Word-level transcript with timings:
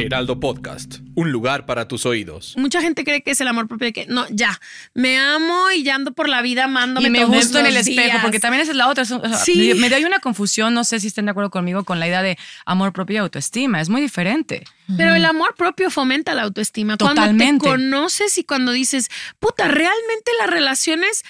Heraldo 0.00 0.38
Podcast, 0.38 0.98
un 1.16 1.32
lugar 1.32 1.66
para 1.66 1.88
tus 1.88 2.06
oídos. 2.06 2.54
Mucha 2.56 2.80
gente 2.80 3.02
cree 3.02 3.22
que 3.22 3.32
es 3.32 3.40
el 3.40 3.48
amor 3.48 3.66
propio 3.66 3.86
de 3.86 3.92
que 3.92 4.06
no, 4.06 4.26
ya, 4.30 4.60
me 4.94 5.18
amo 5.18 5.72
y 5.74 5.82
ya 5.82 5.96
ando 5.96 6.12
por 6.12 6.28
la 6.28 6.40
vida 6.40 6.64
amándome 6.64 7.08
Y 7.08 7.10
me 7.10 7.24
gusto 7.24 7.58
en 7.58 7.66
el 7.66 7.76
espejo, 7.76 8.18
porque 8.22 8.38
también 8.38 8.62
esa 8.62 8.70
es 8.70 8.76
la 8.76 8.88
otra. 8.88 9.02
es 9.02 9.10
un- 9.10 9.24
o 9.26 9.28
sea, 9.28 9.38
Sí. 9.38 9.56
Me, 9.74 9.74
me 9.74 9.90
da 9.90 9.98
una 10.06 10.20
confusión, 10.20 10.72
no 10.72 10.84
sé 10.84 11.00
si 11.00 11.08
estén 11.08 11.24
de 11.24 11.32
acuerdo 11.32 11.50
conmigo, 11.50 11.82
con 11.84 11.98
la 11.98 12.06
idea 12.06 12.22
de 12.22 12.38
amor 12.64 12.92
propio 12.92 13.14
y 13.14 13.18
autoestima. 13.18 13.80
Es 13.80 13.88
muy 13.88 14.00
diferente. 14.00 14.62
Pero 14.96 15.14
el 15.16 15.24
amor 15.24 15.54
propio 15.56 15.90
fomenta 15.90 16.32
la 16.34 16.42
autoestima. 16.42 16.96
Totalmente. 16.96 17.64
Cuando 17.64 17.64
te 17.64 17.90
conoces 17.90 18.38
y 18.38 18.44
cuando 18.44 18.70
dices, 18.72 19.08
puta, 19.40 19.66
realmente 19.66 20.30
las 20.38 20.48
relaciones, 20.48 21.24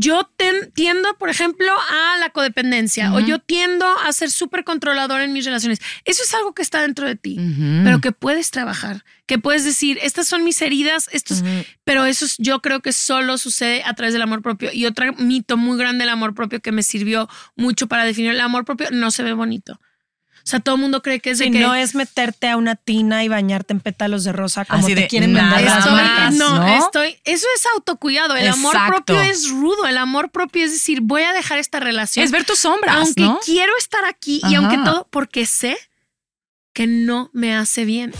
yo 0.00 0.30
ten- 0.36 0.70
tiendo, 0.74 1.16
por 1.18 1.28
ejemplo, 1.28 1.66
a 1.90 2.18
la 2.18 2.30
codependencia 2.30 3.12
o 3.12 3.20
yo 3.26 3.38
tiendo 3.38 3.86
a 4.04 4.12
ser 4.12 4.30
súper 4.30 4.62
controlador 4.64 5.20
en 5.22 5.32
mis 5.32 5.44
relaciones. 5.44 5.80
Eso 6.04 6.22
es 6.22 6.32
algo 6.34 6.52
que 6.54 6.62
está 6.62 6.82
dentro 6.82 7.06
de 7.06 7.16
ti, 7.16 7.36
pero 7.84 8.00
que 8.00 8.12
puedes 8.12 8.50
trabajar, 8.50 9.04
que 9.26 9.38
puedes 9.38 9.64
decir, 9.64 9.98
estas 10.02 10.28
son 10.28 10.44
mis 10.44 10.60
heridas, 10.62 11.08
estos, 11.12 11.42
pero 11.84 12.04
eso 12.04 12.24
es- 12.26 12.36
yo 12.38 12.60
creo 12.60 12.80
que 12.80 12.92
solo 12.92 13.38
sucede 13.38 13.82
a 13.84 13.94
través 13.94 14.12
del 14.12 14.22
amor 14.22 14.42
propio. 14.42 14.70
Y 14.72 14.86
otro 14.86 15.12
mito 15.14 15.56
muy 15.56 15.76
grande 15.78 16.02
del 16.02 16.10
amor 16.10 16.34
propio 16.34 16.60
que 16.60 16.70
me 16.72 16.82
sirvió 16.82 17.28
mucho 17.56 17.88
para 17.88 18.04
definir 18.04 18.30
el 18.32 18.40
amor 18.40 18.64
propio, 18.64 18.88
no 18.92 19.10
se 19.10 19.22
ve 19.22 19.32
bonito. 19.32 19.80
O 20.48 20.50
sea, 20.50 20.60
todo 20.60 20.76
el 20.76 20.80
mundo 20.80 21.02
cree 21.02 21.20
que 21.20 21.28
es 21.28 21.38
de 21.38 21.44
Sí, 21.44 21.50
que 21.50 21.60
no 21.60 21.74
es 21.74 21.94
meterte 21.94 22.48
a 22.48 22.56
una 22.56 22.74
tina 22.74 23.22
y 23.22 23.28
bañarte 23.28 23.74
en 23.74 23.80
pétalos 23.80 24.24
de 24.24 24.32
rosa 24.32 24.64
como 24.64 24.82
Así 24.86 24.94
te 24.94 25.02
de 25.02 25.06
quieren 25.06 25.34
nada 25.34 25.56
vender 25.56 25.66
las 25.66 25.78
Estoy, 25.84 25.92
marcas. 25.92 26.34
no, 26.36 26.54
¿no? 26.58 26.78
estoy. 26.86 27.18
Eso 27.24 27.46
es 27.54 27.66
autocuidado. 27.74 28.34
El 28.34 28.48
amor 28.48 28.74
propio 28.86 29.20
es 29.20 29.50
rudo. 29.50 29.84
El 29.84 29.98
amor 29.98 30.30
propio 30.30 30.64
es 30.64 30.72
decir, 30.72 31.00
voy 31.02 31.20
a 31.20 31.34
dejar 31.34 31.58
esta 31.58 31.80
relación. 31.80 32.24
Es 32.24 32.30
ver 32.30 32.46
tus 32.46 32.60
sombras, 32.60 32.96
aunque 32.96 33.24
¿no? 33.24 33.38
quiero 33.44 33.70
estar 33.76 34.06
aquí 34.06 34.40
y 34.48 34.54
aunque 34.54 34.78
todo, 34.78 35.06
porque 35.10 35.44
sé 35.44 35.76
que 36.72 36.86
no 36.86 37.28
me 37.34 37.54
hace 37.54 37.84
bien. 37.84 38.14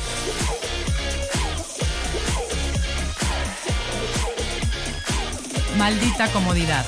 Maldita 5.79 6.30
comodidad. 6.32 6.84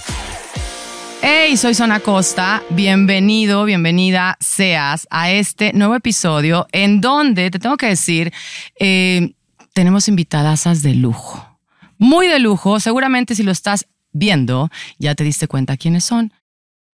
Hey, 1.22 1.58
soy 1.58 1.74
Zona 1.74 2.00
Costa. 2.00 2.62
Bienvenido, 2.70 3.64
bienvenida 3.64 4.38
seas 4.40 5.06
a 5.10 5.30
este 5.30 5.74
nuevo 5.74 5.94
episodio 5.94 6.66
en 6.72 7.02
donde 7.02 7.50
te 7.50 7.58
tengo 7.58 7.77
que 7.77 7.88
decir, 7.88 8.32
eh, 8.78 9.34
tenemos 9.74 10.08
invitadasas 10.08 10.82
de 10.82 10.94
lujo. 10.94 11.58
Muy 11.98 12.27
de 12.27 12.38
lujo. 12.38 12.80
Seguramente 12.80 13.34
si 13.34 13.42
lo 13.42 13.52
estás 13.52 13.86
viendo, 14.12 14.70
ya 14.98 15.14
te 15.14 15.22
diste 15.22 15.46
cuenta 15.46 15.77
quiénes 15.77 16.04
son. 16.04 16.32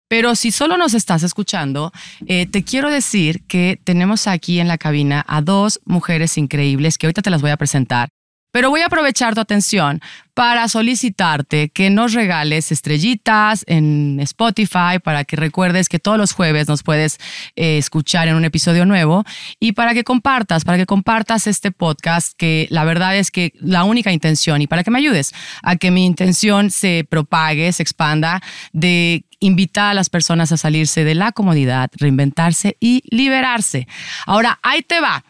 Pero 0.08 0.34
si 0.34 0.50
solo 0.50 0.76
nos 0.76 0.94
estás 0.94 1.22
escuchando, 1.22 1.92
eh, 2.26 2.46
te 2.46 2.64
quiero 2.64 2.90
decir 2.90 3.44
que 3.46 3.80
tenemos 3.82 4.26
aquí 4.26 4.58
en 4.58 4.66
la 4.66 4.78
cabina 4.78 5.24
a 5.28 5.40
dos 5.40 5.80
mujeres 5.84 6.36
increíbles 6.36 6.98
que 6.98 7.06
ahorita 7.06 7.22
te 7.22 7.30
las 7.30 7.42
voy 7.42 7.52
a 7.52 7.56
presentar. 7.56 8.08
Pero 8.50 8.70
voy 8.70 8.80
a 8.80 8.86
aprovechar 8.86 9.34
tu 9.34 9.40
atención 9.40 10.00
para 10.36 10.68
solicitarte 10.68 11.70
que 11.70 11.88
nos 11.88 12.12
regales 12.12 12.70
estrellitas 12.70 13.64
en 13.66 14.20
Spotify 14.20 14.98
para 15.02 15.24
que 15.24 15.36
recuerdes 15.36 15.88
que 15.88 15.98
todos 15.98 16.18
los 16.18 16.32
jueves 16.32 16.68
nos 16.68 16.82
puedes 16.82 17.18
eh, 17.54 17.78
escuchar 17.78 18.28
en 18.28 18.34
un 18.34 18.44
episodio 18.44 18.84
nuevo 18.84 19.24
y 19.60 19.72
para 19.72 19.94
que 19.94 20.04
compartas, 20.04 20.64
para 20.64 20.76
que 20.76 20.84
compartas 20.84 21.46
este 21.46 21.70
podcast 21.70 22.34
que 22.36 22.66
la 22.70 22.84
verdad 22.84 23.16
es 23.16 23.30
que 23.30 23.52
la 23.60 23.84
única 23.84 24.12
intención 24.12 24.60
y 24.60 24.66
para 24.66 24.84
que 24.84 24.90
me 24.90 24.98
ayudes 24.98 25.32
a 25.62 25.76
que 25.76 25.90
mi 25.90 26.04
intención 26.04 26.70
se 26.70 27.06
propague, 27.08 27.72
se 27.72 27.82
expanda, 27.82 28.42
de 28.72 29.24
invitar 29.40 29.92
a 29.92 29.94
las 29.94 30.10
personas 30.10 30.52
a 30.52 30.56
salirse 30.56 31.04
de 31.04 31.14
la 31.14 31.32
comodidad, 31.32 31.90
reinventarse 31.96 32.76
y 32.80 33.02
liberarse. 33.10 33.86
Ahora, 34.26 34.58
ahí 34.62 34.82
te 34.82 35.00
va. 35.00 35.24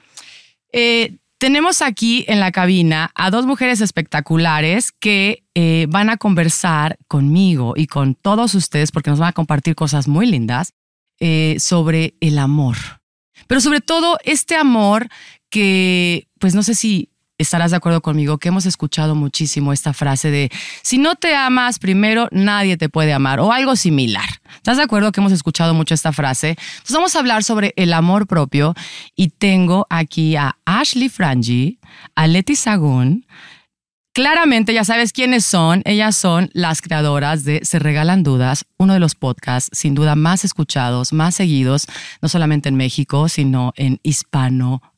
Eh, 0.72 1.16
tenemos 1.38 1.82
aquí 1.82 2.24
en 2.28 2.40
la 2.40 2.52
cabina 2.52 3.10
a 3.14 3.30
dos 3.30 3.46
mujeres 3.46 3.80
espectaculares 3.80 4.92
que 4.92 5.44
eh, 5.54 5.86
van 5.88 6.10
a 6.10 6.16
conversar 6.16 6.96
conmigo 7.08 7.74
y 7.76 7.86
con 7.86 8.14
todos 8.14 8.54
ustedes 8.54 8.90
porque 8.90 9.10
nos 9.10 9.18
van 9.18 9.30
a 9.30 9.32
compartir 9.32 9.74
cosas 9.74 10.08
muy 10.08 10.26
lindas 10.26 10.72
eh, 11.20 11.56
sobre 11.58 12.14
el 12.20 12.38
amor. 12.38 12.76
Pero 13.46 13.60
sobre 13.60 13.80
todo 13.80 14.18
este 14.24 14.56
amor 14.56 15.08
que, 15.50 16.28
pues 16.38 16.54
no 16.54 16.62
sé 16.62 16.74
si 16.74 17.10
estarás 17.38 17.70
de 17.70 17.76
acuerdo 17.76 18.00
conmigo, 18.00 18.38
que 18.38 18.48
hemos 18.48 18.66
escuchado 18.66 19.14
muchísimo 19.14 19.72
esta 19.72 19.92
frase 19.92 20.30
de, 20.30 20.50
si 20.82 20.98
no 20.98 21.16
te 21.16 21.34
amas 21.34 21.78
primero, 21.78 22.28
nadie 22.32 22.76
te 22.76 22.88
puede 22.88 23.12
amar 23.12 23.40
o 23.40 23.52
algo 23.52 23.76
similar. 23.76 24.28
¿Estás 24.56 24.78
de 24.78 24.84
acuerdo 24.84 25.12
que 25.12 25.20
hemos 25.20 25.32
escuchado 25.32 25.74
mucho 25.74 25.94
esta 25.94 26.12
frase? 26.12 26.50
Entonces 26.50 26.94
vamos 26.94 27.16
a 27.16 27.18
hablar 27.18 27.44
sobre 27.44 27.74
el 27.76 27.92
amor 27.92 28.26
propio 28.26 28.74
y 29.14 29.28
tengo 29.28 29.86
aquí 29.90 30.36
a 30.36 30.56
Ashley 30.64 31.08
Frangi, 31.08 31.78
a 32.14 32.26
Leti 32.26 32.56
Sagún. 32.56 33.26
Claramente 34.16 34.72
ya 34.72 34.82
sabes 34.82 35.12
quiénes 35.12 35.44
son. 35.44 35.82
Ellas 35.84 36.16
son 36.16 36.48
las 36.54 36.80
creadoras 36.80 37.44
de 37.44 37.60
Se 37.64 37.78
Regalan 37.78 38.22
Dudas, 38.22 38.64
uno 38.78 38.94
de 38.94 38.98
los 38.98 39.14
podcasts 39.14 39.68
sin 39.78 39.94
duda 39.94 40.16
más 40.16 40.42
escuchados, 40.42 41.12
más 41.12 41.34
seguidos, 41.34 41.86
no 42.22 42.30
solamente 42.30 42.70
en 42.70 42.76
México, 42.76 43.28
sino 43.28 43.74
en 43.76 44.00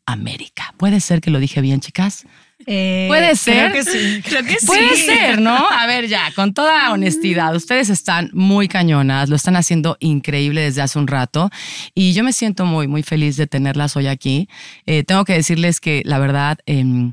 Hispanoamérica. 0.08 0.74
¿Puede 0.76 1.00
ser 1.00 1.20
que 1.20 1.30
lo 1.30 1.38
dije 1.38 1.60
bien, 1.60 1.80
chicas? 1.80 2.24
Eh, 2.66 3.06
Puede 3.08 3.36
ser. 3.36 3.70
Creo 3.72 3.84
que 3.84 3.90
sí. 3.90 4.22
Creo 4.22 4.44
que 4.44 4.56
Puede 4.66 4.96
sí. 4.96 5.02
ser, 5.02 5.40
¿no? 5.40 5.56
A 5.70 5.86
ver, 5.86 6.08
ya, 6.08 6.32
con 6.34 6.54
toda 6.54 6.92
honestidad, 6.92 7.54
ustedes 7.54 7.88
están 7.90 8.30
muy 8.32 8.68
cañonas, 8.68 9.28
lo 9.28 9.36
están 9.36 9.56
haciendo 9.56 9.96
increíble 10.00 10.62
desde 10.62 10.82
hace 10.82 10.98
un 10.98 11.06
rato 11.06 11.50
y 11.94 12.12
yo 12.12 12.24
me 12.24 12.32
siento 12.32 12.64
muy, 12.64 12.88
muy 12.88 13.02
feliz 13.02 13.36
de 13.36 13.46
tenerlas 13.46 13.96
hoy 13.96 14.06
aquí. 14.06 14.48
Eh, 14.86 15.04
tengo 15.04 15.24
que 15.24 15.34
decirles 15.34 15.80
que 15.80 16.02
la 16.04 16.18
verdad, 16.18 16.58
em, 16.66 17.12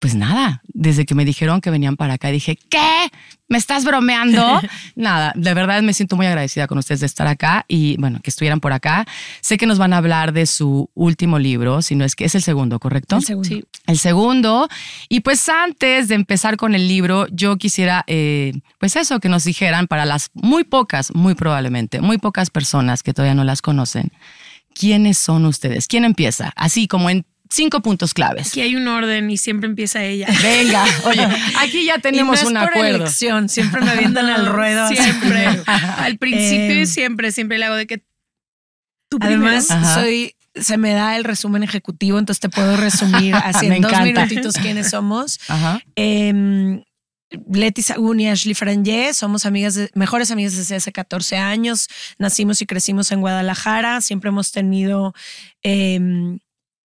pues 0.00 0.14
nada, 0.16 0.62
desde 0.66 1.06
que 1.06 1.14
me 1.14 1.24
dijeron 1.24 1.60
que 1.60 1.70
venían 1.70 1.96
para 1.96 2.14
acá, 2.14 2.28
dije, 2.28 2.58
¿qué? 2.68 3.08
¿Me 3.52 3.58
estás 3.58 3.84
bromeando? 3.84 4.62
nada, 4.96 5.34
de 5.36 5.52
verdad 5.52 5.82
me 5.82 5.92
siento 5.92 6.16
muy 6.16 6.24
agradecida 6.24 6.66
con 6.66 6.78
ustedes 6.78 7.00
de 7.00 7.06
estar 7.06 7.26
acá 7.26 7.66
y 7.68 7.98
bueno, 7.98 8.18
que 8.22 8.30
estuvieran 8.30 8.60
por 8.60 8.72
acá. 8.72 9.04
Sé 9.42 9.58
que 9.58 9.66
nos 9.66 9.76
van 9.76 9.92
a 9.92 9.98
hablar 9.98 10.32
de 10.32 10.46
su 10.46 10.88
último 10.94 11.38
libro, 11.38 11.82
si 11.82 11.94
no 11.94 12.06
es 12.06 12.16
que 12.16 12.24
es 12.24 12.34
el 12.34 12.42
segundo, 12.42 12.80
¿correcto? 12.80 13.16
El 13.16 13.22
segundo. 13.22 13.48
Sí. 13.50 13.62
el 13.86 13.98
segundo. 13.98 14.68
Y 15.10 15.20
pues 15.20 15.46
antes 15.50 16.08
de 16.08 16.14
empezar 16.14 16.56
con 16.56 16.74
el 16.74 16.88
libro, 16.88 17.26
yo 17.30 17.58
quisiera, 17.58 18.04
eh, 18.06 18.54
pues 18.78 18.96
eso, 18.96 19.20
que 19.20 19.28
nos 19.28 19.44
dijeran 19.44 19.86
para 19.86 20.06
las 20.06 20.30
muy 20.32 20.64
pocas, 20.64 21.14
muy 21.14 21.34
probablemente, 21.34 22.00
muy 22.00 22.16
pocas 22.16 22.48
personas 22.48 23.02
que 23.02 23.12
todavía 23.12 23.34
no 23.34 23.44
las 23.44 23.60
conocen, 23.60 24.12
¿quiénes 24.74 25.18
son 25.18 25.44
ustedes? 25.44 25.88
¿Quién 25.88 26.06
empieza? 26.06 26.54
Así 26.56 26.88
como 26.88 27.10
en 27.10 27.26
cinco 27.52 27.80
puntos 27.80 28.14
claves. 28.14 28.48
Aquí 28.48 28.60
hay 28.62 28.76
un 28.76 28.88
orden 28.88 29.30
y 29.30 29.36
siempre 29.36 29.68
empieza 29.68 30.02
ella. 30.04 30.26
Venga, 30.42 30.84
oye, 31.04 31.26
aquí 31.60 31.84
ya 31.84 31.98
tenemos 31.98 32.40
y 32.40 32.44
no 32.44 32.50
un 32.50 32.56
es 32.56 32.62
por 32.62 32.70
acuerdo. 32.70 32.96
elección, 32.96 33.48
siempre 33.48 33.80
me 33.82 33.90
avientan 33.90 34.26
al 34.26 34.46
ruedo. 34.52 34.88
Siempre. 34.88 35.46
Al 35.66 36.18
principio 36.18 36.82
Eh, 36.82 36.86
siempre, 36.86 37.32
siempre 37.32 37.58
le 37.58 37.66
hago 37.66 37.76
de 37.76 37.86
que 37.86 37.98
tú 39.08 39.18
Además. 39.20 39.70
Ajá. 39.70 39.94
soy 40.02 40.34
se 40.54 40.76
me 40.76 40.92
da 40.92 41.16
el 41.16 41.24
resumen 41.24 41.62
ejecutivo, 41.62 42.18
entonces 42.18 42.40
te 42.40 42.50
puedo 42.50 42.76
resumir 42.76 43.34
así 43.34 43.66
en 43.68 43.80
dos 43.80 43.92
minutitos 44.02 44.54
quiénes 44.56 44.90
somos. 44.90 45.40
Ajá. 45.48 45.80
Eh, 45.96 46.82
Leti 47.50 47.80
Sagún 47.80 48.20
y 48.20 48.28
Ashley 48.28 48.52
Frangé 48.54 49.14
somos 49.14 49.46
amigas 49.46 49.74
de- 49.74 49.90
mejores 49.94 50.30
amigas 50.30 50.54
desde 50.54 50.76
hace 50.76 50.92
14 50.92 51.38
años. 51.38 51.88
Nacimos 52.18 52.60
y 52.60 52.66
crecimos 52.66 53.10
en 53.12 53.22
Guadalajara. 53.22 54.02
Siempre 54.02 54.28
hemos 54.28 54.52
tenido 54.52 55.14
eh, 55.62 55.98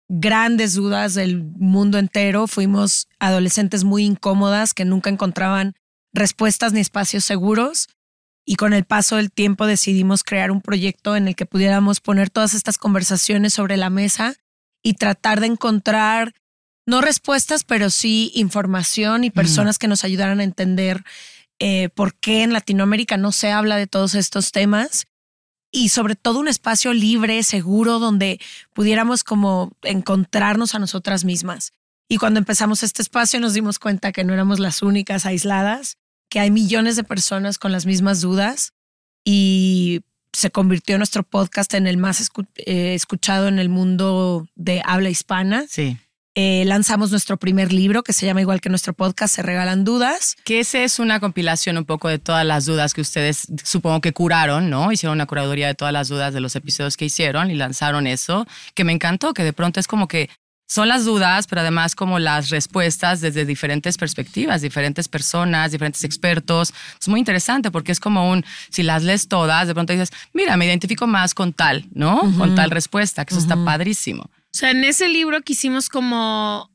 grandes 0.08 0.74
dudas 0.74 1.14
del 1.14 1.44
mundo 1.44 1.98
entero. 1.98 2.48
Fuimos 2.48 3.08
adolescentes 3.20 3.84
muy 3.84 4.04
incómodas 4.04 4.74
que 4.74 4.86
nunca 4.86 5.10
encontraban 5.10 5.76
respuestas 6.14 6.74
ni 6.74 6.80
espacios 6.80 7.26
seguros. 7.26 7.88
Y 8.46 8.58
con 8.58 8.74
el 8.74 8.86
paso 8.86 9.16
del 9.16 9.32
tiempo 9.32 9.66
decidimos 9.66 10.24
crear 10.24 10.52
un 10.52 10.62
proyecto 10.62 11.16
en 11.16 11.28
el 11.28 11.36
que 11.36 11.48
pudiéramos 11.48 12.00
poner 12.00 12.30
todas 12.30 12.54
estas 12.54 12.78
conversaciones 12.78 13.54
sobre 13.54 13.76
la 13.76 13.90
mesa 13.90 14.36
y 14.84 14.94
tratar 14.94 15.40
de 15.40 15.48
encontrar 15.48 16.34
no 16.86 17.02
respuestas, 17.02 17.64
pero 17.64 17.90
sí 17.90 18.32
información 18.36 19.24
y 19.24 19.32
personas 19.32 19.80
que 19.80 19.88
nos 19.88 20.04
ayudaran 20.04 20.40
a 20.40 20.44
entender 20.44 21.04
eh, 21.58 21.90
por 21.90 22.14
qué 22.14 22.44
en 22.44 22.54
Latinoamérica 22.54 23.18
no 23.18 23.32
se 23.32 23.52
habla 23.52 23.78
de 23.78 23.88
todos 23.88 24.14
estos 24.14 24.52
temas 24.52 25.08
y 25.76 25.90
sobre 25.90 26.16
todo 26.16 26.40
un 26.40 26.48
espacio 26.48 26.94
libre, 26.94 27.44
seguro, 27.44 28.00
donde 28.00 28.40
pudiéramos 28.72 29.26
como 29.26 29.74
encontrarnos 29.82 30.74
a 30.74 30.80
nosotras 30.80 31.26
mismas. 31.26 31.74
Y 32.08 32.18
cuando 32.18 32.40
empezamos 32.40 32.82
este 32.82 33.02
espacio 33.02 33.42
nos 33.42 33.54
dimos 33.54 33.78
cuenta 33.78 34.14
que 34.14 34.24
no 34.24 34.34
éramos 34.34 34.60
las 34.60 34.82
únicas 34.82 35.26
aisladas, 35.26 35.98
que 36.30 36.40
hay 36.40 36.50
millones 36.50 36.96
de 36.96 37.04
personas 37.04 37.58
con 37.58 37.74
las 37.74 37.86
mismas 37.86 38.22
dudas 38.22 38.72
y 39.26 40.04
se 40.32 40.50
convirtió 40.50 40.98
nuestro 40.98 41.24
podcast 41.24 41.74
en 41.74 41.88
el 41.88 41.98
más 41.98 42.22
eh, 42.56 42.94
escuchado 42.94 43.50
en 43.50 43.60
el 43.60 43.68
mundo 43.68 44.48
de 44.56 44.82
habla 44.86 45.10
hispana. 45.10 45.66
Sí. 45.68 45.98
Eh, 46.38 46.66
lanzamos 46.66 47.12
nuestro 47.12 47.38
primer 47.38 47.72
libro 47.72 48.04
que 48.04 48.12
se 48.12 48.26
llama 48.26 48.42
igual 48.42 48.60
que 48.60 48.68
nuestro 48.68 48.94
podcast, 48.94 49.36
Se 49.36 49.42
Regalan 49.42 49.86
Dudas. 49.86 50.36
Que 50.44 50.60
esa 50.60 50.84
es 50.84 51.00
una 51.00 51.22
compilación 51.22 51.78
un 51.78 51.86
poco 51.86 52.10
de 52.10 52.20
todas 52.20 52.46
las 52.46 52.66
dudas 52.66 52.94
que 52.94 53.00
ustedes 53.00 53.48
supongo 53.64 54.02
que 54.02 54.12
curaron, 54.12 54.70
¿no? 54.70 54.92
Hicieron 54.92 55.16
una 55.16 55.28
curaduría 55.28 55.68
de 55.68 55.76
todas 55.76 55.94
las 55.94 56.10
dudas 56.10 56.34
de 56.34 56.42
los 56.42 56.58
episodios 56.58 56.98
que 56.98 57.06
hicieron 57.06 57.50
y 57.52 57.56
lanzaron 57.56 58.06
eso, 58.06 58.46
que 58.74 58.84
me 58.84 58.92
encantó, 58.92 59.34
que 59.34 59.46
de 59.46 59.54
pronto 59.54 59.80
es 59.80 59.88
como 59.88 60.10
que 60.10 60.30
son 60.68 60.90
las 60.90 61.06
dudas, 61.06 61.48
pero 61.48 61.62
además 61.62 61.96
como 61.96 62.20
las 62.20 62.50
respuestas 62.50 63.22
desde 63.22 63.46
diferentes 63.46 63.98
perspectivas, 63.98 64.62
diferentes 64.62 65.08
personas, 65.08 65.72
diferentes 65.72 66.04
expertos. 66.04 66.74
Es 67.00 67.08
muy 67.08 67.20
interesante 67.20 67.72
porque 67.72 67.94
es 67.94 68.02
como 68.02 68.30
un, 68.30 68.44
si 68.72 68.84
las 68.84 69.04
lees 69.04 69.30
todas, 69.30 69.68
de 69.68 69.74
pronto 69.74 69.94
dices, 69.94 70.10
mira, 70.34 70.58
me 70.58 70.66
identifico 70.66 71.08
más 71.08 71.34
con 71.34 71.54
tal, 71.54 71.86
¿no? 71.94 72.20
Con 72.38 72.56
tal 72.56 72.72
respuesta, 72.72 73.24
que 73.24 73.36
eso 73.36 73.42
está 73.42 73.64
padrísimo. 73.64 74.30
O 74.56 74.58
sea, 74.58 74.72
en 74.72 74.86
ese 74.86 75.10
libro 75.10 75.42
quisimos 75.42 75.90
como 75.90 76.72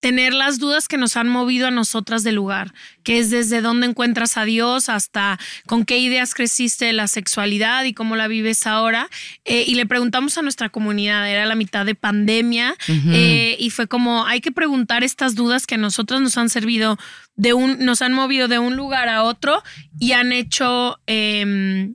tener 0.00 0.34
las 0.34 0.58
dudas 0.58 0.86
que 0.86 0.98
nos 0.98 1.16
han 1.16 1.30
movido 1.30 1.66
a 1.66 1.70
nosotras 1.70 2.24
del 2.24 2.34
lugar, 2.34 2.74
que 3.04 3.18
es 3.20 3.30
desde 3.30 3.62
dónde 3.62 3.86
encuentras 3.86 4.36
a 4.36 4.44
Dios 4.44 4.90
hasta 4.90 5.38
con 5.66 5.86
qué 5.86 5.96
ideas 5.96 6.34
creciste 6.34 6.84
de 6.84 6.92
la 6.92 7.08
sexualidad 7.08 7.84
y 7.84 7.94
cómo 7.94 8.16
la 8.16 8.28
vives 8.28 8.66
ahora. 8.66 9.08
Eh, 9.46 9.64
y 9.66 9.76
le 9.76 9.86
preguntamos 9.86 10.36
a 10.36 10.42
nuestra 10.42 10.68
comunidad, 10.68 11.26
era 11.26 11.46
la 11.46 11.54
mitad 11.54 11.86
de 11.86 11.94
pandemia, 11.94 12.74
eh, 12.86 13.56
y 13.58 13.70
fue 13.70 13.86
como, 13.86 14.26
hay 14.26 14.42
que 14.42 14.52
preguntar 14.52 15.02
estas 15.02 15.34
dudas 15.34 15.66
que 15.66 15.76
a 15.76 15.78
nosotras 15.78 16.20
nos 16.20 16.36
han 16.36 16.50
servido 16.50 16.98
de 17.34 17.54
un, 17.54 17.78
nos 17.82 18.02
han 18.02 18.12
movido 18.12 18.46
de 18.46 18.58
un 18.58 18.76
lugar 18.76 19.08
a 19.08 19.22
otro 19.22 19.62
y 19.98 20.12
han 20.12 20.32
hecho, 20.32 20.98
em, 21.06 21.94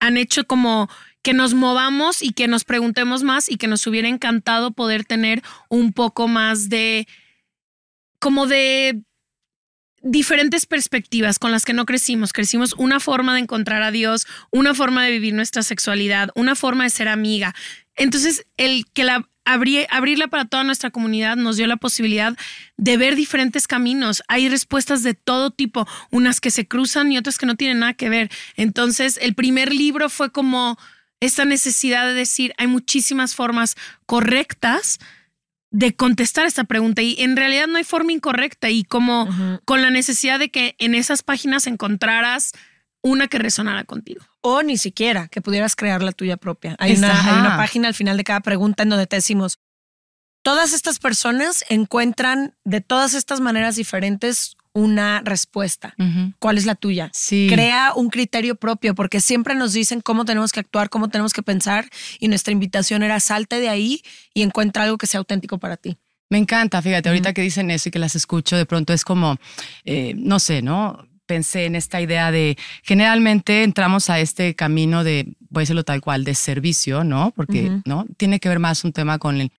han 0.00 0.16
hecho 0.16 0.46
como 0.46 0.88
que 1.22 1.34
nos 1.34 1.54
movamos 1.54 2.22
y 2.22 2.32
que 2.32 2.48
nos 2.48 2.64
preguntemos 2.64 3.22
más 3.22 3.50
y 3.50 3.56
que 3.56 3.66
nos 3.66 3.86
hubiera 3.86 4.08
encantado 4.08 4.70
poder 4.72 5.04
tener 5.04 5.42
un 5.68 5.92
poco 5.92 6.28
más 6.28 6.68
de 6.68 7.06
como 8.20 8.46
de 8.46 9.02
diferentes 10.02 10.66
perspectivas 10.66 11.38
con 11.38 11.50
las 11.50 11.64
que 11.64 11.72
no 11.72 11.86
crecimos. 11.86 12.32
Crecimos 12.32 12.72
una 12.74 13.00
forma 13.00 13.34
de 13.34 13.40
encontrar 13.40 13.82
a 13.82 13.90
Dios, 13.90 14.26
una 14.50 14.74
forma 14.74 15.04
de 15.04 15.10
vivir 15.10 15.34
nuestra 15.34 15.62
sexualidad, 15.62 16.30
una 16.34 16.54
forma 16.54 16.84
de 16.84 16.90
ser 16.90 17.08
amiga. 17.08 17.54
Entonces, 17.96 18.46
el 18.56 18.86
que 18.92 19.04
la 19.04 19.28
abrirla 19.44 20.28
para 20.28 20.44
toda 20.44 20.62
nuestra 20.62 20.90
comunidad 20.90 21.36
nos 21.36 21.56
dio 21.56 21.66
la 21.66 21.78
posibilidad 21.78 22.36
de 22.76 22.96
ver 22.98 23.16
diferentes 23.16 23.66
caminos. 23.66 24.22
Hay 24.28 24.48
respuestas 24.48 25.02
de 25.02 25.14
todo 25.14 25.50
tipo, 25.50 25.88
unas 26.10 26.40
que 26.40 26.50
se 26.50 26.68
cruzan 26.68 27.10
y 27.10 27.16
otras 27.16 27.38
que 27.38 27.46
no 27.46 27.56
tienen 27.56 27.78
nada 27.78 27.94
que 27.94 28.10
ver. 28.10 28.30
Entonces, 28.56 29.18
el 29.22 29.34
primer 29.34 29.72
libro 29.72 30.10
fue 30.10 30.30
como 30.30 30.78
esta 31.20 31.44
necesidad 31.44 32.06
de 32.06 32.14
decir, 32.14 32.54
hay 32.58 32.66
muchísimas 32.66 33.34
formas 33.34 33.76
correctas 34.06 34.98
de 35.70 35.94
contestar 35.94 36.46
esta 36.46 36.64
pregunta 36.64 37.02
y 37.02 37.16
en 37.18 37.36
realidad 37.36 37.66
no 37.66 37.76
hay 37.76 37.84
forma 37.84 38.12
incorrecta 38.12 38.70
y 38.70 38.84
como 38.84 39.28
con 39.64 39.82
la 39.82 39.90
necesidad 39.90 40.38
de 40.38 40.50
que 40.50 40.76
en 40.78 40.94
esas 40.94 41.22
páginas 41.22 41.66
encontraras 41.66 42.52
una 43.02 43.28
que 43.28 43.38
resonara 43.38 43.84
contigo. 43.84 44.24
O 44.40 44.62
ni 44.62 44.78
siquiera 44.78 45.28
que 45.28 45.42
pudieras 45.42 45.76
crear 45.76 46.02
la 46.02 46.12
tuya 46.12 46.36
propia. 46.36 46.74
Hay 46.78 46.94
una, 46.96 47.32
hay 47.32 47.40
una 47.40 47.56
página 47.56 47.88
al 47.88 47.94
final 47.94 48.16
de 48.16 48.24
cada 48.24 48.40
pregunta 48.40 48.82
en 48.82 48.88
donde 48.88 49.06
te 49.06 49.16
decimos, 49.16 49.58
todas 50.42 50.72
estas 50.72 50.98
personas 50.98 51.64
encuentran 51.68 52.56
de 52.64 52.80
todas 52.80 53.14
estas 53.14 53.40
maneras 53.40 53.76
diferentes 53.76 54.56
una 54.78 55.22
respuesta. 55.24 55.94
¿Cuál 56.38 56.56
es 56.56 56.66
la 56.66 56.76
tuya? 56.76 57.10
Crea 57.48 57.92
un 57.94 58.10
criterio 58.10 58.54
propio, 58.54 58.94
porque 58.94 59.20
siempre 59.20 59.54
nos 59.54 59.72
dicen 59.72 60.00
cómo 60.00 60.24
tenemos 60.24 60.52
que 60.52 60.60
actuar, 60.60 60.88
cómo 60.88 61.08
tenemos 61.08 61.32
que 61.32 61.42
pensar, 61.42 61.88
y 62.20 62.28
nuestra 62.28 62.52
invitación 62.52 63.02
era 63.02 63.18
salte 63.18 63.60
de 63.60 63.68
ahí 63.68 64.02
y 64.34 64.42
encuentra 64.42 64.84
algo 64.84 64.96
que 64.96 65.06
sea 65.06 65.18
auténtico 65.18 65.58
para 65.58 65.76
ti. 65.76 65.98
Me 66.30 66.38
encanta, 66.38 66.80
fíjate, 66.80 67.08
ahorita 67.08 67.32
que 67.32 67.42
dicen 67.42 67.70
eso 67.70 67.88
y 67.88 67.92
que 67.92 67.98
las 67.98 68.14
escucho, 68.14 68.56
de 68.56 68.66
pronto 68.66 68.92
es 68.92 69.04
como, 69.04 69.38
eh, 69.84 70.14
no 70.16 70.38
sé, 70.38 70.62
¿no? 70.62 71.08
Pensé 71.26 71.64
en 71.64 71.74
esta 71.74 72.00
idea 72.00 72.30
de, 72.30 72.56
generalmente 72.82 73.64
entramos 73.64 74.10
a 74.10 74.20
este 74.20 74.54
camino 74.54 75.04
de, 75.04 75.34
voy 75.50 75.60
a 75.60 75.62
decirlo 75.62 75.84
tal 75.84 76.00
cual, 76.00 76.24
de 76.24 76.34
servicio, 76.34 77.02
¿no? 77.02 77.32
Porque, 77.34 77.80
¿no? 77.84 78.06
Tiene 78.16 78.40
que 78.40 78.48
ver 78.48 78.58
más 78.58 78.84
un 78.84 78.92
tema 78.92 79.18
con 79.18 79.40
el 79.40 79.50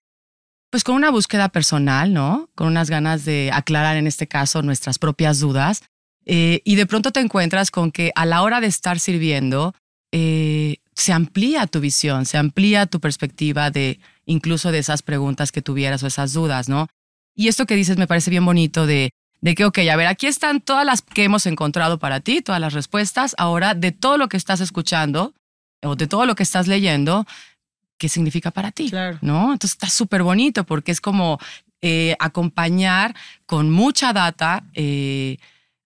pues 0.70 0.84
con 0.84 0.94
una 0.94 1.10
búsqueda 1.10 1.48
personal, 1.48 2.12
¿no? 2.12 2.48
Con 2.54 2.68
unas 2.68 2.88
ganas 2.88 3.24
de 3.24 3.50
aclarar 3.52 3.96
en 3.96 4.06
este 4.06 4.28
caso 4.28 4.62
nuestras 4.62 4.98
propias 4.98 5.40
dudas. 5.40 5.82
Eh, 6.26 6.62
y 6.64 6.76
de 6.76 6.86
pronto 6.86 7.10
te 7.10 7.20
encuentras 7.20 7.70
con 7.70 7.90
que 7.90 8.12
a 8.14 8.24
la 8.24 8.42
hora 8.42 8.60
de 8.60 8.68
estar 8.68 9.00
sirviendo, 9.00 9.74
eh, 10.12 10.76
se 10.94 11.12
amplía 11.12 11.66
tu 11.66 11.80
visión, 11.80 12.24
se 12.24 12.38
amplía 12.38 12.86
tu 12.86 13.00
perspectiva 13.00 13.70
de 13.70 14.00
incluso 14.26 14.70
de 14.70 14.78
esas 14.78 15.02
preguntas 15.02 15.50
que 15.50 15.62
tuvieras 15.62 16.02
o 16.02 16.06
esas 16.06 16.32
dudas, 16.32 16.68
¿no? 16.68 16.88
Y 17.34 17.48
esto 17.48 17.66
que 17.66 17.74
dices 17.74 17.96
me 17.96 18.06
parece 18.06 18.30
bien 18.30 18.44
bonito 18.44 18.86
de, 18.86 19.10
de 19.40 19.54
que, 19.54 19.64
ok, 19.64 19.78
a 19.90 19.96
ver, 19.96 20.06
aquí 20.06 20.26
están 20.26 20.60
todas 20.60 20.84
las 20.84 21.02
que 21.02 21.24
hemos 21.24 21.46
encontrado 21.46 21.98
para 21.98 22.20
ti, 22.20 22.42
todas 22.42 22.60
las 22.60 22.74
respuestas. 22.74 23.34
Ahora, 23.38 23.74
de 23.74 23.92
todo 23.92 24.18
lo 24.18 24.28
que 24.28 24.36
estás 24.36 24.60
escuchando 24.60 25.34
o 25.82 25.96
de 25.96 26.06
todo 26.06 26.26
lo 26.26 26.34
que 26.34 26.42
estás 26.42 26.66
leyendo, 26.68 27.26
qué 28.00 28.08
significa 28.08 28.50
para 28.50 28.72
ti, 28.72 28.90
¿no? 29.20 29.52
Entonces 29.52 29.72
está 29.72 29.90
súper 29.90 30.22
bonito 30.22 30.64
porque 30.64 30.90
es 30.90 31.02
como 31.02 31.38
eh, 31.82 32.16
acompañar 32.18 33.14
con 33.44 33.70
mucha 33.70 34.14
data 34.14 34.64
eh, 34.72 35.36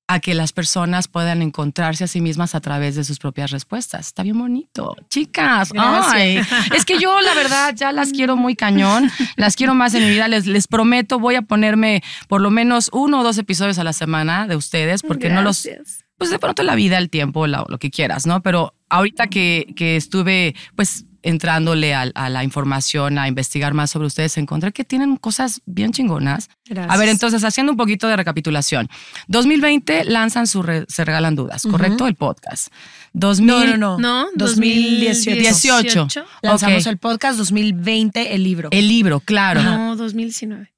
a 0.06 0.20
que 0.20 0.34
las 0.34 0.52
personas 0.52 1.08
puedan 1.08 1.43
encontrarse 1.43 2.05
a 2.05 2.06
sí 2.06 2.20
mismas 2.20 2.55
a 2.55 2.61
través 2.61 2.94
de 2.94 3.02
sus 3.02 3.19
propias 3.19 3.50
respuestas. 3.50 4.06
Está 4.06 4.22
bien 4.22 4.38
bonito. 4.38 4.94
Chicas, 5.11 5.72
ay, 5.76 6.40
es 6.76 6.84
que 6.84 7.00
yo 7.00 7.20
la 7.20 7.34
verdad 7.34 7.75
ya 7.75 7.90
las 7.90 8.12
quiero 8.17 8.37
muy 8.37 8.55
cañón, 8.55 9.10
las 9.34 9.56
quiero 9.56 9.75
más 9.75 9.93
en 9.94 10.05
mi 10.05 10.10
vida, 10.10 10.28
les, 10.28 10.46
les 10.46 10.69
prometo, 10.69 11.19
voy 11.19 11.34
a 11.34 11.43
ponerme 11.43 12.05
por 12.28 12.40
lo 12.40 12.50
menos 12.52 12.90
uno 12.93 13.20
o 13.20 13.25
dos 13.25 13.38
episodios 13.38 13.78
a 13.81 13.84
la 13.84 13.93
semana 13.93 14.46
de 14.46 14.55
ustedes 14.55 15.02
porque 15.02 15.31
no 15.31 15.43
los 15.43 15.69
pues 16.17 16.31
de 16.31 16.38
pronto 16.38 16.62
la 16.62 16.76
vida, 16.76 16.96
el 16.99 17.10
tiempo, 17.10 17.49
lo, 17.49 17.67
lo 17.69 17.78
que 17.78 17.90
quieras, 17.90 18.25
¿no? 18.25 18.40
Pero 18.40 18.72
ahorita 18.88 19.26
que, 19.26 19.75
que 19.75 19.96
estuve, 19.96 20.55
pues 20.76 21.06
entrándole 21.25 21.94
a, 21.94 22.06
la 22.29 22.44
información, 22.44 23.19
a 23.19 23.26
investigar 23.26 23.75
más 23.75 23.91
sobre 23.91 24.06
ustedes, 24.06 24.37
encontré 24.37 24.73
que 24.73 24.85
tienen 24.85 25.17
cosas 25.17 25.62
bien 25.65 25.91
chingonas. 25.91 26.50
A 26.88 26.97
ver, 26.97 27.09
entonces, 27.09 27.43
haciendo 27.44 27.73
un 27.73 27.79
poquito 27.79 28.06
de 28.06 28.17
recapitulación. 28.17 28.88
2020 29.29 30.05
lanzan 30.05 30.47
su 30.47 30.62
Se 30.87 31.05
Regalan 31.05 31.35
Dudas, 31.35 31.62
¿correcto? 31.62 32.06
El 32.06 32.15
podcast. 32.15 32.69
2000, 33.15 33.47
no, 33.47 33.65
no, 33.65 33.76
no. 33.76 33.99
no 33.99 34.29
2018. 34.35 35.82
18. 35.82 36.26
Lanzamos 36.43 36.87
el 36.87 36.99
podcast, 36.99 37.38
2020 37.38 38.35
el 38.35 38.44
libro. 38.44 38.69
El 38.70 38.87
libro, 38.87 39.20
claro. 39.20 39.62
No, 39.62 39.97
2019. 39.97 40.73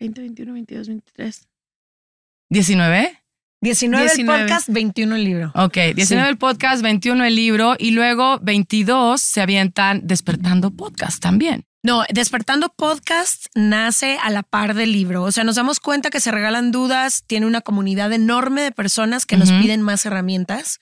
20, 0.00 0.20
21, 0.20 0.52
22, 0.54 0.88
23. 0.88 1.48
¿19? 2.50 3.21
19, 3.62 4.10
el 4.18 4.26
podcast, 4.26 4.68
21 4.68 5.14
el 5.14 5.24
libro. 5.24 5.52
Ok, 5.54 5.78
19 5.94 6.28
el 6.28 6.36
podcast, 6.36 6.82
21 6.82 7.24
el 7.24 7.36
libro 7.36 7.76
y 7.78 7.92
luego 7.92 8.40
22 8.42 9.20
se 9.20 9.40
avientan 9.40 10.00
Despertando 10.04 10.72
Podcast 10.72 11.22
también. 11.22 11.64
No, 11.84 12.02
Despertando 12.12 12.70
Podcast 12.76 13.46
nace 13.54 14.18
a 14.20 14.30
la 14.30 14.42
par 14.42 14.74
del 14.74 14.92
libro. 14.92 15.22
O 15.22 15.30
sea, 15.30 15.44
nos 15.44 15.54
damos 15.54 15.78
cuenta 15.78 16.10
que 16.10 16.18
se 16.18 16.32
regalan 16.32 16.72
dudas, 16.72 17.22
tiene 17.26 17.46
una 17.46 17.60
comunidad 17.60 18.12
enorme 18.12 18.62
de 18.62 18.72
personas 18.72 19.26
que 19.26 19.36
nos 19.36 19.52
piden 19.52 19.80
más 19.80 20.06
herramientas 20.06 20.80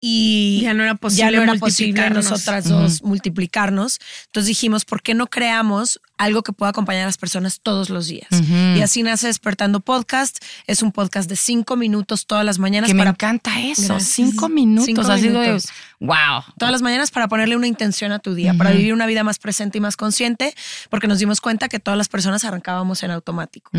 y 0.00 0.60
ya 0.62 0.72
no 0.72 0.82
era 0.82 0.94
posible, 0.94 1.44
ya 1.46 1.54
posible 1.56 2.10
nosotras 2.10 2.66
dos 2.66 3.02
multiplicarnos. 3.02 3.98
Entonces 4.26 4.48
dijimos, 4.48 4.86
¿por 4.86 5.02
qué 5.02 5.12
no 5.12 5.26
creamos 5.26 6.00
algo 6.16 6.42
que 6.42 6.52
pueda 6.52 6.70
acompañar 6.70 7.02
a 7.02 7.06
las 7.06 7.18
personas 7.18 7.60
todos 7.60 7.90
los 7.90 8.06
días? 8.06 8.28
Y 8.30 8.80
así 8.80 9.02
nace 9.02 9.26
Despertando 9.26 9.80
Podcast. 9.80 10.42
Es 10.66 10.82
un 10.82 10.92
podcast 10.92 11.28
de 11.28 11.36
cinco 11.36 11.76
minutos 11.76 12.26
todas 12.26 12.46
las 12.46 12.58
mañanas. 12.58 12.88
Que 12.88 12.94
me 12.94 13.02
encanta 13.02 13.60
eso, 13.60 14.00
cinco 14.00 14.48
minutos. 14.48 15.10
así 15.10 15.28
De, 15.28 15.60
wow. 16.00 16.44
Todas 16.58 16.72
las 16.72 16.80
mañanas 16.80 17.10
para 17.10 17.28
ponerle 17.28 17.56
una 17.56 17.66
intención 17.66 18.12
a 18.12 18.20
tu 18.20 18.34
día, 18.34 18.54
para 18.54 18.70
vivir 18.70 18.94
una 18.94 19.04
vida 19.04 19.22
más 19.22 19.38
presente 19.38 19.78
y 19.78 19.80
más 19.82 19.98
consciente, 19.98 20.54
porque 20.88 21.08
nos 21.08 21.18
dimos 21.18 21.42
cuenta 21.42 21.68
que 21.68 21.78
todas 21.78 21.98
las 21.98 22.08
personas 22.08 22.44
arrancábamos 22.44 23.02
en 23.02 23.10
automático. 23.10 23.70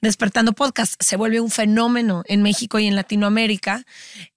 Despertando 0.00 0.52
Podcast 0.52 0.94
se 0.98 1.14
vuelve 1.14 1.38
un 1.38 1.50
fenómeno 1.50 2.24
en 2.26 2.42
México 2.42 2.80
y 2.80 2.88
en 2.88 2.96
Latinoamérica. 2.96 3.84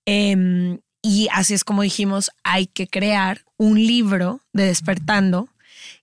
Eh, 0.06 0.78
y 1.03 1.27
así 1.33 1.53
es 1.53 1.63
como 1.65 1.81
dijimos, 1.81 2.31
hay 2.43 2.65
que 2.65 2.88
crear 2.88 3.41
un 3.57 3.75
libro 3.75 4.39
de 4.53 4.65
despertando 4.65 5.50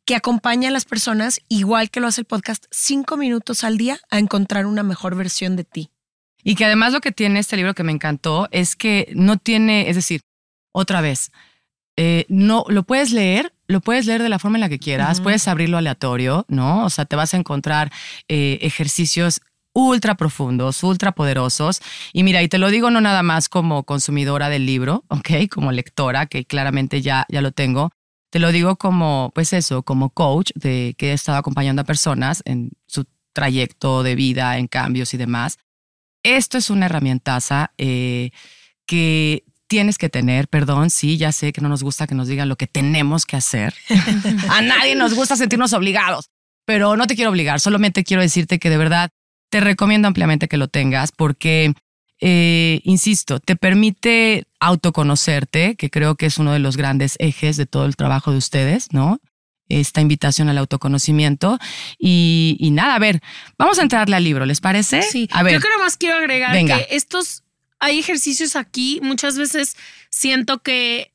que 0.04 0.14
acompañe 0.14 0.68
a 0.68 0.70
las 0.70 0.84
personas, 0.84 1.40
igual 1.48 1.90
que 1.90 2.00
lo 2.00 2.06
hace 2.06 2.20
el 2.20 2.26
podcast, 2.26 2.66
cinco 2.70 3.16
minutos 3.16 3.64
al 3.64 3.78
día 3.78 3.98
a 4.10 4.18
encontrar 4.18 4.66
una 4.66 4.82
mejor 4.82 5.16
versión 5.16 5.56
de 5.56 5.64
ti. 5.64 5.90
Y 6.44 6.54
que 6.54 6.66
además 6.66 6.92
lo 6.92 7.00
que 7.00 7.12
tiene 7.12 7.40
este 7.40 7.56
libro 7.56 7.74
que 7.74 7.82
me 7.82 7.92
encantó 7.92 8.48
es 8.50 8.76
que 8.76 9.10
no 9.14 9.38
tiene, 9.38 9.88
es 9.88 9.96
decir, 9.96 10.20
otra 10.72 11.00
vez, 11.00 11.32
eh, 11.96 12.26
no 12.28 12.64
lo 12.68 12.82
puedes 12.82 13.10
leer, 13.10 13.54
lo 13.68 13.80
puedes 13.80 14.06
leer 14.06 14.22
de 14.22 14.28
la 14.28 14.38
forma 14.38 14.58
en 14.58 14.62
la 14.62 14.68
que 14.68 14.78
quieras, 14.78 15.20
puedes 15.20 15.48
abrirlo 15.48 15.78
aleatorio, 15.78 16.44
¿no? 16.48 16.84
O 16.84 16.90
sea, 16.90 17.04
te 17.04 17.16
vas 17.16 17.34
a 17.34 17.36
encontrar 17.36 17.90
eh, 18.28 18.58
ejercicios 18.62 19.40
ultra 19.72 20.16
profundos, 20.16 20.82
ultra 20.82 21.12
poderosos. 21.12 21.80
Y 22.12 22.22
mira, 22.22 22.42
y 22.42 22.48
te 22.48 22.58
lo 22.58 22.70
digo 22.70 22.90
no 22.90 23.00
nada 23.00 23.22
más 23.22 23.48
como 23.48 23.84
consumidora 23.84 24.48
del 24.48 24.66
libro, 24.66 25.04
¿ok? 25.08 25.48
Como 25.50 25.72
lectora, 25.72 26.26
que 26.26 26.44
claramente 26.44 27.02
ya, 27.02 27.26
ya 27.28 27.42
lo 27.42 27.52
tengo. 27.52 27.90
Te 28.30 28.38
lo 28.38 28.52
digo 28.52 28.76
como, 28.76 29.32
pues 29.34 29.52
eso, 29.52 29.82
como 29.82 30.10
coach 30.10 30.52
de 30.54 30.94
que 30.96 31.10
he 31.10 31.12
estado 31.12 31.38
acompañando 31.38 31.82
a 31.82 31.84
personas 31.84 32.42
en 32.44 32.70
su 32.86 33.04
trayecto 33.32 34.02
de 34.02 34.14
vida, 34.14 34.58
en 34.58 34.68
cambios 34.68 35.14
y 35.14 35.16
demás. 35.16 35.58
Esto 36.22 36.58
es 36.58 36.70
una 36.70 36.86
herramientaza 36.86 37.72
eh, 37.78 38.30
que 38.86 39.44
tienes 39.66 39.98
que 39.98 40.08
tener, 40.08 40.48
perdón, 40.48 40.90
sí, 40.90 41.16
ya 41.16 41.32
sé 41.32 41.52
que 41.52 41.60
no 41.60 41.68
nos 41.68 41.82
gusta 41.82 42.06
que 42.06 42.14
nos 42.14 42.28
digan 42.28 42.48
lo 42.48 42.56
que 42.56 42.66
tenemos 42.66 43.24
que 43.24 43.36
hacer. 43.36 43.74
a 44.50 44.62
nadie 44.62 44.96
nos 44.96 45.14
gusta 45.14 45.36
sentirnos 45.36 45.72
obligados, 45.72 46.28
pero 46.66 46.96
no 46.96 47.06
te 47.06 47.14
quiero 47.14 47.30
obligar, 47.30 47.60
solamente 47.60 48.04
quiero 48.04 48.20
decirte 48.20 48.58
que 48.58 48.68
de 48.68 48.76
verdad 48.76 49.10
te 49.50 49.60
recomiendo 49.60 50.08
ampliamente 50.08 50.48
que 50.48 50.56
lo 50.56 50.68
tengas 50.68 51.12
porque, 51.12 51.74
eh, 52.20 52.80
insisto, 52.84 53.40
te 53.40 53.56
permite 53.56 54.46
autoconocerte, 54.60 55.74
que 55.76 55.90
creo 55.90 56.14
que 56.14 56.26
es 56.26 56.38
uno 56.38 56.52
de 56.52 56.60
los 56.60 56.76
grandes 56.76 57.16
ejes 57.18 57.56
de 57.56 57.66
todo 57.66 57.84
el 57.84 57.96
trabajo 57.96 58.30
de 58.30 58.38
ustedes, 58.38 58.92
¿no? 58.92 59.20
Esta 59.68 60.00
invitación 60.00 60.48
al 60.48 60.58
autoconocimiento. 60.58 61.58
Y, 61.98 62.56
y 62.58 62.70
nada, 62.70 62.94
a 62.94 62.98
ver, 62.98 63.20
vamos 63.58 63.78
a 63.78 63.82
entrarle 63.82 64.16
al 64.16 64.24
libro, 64.24 64.46
¿les 64.46 64.60
parece? 64.60 65.02
Sí, 65.02 65.28
a 65.32 65.42
ver. 65.42 65.54
yo 65.54 65.60
creo 65.60 65.78
más 65.78 65.96
quiero 65.96 66.16
agregar 66.16 66.52
Venga. 66.52 66.78
que 66.78 66.96
estos, 66.96 67.42
hay 67.78 67.98
ejercicios 67.98 68.56
aquí, 68.56 69.00
muchas 69.02 69.36
veces 69.36 69.76
siento 70.10 70.62
que 70.62 71.12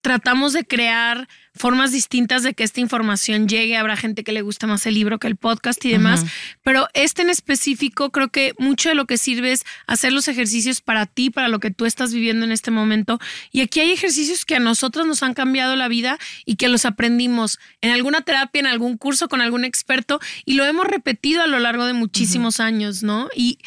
tratamos 0.00 0.52
de 0.52 0.64
crear 0.64 1.28
formas 1.54 1.92
distintas 1.92 2.42
de 2.42 2.54
que 2.54 2.64
esta 2.64 2.80
información 2.80 3.48
llegue. 3.48 3.76
Habrá 3.76 3.96
gente 3.96 4.24
que 4.24 4.32
le 4.32 4.42
gusta 4.42 4.66
más 4.66 4.86
el 4.86 4.94
libro 4.94 5.18
que 5.18 5.28
el 5.28 5.36
podcast 5.36 5.84
y 5.84 5.90
demás, 5.90 6.24
pero 6.62 6.88
este 6.94 7.22
en 7.22 7.30
específico 7.30 8.10
creo 8.10 8.28
que 8.28 8.54
mucho 8.58 8.88
de 8.88 8.94
lo 8.94 9.06
que 9.06 9.18
sirve 9.18 9.52
es 9.52 9.64
hacer 9.86 10.12
los 10.12 10.28
ejercicios 10.28 10.80
para 10.80 11.06
ti, 11.06 11.30
para 11.30 11.48
lo 11.48 11.60
que 11.60 11.70
tú 11.70 11.86
estás 11.86 12.12
viviendo 12.12 12.44
en 12.44 12.52
este 12.52 12.70
momento. 12.70 13.18
Y 13.52 13.60
aquí 13.60 13.80
hay 13.80 13.92
ejercicios 13.92 14.44
que 14.44 14.56
a 14.56 14.60
nosotros 14.60 15.06
nos 15.06 15.22
han 15.22 15.34
cambiado 15.34 15.76
la 15.76 15.88
vida 15.88 16.18
y 16.44 16.56
que 16.56 16.68
los 16.68 16.84
aprendimos 16.84 17.58
en 17.80 17.90
alguna 17.90 18.22
terapia, 18.22 18.60
en 18.60 18.66
algún 18.66 18.96
curso 18.96 19.28
con 19.28 19.40
algún 19.40 19.64
experto 19.64 20.20
y 20.44 20.54
lo 20.54 20.64
hemos 20.64 20.86
repetido 20.86 21.42
a 21.42 21.46
lo 21.46 21.58
largo 21.58 21.86
de 21.86 21.92
muchísimos 21.92 22.60
años, 22.60 23.02
¿no? 23.02 23.28
Y 23.34 23.58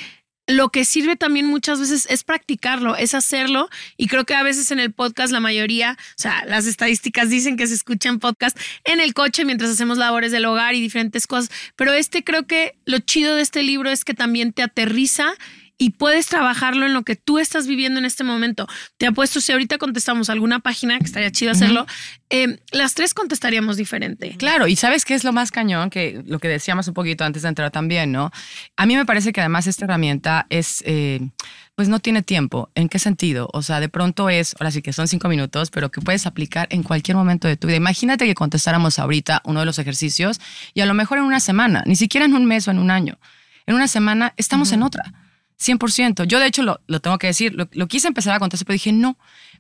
lo 0.48 0.70
que 0.70 0.86
sirve 0.86 1.16
también 1.18 1.46
muchas 1.46 1.80
veces 1.80 2.08
es 2.10 2.24
practicarlo, 2.24 2.96
es 2.96 3.14
hacerlo. 3.14 3.70
Y 3.98 4.08
creo 4.08 4.26
que 4.26 4.34
a 4.34 4.44
veces 4.44 4.72
en 4.72 4.80
el 4.80 4.94
podcast 4.94 5.32
la 5.32 5.42
mayoría, 5.42 5.98
o 6.00 6.14
sea, 6.16 6.46
las 6.46 6.66
estadísticas 6.66 7.30
dicen 7.30 7.58
que 7.58 7.68
se 7.68 7.74
escuchan 7.74 8.20
podcast 8.20 8.58
en 8.86 9.00
el 9.02 9.14
coche 9.14 9.46
mientras 9.46 9.70
hacemos 9.70 9.98
labores 9.98 10.32
del 10.32 10.46
hogar 10.46 10.74
y 10.74 10.82
diferentes 10.82 11.28
cosas. 11.28 11.52
Pero 11.76 11.94
este 11.94 12.24
creo 12.24 12.48
que 12.48 12.76
lo 12.86 13.00
chido 13.00 13.36
de 13.36 13.42
este 13.42 13.62
libro 13.62 13.90
es 13.90 14.06
que 14.06 14.14
también 14.14 14.54
te 14.54 14.64
aterriza 14.64 15.34
y 15.78 15.92
puedes 15.92 16.28
trabajarlo 16.28 16.86
en 16.86 16.94
lo 16.94 17.04
que 17.04 17.16
tú 17.16 17.38
estás 17.38 17.68
viviendo 17.68 18.00
en 18.00 18.06
este 18.06 18.24
momento. 18.24 18.68
Te 18.98 19.06
apuesto, 19.06 19.40
si 19.42 19.52
ahorita 19.52 19.78
contestamos 19.78 20.30
alguna 20.30 20.60
página, 20.60 20.98
que 20.98 21.06
estaría 21.06 21.32
chido 21.32 21.52
hacerlo, 21.52 21.86
eh, 22.30 22.60
las 22.72 22.96
tres 22.96 23.14
contestaríamos 23.14 23.78
diferente. 23.78 24.36
Claro, 24.38 24.68
y 24.68 24.76
sabes 24.76 25.06
qué 25.06 25.14
es 25.14 25.24
lo 25.24 25.34
más 25.34 25.52
cañón, 25.52 25.90
que 25.90 26.24
lo 26.26 26.40
que 26.40 26.48
decíamos 26.48 26.88
un 26.88 26.96
poquito 26.96 27.24
antes 27.24 27.44
de 27.44 27.50
entrar 27.50 27.70
también, 27.70 28.12
¿no? 28.12 28.32
A 28.76 28.86
mí 28.86 28.96
me 28.96 29.06
parece 29.06 29.32
que 29.32 29.40
además 29.40 29.68
esta 29.68 29.86
herramienta 29.86 30.48
es, 30.50 30.84
eh, 30.88 31.30
pues 31.76 31.90
no 31.90 32.00
tiene 32.00 32.24
tiempo. 32.24 32.72
¿En 32.74 32.90
qué 32.90 32.98
sentido? 32.98 33.48
O 33.54 33.62
sea, 33.62 33.80
de 33.80 33.88
pronto 33.88 34.30
es, 34.30 34.56
ahora 34.60 34.72
sí 34.72 34.82
que 34.82 34.94
son 34.94 35.08
cinco 35.08 35.30
minutos, 35.30 35.70
pero 35.70 35.92
que 35.92 36.02
puedes 36.02 36.26
aplicar 36.26 36.68
en 36.72 36.82
cualquier 36.82 37.16
momento 37.18 37.48
de 37.48 37.56
tu 37.56 37.68
vida. 37.68 37.78
Imagínate 37.78 38.26
que 38.26 38.34
contestáramos 38.34 38.98
ahorita 38.98 39.44
uno 39.46 39.60
de 39.60 39.68
los 39.68 39.78
ejercicios 39.78 40.40
y 40.74 40.82
a 40.82 40.88
lo 40.88 40.96
mejor 40.96 41.20
en 41.20 41.26
una 41.26 41.40
semana, 41.40 41.84
ni 41.86 41.96
siquiera 41.96 42.26
en 42.26 42.34
un 42.34 42.46
mes 42.46 42.68
o 42.68 42.72
en 42.72 42.80
un 42.80 42.90
año. 42.90 43.20
En 43.68 43.76
una 43.76 43.88
semana 43.88 44.34
estamos 44.38 44.72
en 44.72 44.82
otra. 44.82 45.14
100%. 45.60 46.26
Yo, 46.26 46.40
de 46.40 46.48
hecho, 46.48 46.64
lo, 46.64 46.80
lo 46.88 47.00
tengo 47.00 47.18
que 47.18 47.28
decir, 47.28 47.54
lo, 47.54 47.68
lo 47.72 47.88
quise 47.88 48.08
empezar 48.08 48.36
a 48.36 48.40
contestar, 48.40 48.66
pero 48.66 48.76
dije, 48.76 48.92
no, 48.92 49.18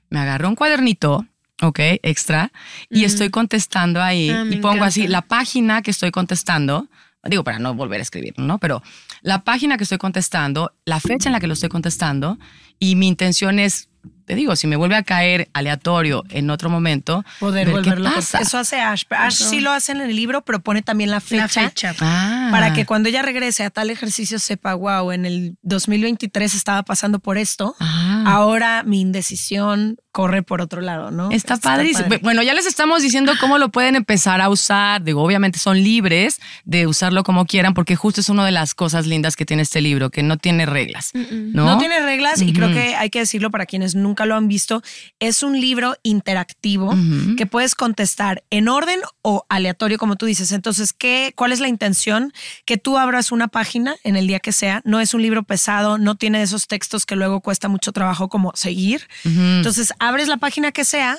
me 0.09 0.19
agarré 0.19 0.47
un 0.47 0.55
cuadernito, 0.55 1.25
ok, 1.61 1.79
extra, 2.03 2.51
y 2.89 3.03
estoy 3.03 3.29
contestando 3.29 4.01
ahí 4.01 4.29
Ah, 4.29 4.45
y 4.49 4.57
pongo 4.57 4.83
así 4.83 5.07
la 5.07 5.21
página 5.21 5.81
que 5.81 5.91
estoy 5.91 6.11
contestando, 6.11 6.87
digo, 7.23 7.43
para 7.43 7.59
no 7.59 7.73
volver 7.73 7.99
a 7.99 8.03
escribir, 8.03 8.33
¿no? 8.37 8.59
Pero 8.59 8.83
la 9.21 9.43
página 9.43 9.77
que 9.77 9.83
estoy 9.83 9.97
contestando, 9.97 10.73
la 10.85 10.99
fecha 10.99 11.29
en 11.29 11.33
la 11.33 11.39
que 11.39 11.47
lo 11.47 11.53
estoy 11.53 11.69
contestando, 11.69 12.37
y 12.79 12.95
mi 12.95 13.07
intención 13.07 13.59
es, 13.59 13.89
te 14.27 14.35
digo, 14.35 14.57
si 14.57 14.67
me 14.67 14.75
vuelve 14.75 14.97
a 14.97 15.03
caer 15.03 15.47
aleatorio 15.53 16.25
en 16.29 16.49
otro 16.49 16.69
momento, 16.69 17.23
Poder 17.39 17.71
ver 17.71 17.81
qué 17.81 17.91
pasa. 18.03 18.39
Eso 18.39 18.57
hace 18.57 18.81
Ash. 18.81 19.03
Pero 19.07 19.21
Ash 19.21 19.35
sí 19.35 19.61
lo 19.61 19.71
hace 19.71 19.93
en 19.93 20.01
el 20.01 20.13
libro, 20.13 20.43
pero 20.43 20.59
pone 20.59 20.81
también 20.81 21.11
la 21.11 21.21
fecha. 21.21 21.61
La 21.61 21.69
fecha. 21.69 21.95
Ah. 22.01 22.49
Para 22.51 22.73
que 22.73 22.85
cuando 22.85 23.07
ella 23.07 23.21
regrese 23.21 23.63
a 23.63 23.69
tal 23.69 23.89
ejercicio 23.89 24.37
sepa, 24.37 24.73
wow, 24.73 25.13
en 25.13 25.25
el 25.25 25.57
2023 25.61 26.55
estaba 26.55 26.83
pasando 26.83 27.19
por 27.19 27.37
esto. 27.37 27.73
Ah. 27.79 28.25
Ahora 28.27 28.83
mi 28.83 28.99
indecisión 28.99 29.95
corre 30.11 30.43
por 30.43 30.61
otro 30.61 30.81
lado, 30.81 31.11
¿no? 31.11 31.29
Está, 31.31 31.57
padrísimo. 31.57 32.09
padre. 32.09 32.19
Bueno, 32.23 32.41
ya 32.43 32.53
les 32.53 32.65
estamos 32.65 33.03
diciendo 33.03 33.31
cómo 33.39 33.59
lo 33.59 33.69
pueden 33.69 33.95
empezar 33.95 34.41
a 34.41 34.49
usar. 34.49 35.03
Digo, 35.03 35.23
obviamente 35.23 35.59
son 35.59 35.81
libres 35.81 36.41
de 36.65 36.85
usarlo 36.87 37.23
como 37.23 37.45
quieran, 37.45 37.73
porque 37.73 37.95
justo 37.95 38.19
es 38.19 38.27
una 38.27 38.43
de 38.43 38.51
las 38.51 38.73
cosas 38.73 39.05
lindas 39.05 39.35
que 39.35 39.45
tiene 39.45 39.61
este 39.61 39.79
libro, 39.79 40.09
que 40.09 40.23
no 40.23 40.37
tiene 40.37 40.65
reglas. 40.65 41.11
¿no? 41.13 41.65
No 41.65 41.77
tiene 41.77 42.01
reglas 42.01 42.41
y 42.41 42.51
creo 42.51 42.73
que 42.73 42.95
hay 42.95 43.09
que 43.09 43.19
decirlo 43.19 43.51
para 43.51 43.67
quienes 43.67 43.95
nunca 43.95 44.16
lo 44.25 44.35
han 44.35 44.47
visto. 44.47 44.81
Es 45.19 45.43
un 45.43 45.59
libro 45.59 45.95
interactivo 46.03 46.93
que 47.37 47.45
puedes 47.45 47.75
contestar 47.75 48.43
en 48.49 48.67
orden 48.67 48.99
o 49.21 49.45
aleatorio, 49.49 49.97
como 49.97 50.15
tú 50.15 50.25
dices. 50.25 50.51
Entonces, 50.51 50.93
¿qué, 50.93 51.33
¿cuál 51.35 51.51
es 51.51 51.59
la 51.59 51.67
intención? 51.67 52.33
Que 52.65 52.77
tú 52.77 52.97
abras 52.97 53.31
una 53.31 53.47
página 53.47 53.95
en 54.03 54.15
el 54.15 54.27
día 54.27 54.39
que 54.39 54.51
sea. 54.51 54.81
No 54.85 54.99
es 54.99 55.13
un 55.13 55.21
libro 55.21 55.43
pesado, 55.43 55.97
no 55.97 56.15
tiene 56.15 56.41
esos 56.41 56.67
textos 56.67 57.05
que 57.05 57.15
luego 57.15 57.41
cuesta 57.41 57.67
mucho 57.67 57.91
trabajo 57.91 58.29
como 58.29 58.51
seguir. 58.55 59.07
Entonces, 59.23 59.93
abres 59.99 60.27
la 60.27 60.37
página 60.37 60.71
que 60.71 60.85
sea. 60.85 61.17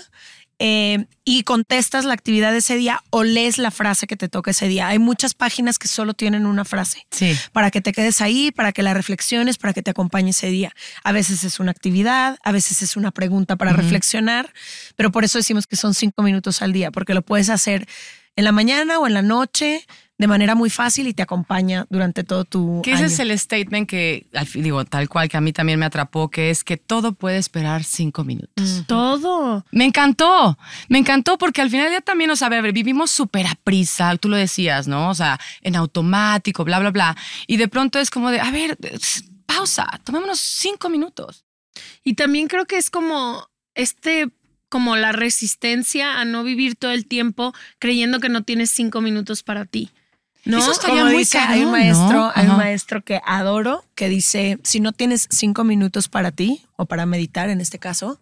Eh, 0.60 1.06
y 1.24 1.44
contestas 1.44 2.04
la 2.04 2.14
actividad 2.14 2.50
de 2.52 2.58
ese 2.58 2.76
día 2.76 3.02
o 3.10 3.22
lees 3.22 3.58
la 3.58 3.70
frase 3.70 4.06
que 4.06 4.16
te 4.16 4.28
toca 4.28 4.50
ese 4.50 4.66
día. 4.66 4.88
Hay 4.88 4.98
muchas 4.98 5.34
páginas 5.34 5.78
que 5.78 5.86
solo 5.88 6.14
tienen 6.14 6.46
una 6.46 6.64
frase 6.64 7.06
Sí. 7.10 7.36
para 7.52 7.70
que 7.70 7.80
te 7.80 7.92
quedes 7.92 8.20
ahí, 8.20 8.50
para 8.50 8.72
que 8.72 8.82
la 8.82 8.94
reflexiones, 8.94 9.58
para 9.58 9.72
que 9.72 9.82
te 9.82 9.90
acompañe 9.90 10.30
ese 10.30 10.48
día. 10.48 10.72
A 11.04 11.12
veces 11.12 11.44
es 11.44 11.60
una 11.60 11.70
actividad, 11.70 12.38
a 12.42 12.50
veces 12.52 12.82
es 12.82 12.96
una 12.96 13.10
pregunta 13.12 13.56
para 13.56 13.72
reflexionar, 13.72 14.52
pero 14.96 15.12
por 15.12 15.24
eso 15.24 15.38
decimos 15.38 15.66
que 15.66 15.76
son 15.76 15.94
cinco 15.94 16.22
minutos 16.22 16.62
al 16.62 16.72
día, 16.72 16.90
porque 16.90 17.14
lo 17.14 17.22
puedes 17.22 17.50
hacer 17.50 17.86
en 18.36 18.44
la 18.44 18.52
mañana 18.52 18.98
o 18.98 19.06
en 19.06 19.14
la 19.14 19.22
noche 19.22 19.86
de 20.18 20.26
manera 20.26 20.56
muy 20.56 20.68
fácil 20.68 21.06
y 21.06 21.14
te 21.14 21.22
acompaña 21.22 21.86
durante 21.90 22.24
todo 22.24 22.44
tu 22.44 22.82
Que 22.82 22.92
ese 22.92 23.04
año. 23.04 23.12
es 23.12 23.18
el 23.20 23.38
statement 23.38 23.88
que, 23.88 24.26
al 24.34 24.46
fin, 24.46 24.64
digo, 24.64 24.84
tal 24.84 25.08
cual 25.08 25.28
que 25.28 25.36
a 25.36 25.40
mí 25.40 25.52
también 25.52 25.78
me 25.78 25.86
atrapó, 25.86 26.28
que 26.28 26.50
es 26.50 26.64
que 26.64 26.76
todo 26.76 27.12
puede 27.12 27.38
esperar 27.38 27.84
cinco 27.84 28.24
minutos. 28.24 28.84
Todo. 28.88 29.64
Me 29.70 29.84
encantó, 29.84 30.58
me 30.88 30.98
encantó 30.98 31.38
porque 31.38 31.62
al 31.62 31.70
final 31.70 31.90
ya 31.92 32.00
también, 32.00 32.30
o 32.30 32.36
sea, 32.36 32.48
a 32.48 32.50
ver, 32.50 32.72
vivimos 32.72 33.12
súper 33.12 33.46
a 33.46 33.54
prisa, 33.62 34.16
tú 34.16 34.28
lo 34.28 34.36
decías, 34.36 34.88
¿no? 34.88 35.08
O 35.08 35.14
sea, 35.14 35.38
en 35.62 35.76
automático, 35.76 36.64
bla, 36.64 36.80
bla, 36.80 36.90
bla. 36.90 37.16
Y 37.46 37.56
de 37.56 37.68
pronto 37.68 38.00
es 38.00 38.10
como 38.10 38.30
de, 38.30 38.40
a 38.40 38.50
ver, 38.50 38.76
pausa, 39.46 39.88
tomémonos 40.04 40.40
cinco 40.40 40.88
minutos. 40.88 41.44
Y 42.02 42.14
también 42.14 42.48
creo 42.48 42.66
que 42.66 42.76
es 42.76 42.90
como 42.90 43.48
este, 43.76 44.30
como 44.68 44.96
la 44.96 45.12
resistencia 45.12 46.20
a 46.20 46.24
no 46.24 46.42
vivir 46.42 46.74
todo 46.74 46.90
el 46.90 47.06
tiempo 47.06 47.54
creyendo 47.78 48.18
que 48.18 48.28
no 48.28 48.42
tienes 48.42 48.70
cinco 48.72 49.00
minutos 49.00 49.44
para 49.44 49.64
ti. 49.64 49.90
¿No? 50.48 50.58
Eso 50.58 50.72
estaría 50.72 51.00
Como 51.00 51.10
muy 51.10 51.18
dice, 51.18 51.38
hay 51.38 51.62
un 51.62 51.72
maestro, 51.72 52.12
¿no? 52.12 52.32
hay 52.34 52.46
un 52.46 52.56
maestro 52.56 53.04
que 53.04 53.20
adoro 53.26 53.84
que 53.94 54.08
dice, 54.08 54.58
si 54.64 54.80
no 54.80 54.92
tienes 54.92 55.28
cinco 55.30 55.62
minutos 55.62 56.08
para 56.08 56.30
ti 56.30 56.64
o 56.76 56.86
para 56.86 57.04
meditar 57.04 57.50
en 57.50 57.60
este 57.60 57.78
caso, 57.78 58.18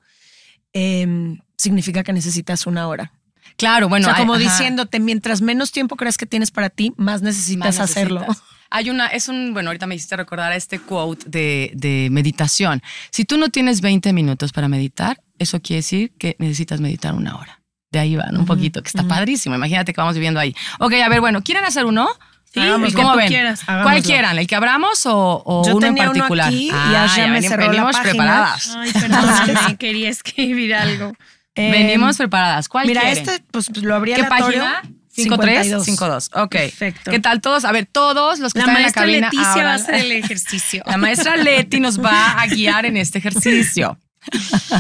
em, 0.73 1.38
significa 1.56 2.02
que 2.02 2.12
necesitas 2.12 2.66
una 2.66 2.88
hora. 2.88 3.12
Claro, 3.56 3.88
bueno. 3.88 4.09
o 4.09 4.11
sea, 4.11 4.18
como 4.18 4.37
diciéndote, 4.38 4.99
mientras 4.99 5.40
menos 5.40 5.71
tiempo 5.71 5.95
creas 5.95 6.16
que 6.16 6.26
tienes 6.26 6.50
para 6.50 6.68
ti, 6.68 6.92
más 6.97 7.23
necesitas 7.23 7.78
Más 7.78 7.90
hacerlo. 7.90 8.26
Hay 8.71 8.90
una, 8.90 9.06
es 9.06 9.28
un, 9.28 9.54
bueno, 9.54 9.71
ahorita 9.71 9.87
me 9.87 9.95
hiciste 9.95 10.16
recordar 10.16 10.50
a 10.50 10.56
este 10.56 10.80
quote 10.80 11.25
de, 11.28 11.71
de 11.75 12.09
meditación. 12.11 12.83
Si 13.11 13.25
tú 13.25 13.38
no 13.38 13.50
tienes 13.50 13.80
20 13.80 14.12
minutos 14.12 14.52
para 14.52 14.66
meditar, 14.66 15.23
eso 15.38 15.61
quiere 15.62 15.78
decir 15.78 16.12
que 16.18 16.35
necesitas 16.40 16.80
meditar 16.80 17.14
una 17.14 17.37
hora. 17.37 17.61
De 17.97 18.03
ahí 18.03 18.15
van 18.15 18.37
un 18.37 18.45
poquito, 18.45 18.83
que 18.83 18.88
está 18.88 19.05
padrísimo. 19.05 19.55
Imagínate 19.55 19.95
que 19.95 20.00
vamos 20.03 20.12
viviendo 20.12 20.38
ahí. 20.38 20.55
Ok, 20.81 20.93
a 21.03 21.09
ver, 21.09 21.21
bueno, 21.23 21.43
¿quieren 21.43 21.65
hacer 21.65 21.87
uno? 21.87 22.07
Sí, 22.53 22.61
¿Cómo 22.95 23.17
ven? 23.17 23.29
quieras. 23.29 23.62
¿Cuál 23.65 24.03
quieran? 24.03 24.38
¿El 24.38 24.47
que 24.47 24.55
abramos 24.55 25.07
o, 25.07 25.43
o 25.47 25.67
Yo 25.67 25.76
uno 25.76 25.87
en 25.87 25.95
tenía 25.95 26.11
uno 26.11 26.19
particular? 26.21 26.49
aquí 26.49 26.69
y 26.69 26.95
Ash 26.95 27.17
ya 27.17 27.26
me 27.29 27.41
cerró 27.41 27.62
la 27.65 27.69
venimos 27.71 27.93
página. 27.97 28.11
preparadas. 28.12 28.76
Ay, 28.76 28.93
perdóname, 28.93 29.76
quería 29.79 30.11
escribir 30.11 30.75
algo. 30.75 31.15
Em, 31.55 31.73
venimos 31.73 32.19
preparadas. 32.19 32.69
¿Cuál 32.69 32.87
Mira, 32.87 33.00
quieren? 33.00 33.19
este, 33.29 33.43
pues 33.50 33.75
lo 33.79 33.95
abría 33.95 34.17
¿Qué 34.17 34.23
aleatorio. 34.25 34.61
página? 34.61 34.83
53, 35.09 35.85
52. 35.85 36.31
Ok. 36.35 36.50
Perfecto. 36.53 37.11
¿Qué 37.11 37.19
tal 37.21 37.41
todos? 37.41 37.65
A 37.65 37.73
ver, 37.73 37.87
todos 37.87 38.38
los 38.41 38.53
que 38.53 38.59
La 38.59 38.65
están 38.65 38.76
en 38.76 38.83
la 38.83 38.85
maestra 38.85 39.03
cabina. 39.03 39.31
Leticia 39.33 39.65
va 39.65 39.73
a 39.73 39.75
hacer 39.76 39.95
el 39.95 40.12
ejercicio. 40.12 40.83
La 40.87 40.99
maestra 40.99 41.37
Leti 41.38 41.81
nos 41.81 41.99
va 42.05 42.33
a 42.33 42.47
guiar 42.47 42.85
en 42.85 42.99
este 42.99 43.17
ejercicio. 43.19 43.99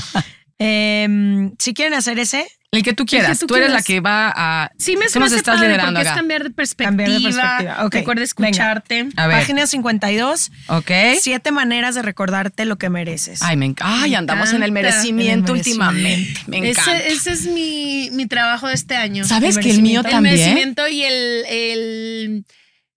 Em, 0.58 1.52
si 1.58 1.74
quieren 1.74 1.94
hacer 1.94 2.18
ese, 2.18 2.46
El 2.76 2.82
que 2.82 2.92
tú 2.92 3.06
quieras. 3.06 3.38
tú 3.38 3.46
tú 3.46 3.56
eres 3.56 3.70
la 3.72 3.82
que 3.82 4.00
va 4.00 4.32
a. 4.34 4.70
Sí, 4.78 4.96
me, 4.96 5.08
se 5.08 5.18
me 5.18 5.24
nos 5.24 5.32
hace 5.32 5.38
estás 5.38 5.56
padre 5.56 5.68
liderando 5.68 5.92
porque 5.94 6.02
es 6.02 6.06
acá. 6.08 6.16
cambiar 6.16 6.42
de 6.44 6.50
perspectiva. 6.50 6.88
Cambiar 6.88 7.10
de 7.10 7.20
perspectiva. 7.20 7.84
Ok, 7.86 7.94
Recuerda 7.94 8.20
venga. 8.20 8.24
escucharte. 8.24 9.08
A 9.16 9.26
ver. 9.26 9.38
página 9.38 9.66
52, 9.66 10.52
Ok. 10.68 10.90
siete 11.20 11.50
maneras 11.52 11.94
de 11.94 12.02
recordarte 12.02 12.64
lo 12.64 12.76
que 12.76 12.90
mereces. 12.90 13.42
Ay, 13.42 13.56
me 13.56 13.66
encanta. 13.66 14.02
Ay, 14.02 14.14
andamos 14.14 14.52
en 14.52 14.62
el 14.62 14.72
merecimiento 14.72 15.52
En 15.52 15.56
el 15.56 15.60
últimamente. 15.66 16.40
Me 16.46 16.58
encanta. 16.70 16.96
Ese, 16.98 17.12
ese 17.12 17.32
es 17.32 17.46
mi, 17.46 18.10
mi 18.12 18.26
trabajo 18.26 18.68
de 18.68 18.74
este 18.74 18.96
año. 18.96 19.24
¿Sabes 19.24 19.56
el 19.56 19.62
que 19.62 19.70
el 19.70 19.82
mío 19.82 20.02
merecimiento. 20.02 20.08
El 20.08 20.12
también? 20.12 20.34
merecimiento 20.36 20.88
y 20.88 21.02
el, 21.02 21.44
el- 21.48 22.44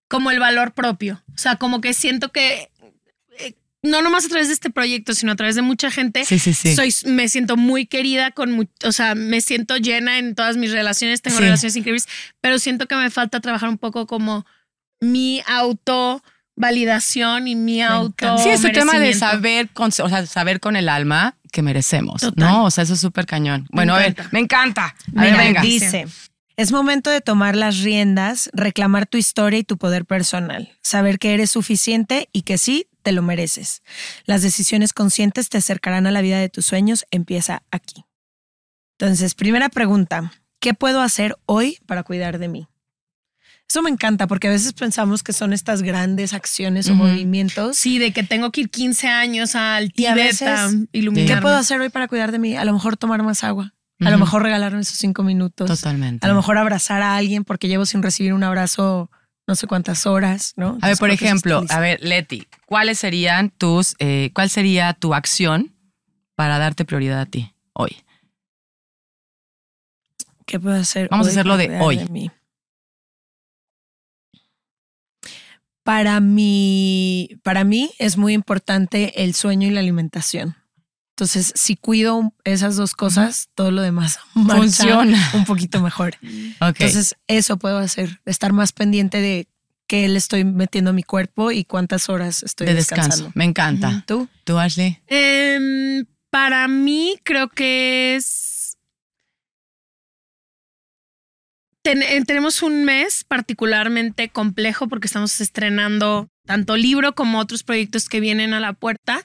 como 0.08 0.30
el 0.30 0.40
valor 0.40 0.72
propio. 0.72 1.22
O 1.34 1.38
sea, 1.38 1.56
como 1.56 1.80
que 1.80 1.94
siento 1.94 2.32
que 2.32 2.68
no 3.82 4.02
nomás 4.02 4.26
a 4.26 4.28
través 4.28 4.48
de 4.48 4.54
este 4.54 4.70
proyecto, 4.70 5.14
sino 5.14 5.32
a 5.32 5.36
través 5.36 5.54
de 5.56 5.62
mucha 5.62 5.90
gente, 5.90 6.24
Sí, 6.24 6.38
sí, 6.38 6.52
sí. 6.52 6.74
soy, 6.76 6.94
me 7.06 7.28
siento 7.28 7.56
muy 7.56 7.86
querida 7.86 8.30
con, 8.30 8.68
o 8.84 8.92
sea, 8.92 9.14
me 9.14 9.40
siento 9.40 9.76
llena 9.78 10.18
en 10.18 10.34
todas 10.34 10.56
mis 10.56 10.72
relaciones, 10.72 11.22
tengo 11.22 11.38
Sí. 11.38 11.44
relaciones 11.44 11.76
increíbles, 11.76 12.06
pero 12.40 12.58
siento 12.58 12.86
que 12.86 12.94
me 12.96 13.10
falta 13.10 13.40
trabajar 13.40 13.68
un 13.70 13.78
poco 13.78 14.06
como 14.06 14.44
mi 15.00 15.42
auto 15.46 16.22
validación 16.56 17.48
y 17.48 17.56
mi 17.56 17.80
auto. 17.82 18.36
Sí, 18.38 18.50
es 18.50 18.62
un 18.64 18.72
tema 18.72 18.98
de 18.98 19.14
saber 19.14 19.70
con, 19.70 19.88
o 19.88 20.08
sea, 20.08 20.26
saber 20.26 20.60
con 20.60 20.76
el 20.76 20.88
alma 20.90 21.36
que 21.52 21.62
merecemos, 21.62 22.20
Total. 22.20 22.34
¿no? 22.48 22.64
O 22.64 22.70
sea, 22.70 22.84
eso 22.84 22.94
es 22.94 23.00
súper 23.00 23.24
cañón. 23.26 23.66
Bueno, 23.72 23.94
a 23.94 23.98
ver, 23.98 24.08
encanta. 24.08 24.28
me 24.32 24.38
encanta. 24.40 24.84
A 25.16 25.22
ver, 25.22 25.30
Mira, 25.32 25.44
venga. 25.44 25.62
dice, 25.62 26.06
es 26.56 26.70
momento 26.70 27.08
de 27.08 27.22
tomar 27.22 27.56
las 27.56 27.78
riendas, 27.78 28.50
reclamar 28.52 29.06
tu 29.06 29.16
historia 29.16 29.58
y 29.60 29.64
tu 29.64 29.78
poder 29.78 30.04
personal, 30.04 30.70
saber 30.82 31.18
que 31.18 31.32
eres 31.32 31.50
suficiente 31.50 32.28
y 32.32 32.42
que 32.42 32.58
sí, 32.58 32.86
te 33.02 33.12
lo 33.12 33.22
mereces. 33.22 33.82
Las 34.24 34.42
decisiones 34.42 34.92
conscientes 34.92 35.48
te 35.48 35.58
acercarán 35.58 36.06
a 36.06 36.10
la 36.10 36.20
vida 36.20 36.38
de 36.38 36.48
tus 36.48 36.66
sueños, 36.66 37.04
empieza 37.10 37.62
aquí. 37.70 38.04
Entonces, 38.98 39.34
primera 39.34 39.68
pregunta, 39.68 40.32
¿qué 40.60 40.74
puedo 40.74 41.00
hacer 41.00 41.36
hoy 41.46 41.78
para 41.86 42.02
cuidar 42.02 42.38
de 42.38 42.48
mí? 42.48 42.68
Eso 43.70 43.82
me 43.82 43.90
encanta 43.90 44.26
porque 44.26 44.48
a 44.48 44.50
veces 44.50 44.72
pensamos 44.72 45.22
que 45.22 45.32
son 45.32 45.52
estas 45.52 45.82
grandes 45.82 46.32
acciones 46.32 46.88
o 46.88 46.94
movimientos. 46.96 47.76
Sí, 47.76 48.00
de 48.00 48.12
que 48.12 48.24
tengo 48.24 48.50
que 48.50 48.62
ir 48.62 48.68
15 48.68 49.06
años 49.06 49.54
al 49.54 49.92
Y 49.94 50.06
a 50.06 50.16
iluminarme. 50.90 51.34
¿Qué 51.36 51.40
puedo 51.40 51.56
hacer 51.56 51.80
hoy 51.80 51.88
para 51.88 52.08
cuidar 52.08 52.32
de 52.32 52.40
mí? 52.40 52.56
A 52.56 52.64
lo 52.64 52.72
mejor 52.72 52.96
tomar 52.96 53.22
más 53.22 53.44
agua, 53.44 53.72
a 54.00 54.10
lo 54.10 54.18
mejor 54.18 54.42
regalarme 54.42 54.80
esos 54.80 54.98
cinco 54.98 55.22
minutos. 55.22 55.68
Totalmente. 55.68 56.26
A 56.26 56.28
lo 56.28 56.34
mejor 56.34 56.58
abrazar 56.58 57.00
a 57.02 57.14
alguien 57.14 57.44
porque 57.44 57.68
llevo 57.68 57.86
sin 57.86 58.02
recibir 58.02 58.32
un 58.34 58.42
abrazo 58.42 59.08
no 59.50 59.56
sé 59.56 59.66
cuántas 59.66 60.06
horas, 60.06 60.52
¿no? 60.54 60.78
A 60.80 60.86
ver, 60.86 60.96
por 60.96 61.10
ejemplo, 61.10 61.64
a 61.70 61.80
ver, 61.80 61.98
Leti, 62.04 62.46
¿cuáles 62.66 63.00
serían 63.00 63.50
tus, 63.50 63.96
eh, 63.98 64.30
cuál 64.32 64.48
sería 64.48 64.92
tu 64.92 65.12
acción 65.12 65.74
para 66.36 66.56
darte 66.58 66.84
prioridad 66.84 67.20
a 67.20 67.26
ti 67.26 67.52
hoy? 67.72 67.96
¿Qué 70.46 70.60
puedo 70.60 70.76
hacer? 70.76 71.08
Vamos 71.10 71.26
a 71.26 71.30
hacerlo 71.30 71.56
de 71.56 71.80
hoy. 71.80 71.98
mí? 72.10 72.30
Para 75.82 76.20
mí, 76.20 77.30
para 77.42 77.64
mí 77.64 77.90
es 77.98 78.16
muy 78.16 78.34
importante 78.34 79.24
el 79.24 79.34
sueño 79.34 79.66
y 79.66 79.72
la 79.72 79.80
alimentación. 79.80 80.59
Entonces, 81.20 81.52
si 81.54 81.76
cuido 81.76 82.32
esas 82.44 82.76
dos 82.76 82.94
cosas, 82.94 83.50
todo 83.54 83.70
lo 83.70 83.82
demás 83.82 84.18
Funciona. 84.32 85.30
un 85.34 85.44
poquito 85.44 85.82
mejor. 85.82 86.16
Entonces, 86.60 87.14
eso 87.26 87.58
puedo 87.58 87.76
hacer, 87.76 88.20
estar 88.24 88.54
más 88.54 88.72
pendiente 88.72 89.18
de 89.20 89.46
qué 89.86 90.08
le 90.08 90.16
estoy 90.16 90.44
metiendo 90.44 90.90
a 90.90 90.92
mi 90.94 91.02
cuerpo 91.02 91.52
y 91.52 91.64
cuántas 91.64 92.08
horas 92.08 92.42
estoy 92.42 92.68
de 92.68 92.74
descanso. 92.74 93.02
descansando. 93.04 93.32
Me 93.34 93.44
encanta. 93.44 94.02
¿Tú? 94.06 94.28
¿Tú, 94.44 94.58
Ashley? 94.58 94.98
Em, 95.08 96.06
para 96.30 96.66
mí 96.68 97.16
creo 97.22 97.48
que 97.50 98.16
es... 98.16 98.78
Ten- 101.82 102.02
eh, 102.02 102.22
tenemos 102.26 102.62
un 102.62 102.84
mes 102.84 103.24
particularmente 103.28 104.30
complejo 104.30 104.88
porque 104.88 105.06
estamos 105.06 105.38
estrenando 105.40 106.28
tanto 106.46 106.76
libro 106.78 107.14
como 107.14 107.38
otros 107.38 107.62
proyectos 107.62 108.08
que 108.08 108.20
vienen 108.20 108.54
a 108.54 108.60
la 108.60 108.72
puerta. 108.72 109.22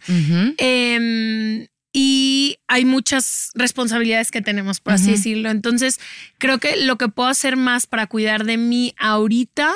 Y 1.98 2.58
hay 2.68 2.84
muchas 2.84 3.52
responsabilidades 3.54 4.30
que 4.30 4.42
tenemos, 4.42 4.82
por 4.82 4.92
así 4.92 5.12
decirlo. 5.12 5.50
Entonces, 5.50 6.02
creo 6.38 6.60
que 6.60 6.76
lo 6.76 6.98
que 6.98 7.08
puedo 7.08 7.30
hacer 7.30 7.56
más 7.56 7.88
para 7.88 8.06
cuidar 8.08 8.44
de 8.44 8.58
mí 8.58 8.94
ahorita 8.98 9.72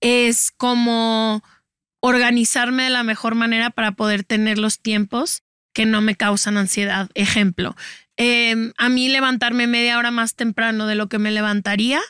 es 0.00 0.50
como 0.50 1.44
organizarme 2.00 2.82
de 2.82 2.90
la 2.90 3.04
mejor 3.04 3.36
manera 3.36 3.70
para 3.70 3.92
poder 3.92 4.24
tener 4.24 4.58
los 4.58 4.80
tiempos 4.80 5.44
que 5.72 5.86
no 5.86 6.00
me 6.00 6.16
causan 6.16 6.56
ansiedad. 6.56 7.08
Ejemplo, 7.14 7.76
em, 8.16 8.72
a 8.76 8.88
mí 8.88 9.08
levantarme 9.08 9.68
media 9.68 9.96
hora 9.96 10.10
más 10.10 10.34
temprano 10.34 10.88
de 10.88 10.96
lo 10.96 11.08
que 11.08 11.20
me 11.20 11.30
levantaría 11.30 12.00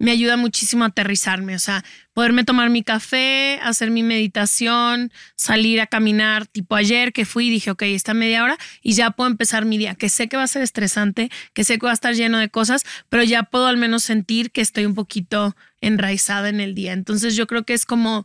me 0.00 0.12
ayuda 0.12 0.38
muchísimo 0.38 0.84
a 0.84 0.86
aterrizarme, 0.88 1.54
o 1.54 1.58
sea, 1.58 1.84
poderme 2.14 2.42
tomar 2.42 2.70
mi 2.70 2.82
café, 2.82 3.60
hacer 3.62 3.90
mi 3.90 4.02
meditación, 4.02 5.12
salir 5.36 5.78
a 5.78 5.86
caminar, 5.86 6.46
tipo 6.46 6.74
ayer 6.74 7.12
que 7.12 7.26
fui 7.26 7.48
y 7.48 7.50
dije, 7.50 7.70
ok, 7.70 7.82
está 7.82 8.14
media 8.14 8.42
hora 8.42 8.56
y 8.80 8.94
ya 8.94 9.10
puedo 9.10 9.28
empezar 9.30 9.66
mi 9.66 9.76
día, 9.76 9.94
que 9.94 10.08
sé 10.08 10.26
que 10.26 10.38
va 10.38 10.44
a 10.44 10.48
ser 10.48 10.62
estresante, 10.62 11.30
que 11.52 11.64
sé 11.64 11.78
que 11.78 11.84
va 11.84 11.90
a 11.90 11.94
estar 11.94 12.14
lleno 12.14 12.38
de 12.38 12.48
cosas, 12.48 12.84
pero 13.10 13.22
ya 13.22 13.42
puedo 13.42 13.66
al 13.66 13.76
menos 13.76 14.02
sentir 14.02 14.50
que 14.52 14.62
estoy 14.62 14.86
un 14.86 14.94
poquito 14.94 15.54
enraizada 15.82 16.48
en 16.48 16.60
el 16.60 16.74
día. 16.74 16.94
Entonces 16.94 17.36
yo 17.36 17.46
creo 17.46 17.64
que 17.64 17.74
es 17.74 17.84
como 17.84 18.24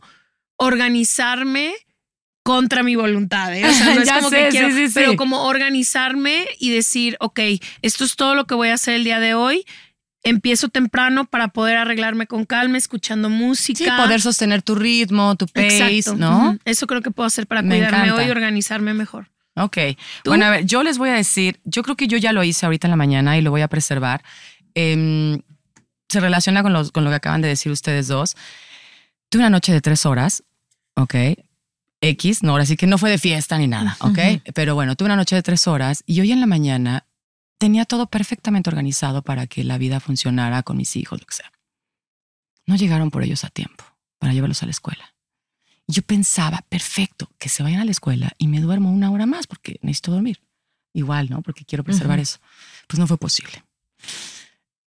organizarme 0.56 1.74
contra 2.42 2.82
mi 2.84 2.96
voluntad, 2.96 3.54
¿eh? 3.54 3.68
O 3.68 3.72
sea, 3.72 3.94
no 3.94 4.00
es 4.02 4.10
como 4.10 4.30
sé, 4.30 4.36
que 4.36 4.50
sí, 4.50 4.56
quiero, 4.56 4.74
sí, 4.74 4.86
sí. 4.86 4.92
pero 4.94 5.16
como 5.16 5.44
organizarme 5.44 6.46
y 6.58 6.70
decir, 6.70 7.18
ok, 7.20 7.40
esto 7.82 8.04
es 8.04 8.16
todo 8.16 8.34
lo 8.34 8.46
que 8.46 8.54
voy 8.54 8.68
a 8.68 8.74
hacer 8.74 8.94
el 8.94 9.04
día 9.04 9.20
de 9.20 9.34
hoy. 9.34 9.66
Empiezo 10.28 10.68
temprano 10.68 11.24
para 11.24 11.48
poder 11.48 11.76
arreglarme 11.76 12.26
con 12.26 12.44
calma, 12.44 12.76
escuchando 12.78 13.30
música. 13.30 13.84
Sí, 13.84 13.90
poder 13.96 14.20
sostener 14.20 14.60
tu 14.60 14.74
ritmo, 14.74 15.36
tu 15.36 15.46
pace, 15.46 15.98
Exacto. 15.98 16.18
¿no? 16.18 16.58
Eso 16.64 16.88
creo 16.88 17.00
que 17.00 17.12
puedo 17.12 17.28
hacer 17.28 17.46
para 17.46 17.62
Me 17.62 17.76
cuidarme 17.76 17.98
encanta. 17.98 18.14
hoy 18.16 18.26
y 18.26 18.30
organizarme 18.30 18.92
mejor. 18.92 19.30
Ok. 19.54 19.76
¿Tú? 20.24 20.30
Bueno, 20.30 20.46
a 20.46 20.50
ver, 20.50 20.66
yo 20.66 20.82
les 20.82 20.98
voy 20.98 21.10
a 21.10 21.14
decir, 21.14 21.60
yo 21.64 21.82
creo 21.84 21.96
que 21.96 22.08
yo 22.08 22.18
ya 22.18 22.32
lo 22.32 22.42
hice 22.42 22.66
ahorita 22.66 22.88
en 22.88 22.90
la 22.90 22.96
mañana 22.96 23.38
y 23.38 23.40
lo 23.40 23.50
voy 23.52 23.62
a 23.62 23.68
preservar. 23.68 24.22
Em, 24.74 25.40
se 26.08 26.20
relaciona 26.20 26.62
con, 26.62 26.72
los, 26.72 26.92
con 26.92 27.04
lo 27.04 27.10
que 27.10 27.16
acaban 27.16 27.40
de 27.40 27.48
decir 27.48 27.70
ustedes 27.72 28.08
dos. 28.08 28.36
Tuve 29.28 29.42
una 29.42 29.50
noche 29.50 29.72
de 29.72 29.80
tres 29.80 30.06
horas, 30.06 30.42
ok. 30.94 31.14
X, 32.00 32.42
no, 32.42 32.50
ahora 32.52 32.66
sí 32.66 32.76
que 32.76 32.86
no 32.86 32.98
fue 32.98 33.10
de 33.10 33.18
fiesta 33.18 33.56
ni 33.58 33.66
nada, 33.68 33.96
ok. 34.00 34.18
Pero 34.54 34.74
bueno, 34.74 34.96
tuve 34.96 35.06
una 35.06 35.16
noche 35.16 35.34
de 35.34 35.42
tres 35.42 35.66
horas 35.66 36.02
y 36.04 36.20
hoy 36.20 36.30
en 36.32 36.40
la 36.40 36.46
mañana 36.46 37.05
tenía 37.58 37.84
todo 37.84 38.06
perfectamente 38.06 38.70
organizado 38.70 39.22
para 39.22 39.46
que 39.46 39.64
la 39.64 39.78
vida 39.78 40.00
funcionara 40.00 40.62
con 40.62 40.76
mis 40.76 40.96
hijos, 40.96 41.20
lo 41.20 41.26
que 41.26 41.34
sea. 41.34 41.52
No 42.66 42.76
llegaron 42.76 43.10
por 43.10 43.22
ellos 43.22 43.44
a 43.44 43.50
tiempo 43.50 43.84
para 44.18 44.32
llevarlos 44.32 44.62
a 44.62 44.66
la 44.66 44.72
escuela. 44.72 45.14
Y 45.86 45.92
yo 45.92 46.02
pensaba, 46.02 46.64
perfecto, 46.68 47.30
que 47.38 47.48
se 47.48 47.62
vayan 47.62 47.80
a 47.80 47.84
la 47.84 47.92
escuela 47.92 48.32
y 48.38 48.48
me 48.48 48.60
duermo 48.60 48.90
una 48.90 49.10
hora 49.10 49.26
más 49.26 49.46
porque 49.46 49.78
necesito 49.82 50.12
dormir. 50.12 50.40
Igual, 50.92 51.30
¿no? 51.30 51.42
Porque 51.42 51.64
quiero 51.64 51.84
preservar 51.84 52.18
eso. 52.18 52.38
Pues 52.88 52.98
no 52.98 53.06
fue 53.06 53.18
posible. 53.18 53.62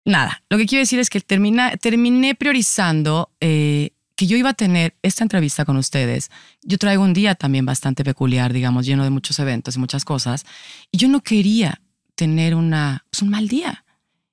Nada, 0.04 0.42
lo 0.48 0.56
que 0.56 0.66
quiero 0.66 0.80
decir 0.80 0.98
es 0.98 1.10
que 1.10 1.20
termina, 1.20 1.76
terminé 1.76 2.34
priorizando 2.34 3.30
eh, 3.40 3.90
que 4.16 4.26
yo 4.26 4.36
iba 4.36 4.50
a 4.50 4.54
tener 4.54 4.96
esta 5.02 5.22
entrevista 5.22 5.64
con 5.64 5.76
ustedes. 5.76 6.30
Yo 6.62 6.78
traigo 6.78 7.04
un 7.04 7.12
día 7.12 7.34
también 7.34 7.66
bastante 7.66 8.02
peculiar, 8.02 8.52
digamos, 8.52 8.86
lleno 8.86 9.04
de 9.04 9.10
muchos 9.10 9.38
eventos 9.38 9.76
y 9.76 9.78
muchas 9.78 10.04
cosas. 10.04 10.46
Y 10.90 10.98
yo 10.98 11.08
no 11.08 11.20
quería 11.20 11.80
tener 12.20 12.54
una, 12.54 13.06
pues, 13.10 13.22
un 13.22 13.30
mal 13.30 13.48
día. 13.48 13.86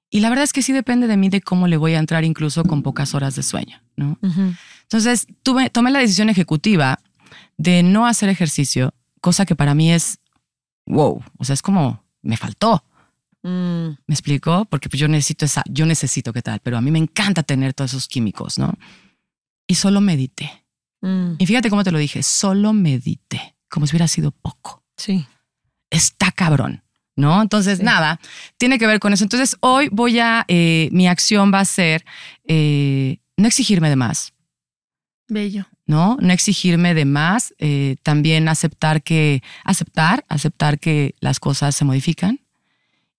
Y 0.10 0.20
la 0.20 0.28
verdad 0.30 0.44
es 0.44 0.52
que 0.52 0.62
sí 0.62 0.74
depende 0.74 1.08
de 1.08 1.16
mí 1.16 1.30
de 1.30 1.40
cómo 1.40 1.68
le 1.68 1.78
voy 1.78 1.94
a 1.94 2.00
entrar 2.00 2.26
incluso 2.26 2.64
con 2.66 2.84
pocas 2.84 3.14
horas 3.16 3.36
de 3.36 3.44
sueño, 3.44 3.82
¿no? 3.96 4.20
Entonces, 4.84 5.26
tuve, 5.42 5.70
tomé 5.70 5.90
la 5.92 6.00
decisión 6.00 6.30
ejecutiva 6.30 7.00
de 7.58 7.84
no 7.84 8.06
hacer 8.06 8.28
ejercicio, 8.28 8.94
cosa 9.22 9.46
que 9.46 9.56
para 9.56 9.74
mí 9.74 9.92
es, 9.94 10.20
wow, 10.86 11.24
o 11.38 11.46
sea, 11.46 11.54
es 11.54 11.62
como, 11.62 12.04
me 12.22 12.36
faltó. 12.36 12.84
Mm, 13.44 13.88
¿Me 14.08 14.14
explico? 14.14 14.66
Porque 14.66 14.90
pues 14.90 15.00
yo 15.00 15.08
necesito 15.08 15.46
esa, 15.46 15.64
yo 15.70 15.86
necesito 15.86 16.34
qué 16.34 16.42
tal, 16.42 16.60
pero 16.60 16.78
a 16.78 16.82
mí 16.82 16.92
me 16.92 17.00
encanta 17.00 17.42
tener 17.44 17.74
todos 17.74 17.92
esos 17.92 18.08
químicos, 18.10 18.58
¿no? 18.60 18.74
Y 19.66 19.76
solo 19.76 20.02
medité. 20.02 20.66
mm, 21.02 21.36
Y 21.38 21.46
fíjate 21.46 21.70
cómo 21.70 21.84
te 21.86 21.92
lo 21.92 22.00
dije, 22.00 22.22
solo 22.22 22.74
medité, 22.74 23.56
como 23.70 23.88
si 23.88 23.92
hubiera 23.94 24.08
sido 24.10 24.32
poco. 24.32 24.84
sí. 24.98 25.26
Está 25.90 26.32
cabrón, 26.34 26.84
¿no? 27.18 27.42
Entonces, 27.42 27.80
Sí. 27.80 27.84
nada, 27.84 28.20
tiene 28.58 28.80
que 28.80 28.88
ver 28.88 29.00
con 29.02 29.12
eso. 29.12 29.26
Entonces, 29.26 29.58
hoy 29.60 29.90
voy 29.92 30.20
a, 30.20 30.46
eh, 30.48 30.88
mi 30.94 31.08
acción 31.10 31.52
va 31.54 31.60
a 31.60 31.66
ser 31.66 32.06
eh, 32.48 33.18
no 33.36 33.48
exigirme 33.48 33.90
de 33.90 33.98
más, 33.98 34.32
Bello. 35.28 35.66
¿no? 35.86 36.18
No 36.22 36.32
exigirme 36.34 36.94
de 36.94 37.04
más, 37.06 37.54
eh, 37.60 37.98
también 38.04 38.48
aceptar 38.48 39.04
que, 39.04 39.44
aceptar, 39.66 40.24
aceptar 40.30 40.80
que 40.80 41.16
las 41.20 41.40
cosas 41.42 41.76
se 41.76 41.84
modifican 41.84 42.40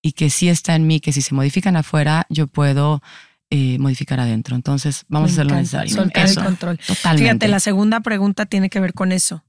y 0.01 0.13
que 0.13 0.29
sí 0.31 0.49
está 0.49 0.75
en 0.75 0.87
mí, 0.87 0.99
que 0.99 1.11
si 1.13 1.21
se 1.21 1.35
modifican 1.35 1.75
afuera, 1.75 2.25
yo 2.29 2.47
puedo 2.47 3.03
eh, 3.51 3.77
modificar 3.79 4.19
adentro. 4.19 4.55
Entonces, 4.55 5.05
vamos 5.07 5.31
Me 5.31 5.31
a 5.31 5.33
hacer 5.33 5.45
lo 5.51 5.55
necesario. 5.57 5.95
soltar 5.95 6.27
el 6.29 6.35
control. 6.35 6.77
Totalmente. 6.79 7.23
Fíjate, 7.23 7.47
la 7.47 7.59
segunda 7.59 7.99
pregunta 7.99 8.45
tiene 8.45 8.69
que 8.69 8.79
ver 8.79 8.93
con 8.93 9.11
eso. 9.11 9.43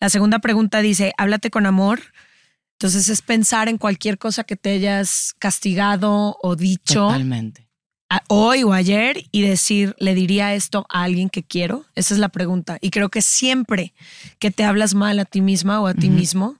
La 0.00 0.08
segunda 0.08 0.38
pregunta 0.40 0.80
dice, 0.82 1.12
háblate 1.18 1.50
con 1.50 1.64
amor. 1.66 2.00
Entonces 2.78 3.08
es 3.08 3.22
pensar 3.22 3.68
en 3.68 3.76
cualquier 3.76 4.18
cosa 4.18 4.44
que 4.44 4.54
te 4.54 4.70
hayas 4.70 5.34
castigado 5.40 6.38
o 6.40 6.54
dicho 6.54 7.06
Totalmente. 7.08 7.68
hoy 8.28 8.62
o 8.62 8.72
ayer 8.72 9.24
y 9.32 9.42
decir, 9.42 9.96
¿le 9.98 10.14
diría 10.14 10.54
esto 10.54 10.86
a 10.88 11.02
alguien 11.02 11.28
que 11.28 11.42
quiero? 11.42 11.86
Esa 11.96 12.14
es 12.14 12.20
la 12.20 12.28
pregunta. 12.28 12.78
Y 12.80 12.90
creo 12.90 13.08
que 13.08 13.20
siempre 13.20 13.94
que 14.38 14.52
te 14.52 14.62
hablas 14.62 14.94
mal 14.94 15.18
a 15.18 15.24
ti 15.24 15.40
misma 15.40 15.80
o 15.80 15.88
a 15.88 15.94
ti 15.94 16.08
mismo 16.08 16.56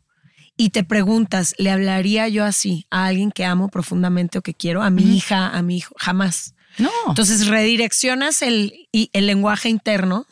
y 0.56 0.70
te 0.70 0.82
preguntas, 0.82 1.54
¿le 1.56 1.70
hablaría 1.70 2.26
yo 2.26 2.44
así 2.44 2.84
a 2.90 3.06
alguien 3.06 3.30
que 3.30 3.44
amo 3.44 3.68
profundamente 3.68 4.38
o 4.38 4.42
que 4.42 4.54
quiero? 4.54 4.82
A 4.82 4.90
mi 4.90 5.16
hija, 5.16 5.48
a 5.56 5.62
mi 5.62 5.76
hijo, 5.76 5.94
jamás. 5.98 6.56
No. 6.78 6.90
Entonces 7.06 7.46
redireccionas 7.46 8.42
el, 8.42 8.88
el 8.90 9.26
lenguaje 9.28 9.68
interno 9.68 10.26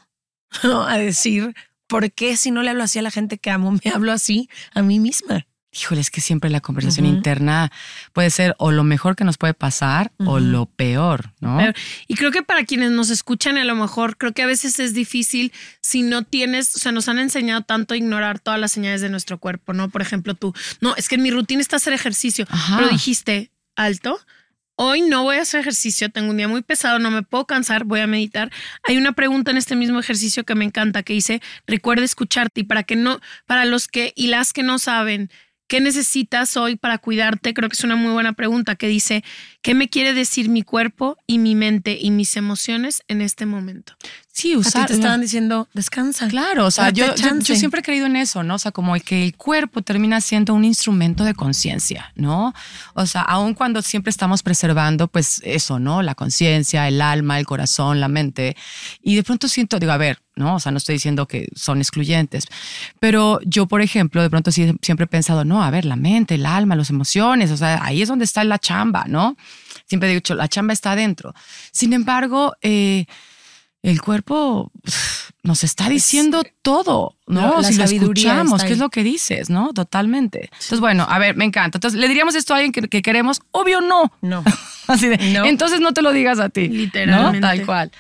¿no? 0.65 0.83
a 0.89 0.99
decir, 0.99 1.55
¿por 1.87 2.11
qué 2.11 2.37
si 2.37 2.51
no 2.51 2.65
le 2.65 2.71
hablo 2.71 2.83
así 2.83 2.99
a 2.99 3.03
la 3.03 3.13
gente 3.13 3.39
que 3.39 3.51
amo, 3.51 3.71
me 3.71 3.93
hablo 3.95 4.11
así 4.11 4.51
a 4.75 4.83
mí 4.83 4.99
misma? 4.99 5.47
Híjole, 5.79 6.01
es 6.01 6.11
que 6.11 6.21
siempre 6.21 6.49
la 6.51 6.61
conversación 6.61 7.07
interna 7.07 7.71
puede 8.13 8.31
ser 8.31 8.55
o 8.59 8.73
lo 8.73 8.85
mejor 8.85 9.17
que 9.17 9.25
nos 9.25 9.37
puede 9.37 9.55
pasar 9.55 10.13
o 10.25 10.39
lo 10.39 10.67
peor, 10.67 11.33
¿no? 11.41 11.59
y 12.07 12.15
creo 12.15 12.31
que 12.31 12.43
para 12.43 12.65
quienes 12.65 12.91
nos 12.93 13.11
escuchan, 13.11 13.59
a 13.59 13.65
lo 13.65 13.75
mejor 13.75 14.17
creo 14.17 14.33
que 14.33 14.43
a 14.43 14.47
veces 14.47 14.79
es 14.79 14.95
difícil 14.95 15.53
si 15.81 16.03
no 16.03 16.23
tienes, 16.23 16.75
o 16.77 16.79
sea, 16.79 16.93
nos 16.93 17.09
han 17.09 17.19
enseñado 17.19 17.63
tanto 17.63 17.95
a 17.95 17.97
ignorar 17.97 18.39
todas 18.39 18.59
las 18.59 18.73
señales 18.73 19.01
de 19.01 19.09
nuestro 19.09 19.39
cuerpo, 19.39 19.73
¿no? 19.73 19.89
Por 19.91 20.03
ejemplo, 20.03 20.35
tú, 20.35 20.55
no, 20.81 20.95
es 20.97 21.09
que 21.09 21.17
en 21.17 21.23
mi 21.23 21.31
rutina 21.31 21.61
está 21.61 21.77
hacer 21.77 21.93
ejercicio, 21.93 22.47
pero 22.77 22.89
dijiste 22.89 23.51
alto. 23.75 24.19
Hoy 24.79 25.01
no 25.01 25.23
voy 25.23 25.37
a 25.37 25.43
hacer 25.43 25.61
ejercicio, 25.61 26.11
tengo 26.11 26.31
un 26.31 26.37
día 26.37 26.49
muy 26.49 26.61
pesado, 26.61 26.99
no 26.99 27.11
me 27.11 27.23
puedo 27.23 27.47
cansar, 27.47 27.85
voy 27.85 28.01
a 28.01 28.07
meditar. 28.07 28.53
Hay 28.83 28.99
una 28.99 29.13
pregunta 29.13 29.51
en 29.51 29.57
este 29.57 29.75
mismo 29.75 29.99
ejercicio 29.99 30.45
que 30.45 30.55
me 30.55 30.67
encanta 30.67 31.03
que 31.03 31.15
dice, 31.15 31.41
recuerda 31.67 32.05
escucharte 32.05 32.61
y 32.61 32.65
para 32.65 32.83
que 32.83 32.95
no, 32.95 33.21
para 33.47 33.65
los 33.65 33.89
que 33.89 34.13
y 34.15 34.27
las 34.27 34.53
que 34.53 34.63
no 34.63 34.79
saben 34.79 35.31
¿Qué 35.69 35.81
necesitas 35.81 36.57
hoy 36.57 36.77
para 36.77 36.99
cuidarte? 36.99 37.53
Creo 37.53 37.69
que 37.69 37.75
es 37.75 37.83
una 37.83 37.97
muy 37.97 38.13
buena 38.13 38.35
pregunta 38.35 38.77
que 38.77 38.87
dice, 38.87 39.25
¿qué 39.63 39.75
me 39.75 39.89
quiere 39.89 40.15
decir 40.15 40.49
mi 40.49 40.63
cuerpo 40.63 41.17
y 41.27 41.39
mi 41.39 41.57
mente 41.57 41.99
y 42.01 42.13
mis 42.13 42.37
emociones 42.37 43.03
en 43.09 43.21
este 43.21 43.47
momento? 43.47 43.95
Sí, 44.33 44.55
usar. 44.55 44.87
te 44.87 44.93
estaban 44.93 45.21
diciendo, 45.23 45.67
descansa. 45.73 46.29
Claro, 46.29 46.67
o 46.67 46.71
sea, 46.71 46.91
yo, 46.91 47.07
yo, 47.17 47.57
siempre 47.57 47.81
he 47.81 47.83
creído 47.83 48.07
en 48.07 48.17
eso, 48.17 48.43
¿no? 48.43 48.57
O 48.57 48.59
sea, 48.59 48.71
como 48.71 48.95
que 49.01 49.25
el 49.25 49.35
cuerpo 49.35 49.83
termina 49.83 50.21
siendo 50.21 50.55
un 50.55 50.65
instrumento 50.65 51.25
de 51.25 51.35
conciencia, 51.35 52.13
¿no? 52.15 52.55
O 52.95 53.07
sea, 53.07 53.23
aun 53.23 53.55
cuando 53.55 53.83
siempre 53.83 54.11
estamos 54.11 54.43
preservando, 54.43 55.09
pues 55.09 55.41
eso, 55.43 55.79
¿no? 55.79 56.03
La 56.03 56.15
conciencia, 56.15 56.87
el 56.87 57.01
alma, 57.01 57.39
el 57.39 57.47
corazón, 57.47 57.99
la 57.99 58.09
mente. 58.09 58.57
Y 59.03 59.17
de 59.17 59.25
pronto 59.25 59.49
siento, 59.49 59.79
digo, 59.79 59.93
a 59.93 59.97
ver, 59.97 60.19
¿no? 60.37 60.57
O 60.57 60.61
sea, 60.61 60.71
no 60.71 60.79
estoy 60.79 60.95
diciendo 60.95 61.27
que 61.27 61.49
son 61.55 61.79
excluyentes, 61.79 62.47
pero 63.01 63.41
yo, 63.45 63.67
por 63.67 63.81
ejemplo, 63.81 64.23
de 64.23 64.31
pronto 64.31 64.53
sí, 64.53 64.75
siempre 64.83 65.05
he 65.05 65.09
pensado, 65.09 65.45
no, 65.45 65.63
a 65.63 65.71
ver, 65.71 65.85
la 65.85 65.97
mente, 65.97 66.37
el 66.37 66.47
alma, 66.47 66.77
las 66.77 66.91
emociones, 66.91 67.51
o 67.51 67.57
sea, 67.57 67.81
ahí 67.83 68.03
es 68.03 68.09
donde 68.09 68.25
está 68.25 68.45
la 68.45 68.59
chamba, 68.59 69.05
¿no? 69.09 69.37
Siempre 69.87 70.11
he 70.11 70.15
dicho, 70.15 70.35
la 70.35 70.49
chamba 70.49 70.73
está 70.73 70.93
adentro. 70.93 71.35
Sin 71.73 71.93
embargo, 71.93 72.55
eh, 72.61 73.07
el 73.83 74.03
cuerpo 74.03 74.73
nos 75.43 75.63
está 75.63 75.89
diciendo 75.89 76.43
todo, 76.63 77.17
¿no? 77.27 77.63
Si 77.63 77.75
lo 77.75 77.85
escuchamos, 77.85 78.65
¿qué 78.65 78.73
es 78.73 78.79
lo 78.79 78.91
que 78.91 79.05
dices, 79.05 79.49
no? 79.49 79.73
Totalmente. 79.73 80.51
Entonces, 80.53 80.81
bueno, 80.81 81.07
a 81.09 81.19
ver, 81.19 81.37
me 81.37 81.45
encanta. 81.45 81.79
Entonces, 81.79 81.99
¿le 82.01 82.09
diríamos 82.09 82.35
esto 82.35 82.53
a 82.53 82.59
alguien 82.59 82.73
que, 82.73 83.03
queremos? 83.03 83.41
Obvio 83.53 83.81
no. 83.81 84.13
No. 84.23 84.43
Así 84.89 85.09
de, 85.09 85.17
entonces 85.45 85.81
no 85.81 85.93
te 85.93 86.03
lo 86.03 86.13
digas 86.13 86.41
a 86.41 86.49
ti. 86.49 86.69
Literalmente. 86.69 87.41
Tal 87.41 87.65
cual. 87.65 87.93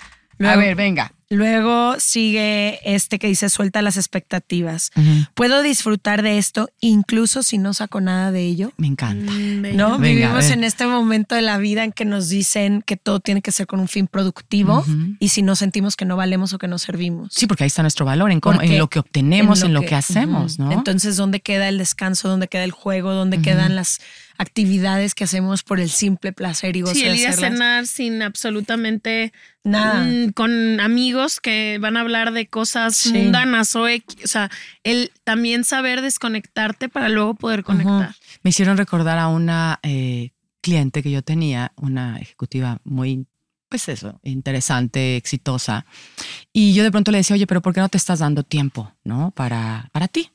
a 0.45 0.57
ver, 0.57 0.75
venga. 0.75 1.13
Luego 1.29 1.97
sigue 1.99 2.79
este 2.85 3.19
que 3.19 3.27
dice 3.27 3.51
suelta 3.51 3.83
las 3.83 3.97
expectativas. 3.97 4.93
¿Puedo 5.35 5.63
disfrutar 5.63 6.23
de 6.23 6.39
esto 6.39 6.69
incluso 6.81 7.43
si 7.43 7.59
no 7.59 7.75
saco 7.75 8.01
nada 8.01 8.31
de 8.31 8.45
ello? 8.45 8.73
Me 8.77 8.87
encanta. 8.87 9.33
Mm, 9.33 9.75
¿No? 9.75 9.99
Vivimos 9.99 10.51
en 10.51 10.63
este 10.63 10.87
momento 10.87 11.35
de 11.35 11.43
la 11.43 11.59
vida 11.59 11.83
en 11.83 11.91
que 11.93 12.05
nos 12.05 12.29
dicen 12.29 12.83
que 12.83 12.97
todo 12.97 13.19
tiene 13.19 13.43
que 13.43 13.51
ser 13.51 13.67
con 13.67 13.81
un 13.81 13.89
fin 13.89 14.07
productivo 14.07 14.85
y 15.19 15.29
si 15.29 15.43
no 15.43 15.57
sentimos 15.57 15.97
que 15.97 16.05
no 16.05 16.17
valemos 16.17 16.53
o 16.53 16.59
que 16.59 16.69
no 16.69 16.79
servimos. 16.79 17.33
Sí, 17.33 17.47
porque 17.47 17.65
ahí 17.65 17.69
está 17.69 17.83
nuestro 17.83 18.07
valor, 18.07 18.31
en, 18.31 18.41
en 18.63 18.79
lo 18.79 18.89
que 18.89 19.01
obtenemos, 19.01 19.63
en 19.63 19.75
lo, 19.75 19.83
que, 19.83 19.97
hacemos, 19.97 20.59
¿no? 20.59 20.71
Entonces, 20.71 21.17
¿dónde 21.17 21.41
queda 21.41 21.69
el 21.69 21.79
descanso? 21.79 22.29
¿Dónde 22.29 22.47
queda 22.47 22.65
el 22.65 22.71
juego? 22.71 23.13
¿Dónde 23.13 23.41
quedan 23.41 23.75
las 23.75 24.01
actividades 24.39 25.15
que 25.15 25.25
hacemos 25.25 25.63
por 25.63 25.81
el 25.81 25.91
simple 25.91 26.33
placer 26.33 26.77
y 26.77 26.83
gozo 26.83 26.95
sí, 26.95 27.05
el 27.05 27.17
ir 27.17 27.29
a 27.29 27.33
cenar 27.33 27.87
sin 27.87 28.23
absolutamente 28.23 29.33
nada. 29.65 30.05
Mm, 30.05 30.33
con 30.33 30.81
amigos 30.81 31.41
que 31.41 31.79
van 31.81 31.97
a 31.97 32.01
hablar 32.01 32.33
de 32.33 32.47
cosas 32.47 33.07
mundanas 33.07 33.75
o, 33.77 33.85
o 33.85 34.27
sea, 34.27 34.51
el 34.85 35.13
también 35.25 35.65
saber 35.65 36.03
desconectarte 36.03 36.89
para 36.89 37.09
luego 37.09 37.35
poder 37.35 37.65
conectar. 37.65 38.15
Me 38.43 38.51
hicieron 38.51 38.77
recordar 38.77 39.19
a 39.19 39.29
una 39.29 39.81
eh, 39.83 40.31
cliente 40.61 41.03
que 41.03 41.11
yo 41.11 41.23
tenía, 41.23 41.73
una 41.77 42.19
ejecutiva 42.19 42.81
muy 42.85 43.27
pues 43.69 43.89
eso, 43.89 44.21
interesante, 44.23 45.17
exitosa. 45.17 45.87
Y 46.53 46.75
yo 46.75 46.85
de 46.85 46.91
pronto 46.91 47.11
le 47.11 47.19
decía, 47.19 47.35
oye, 47.35 47.47
pero 47.47 47.63
¿por 47.63 47.75
qué 47.75 47.81
no 47.81 47.89
te 47.89 47.99
estás 47.99 48.21
dando 48.21 48.43
tiempo, 48.43 48.93
no? 49.05 49.33
Para, 49.33 49.91
para 49.93 50.09
ti. 50.09 50.31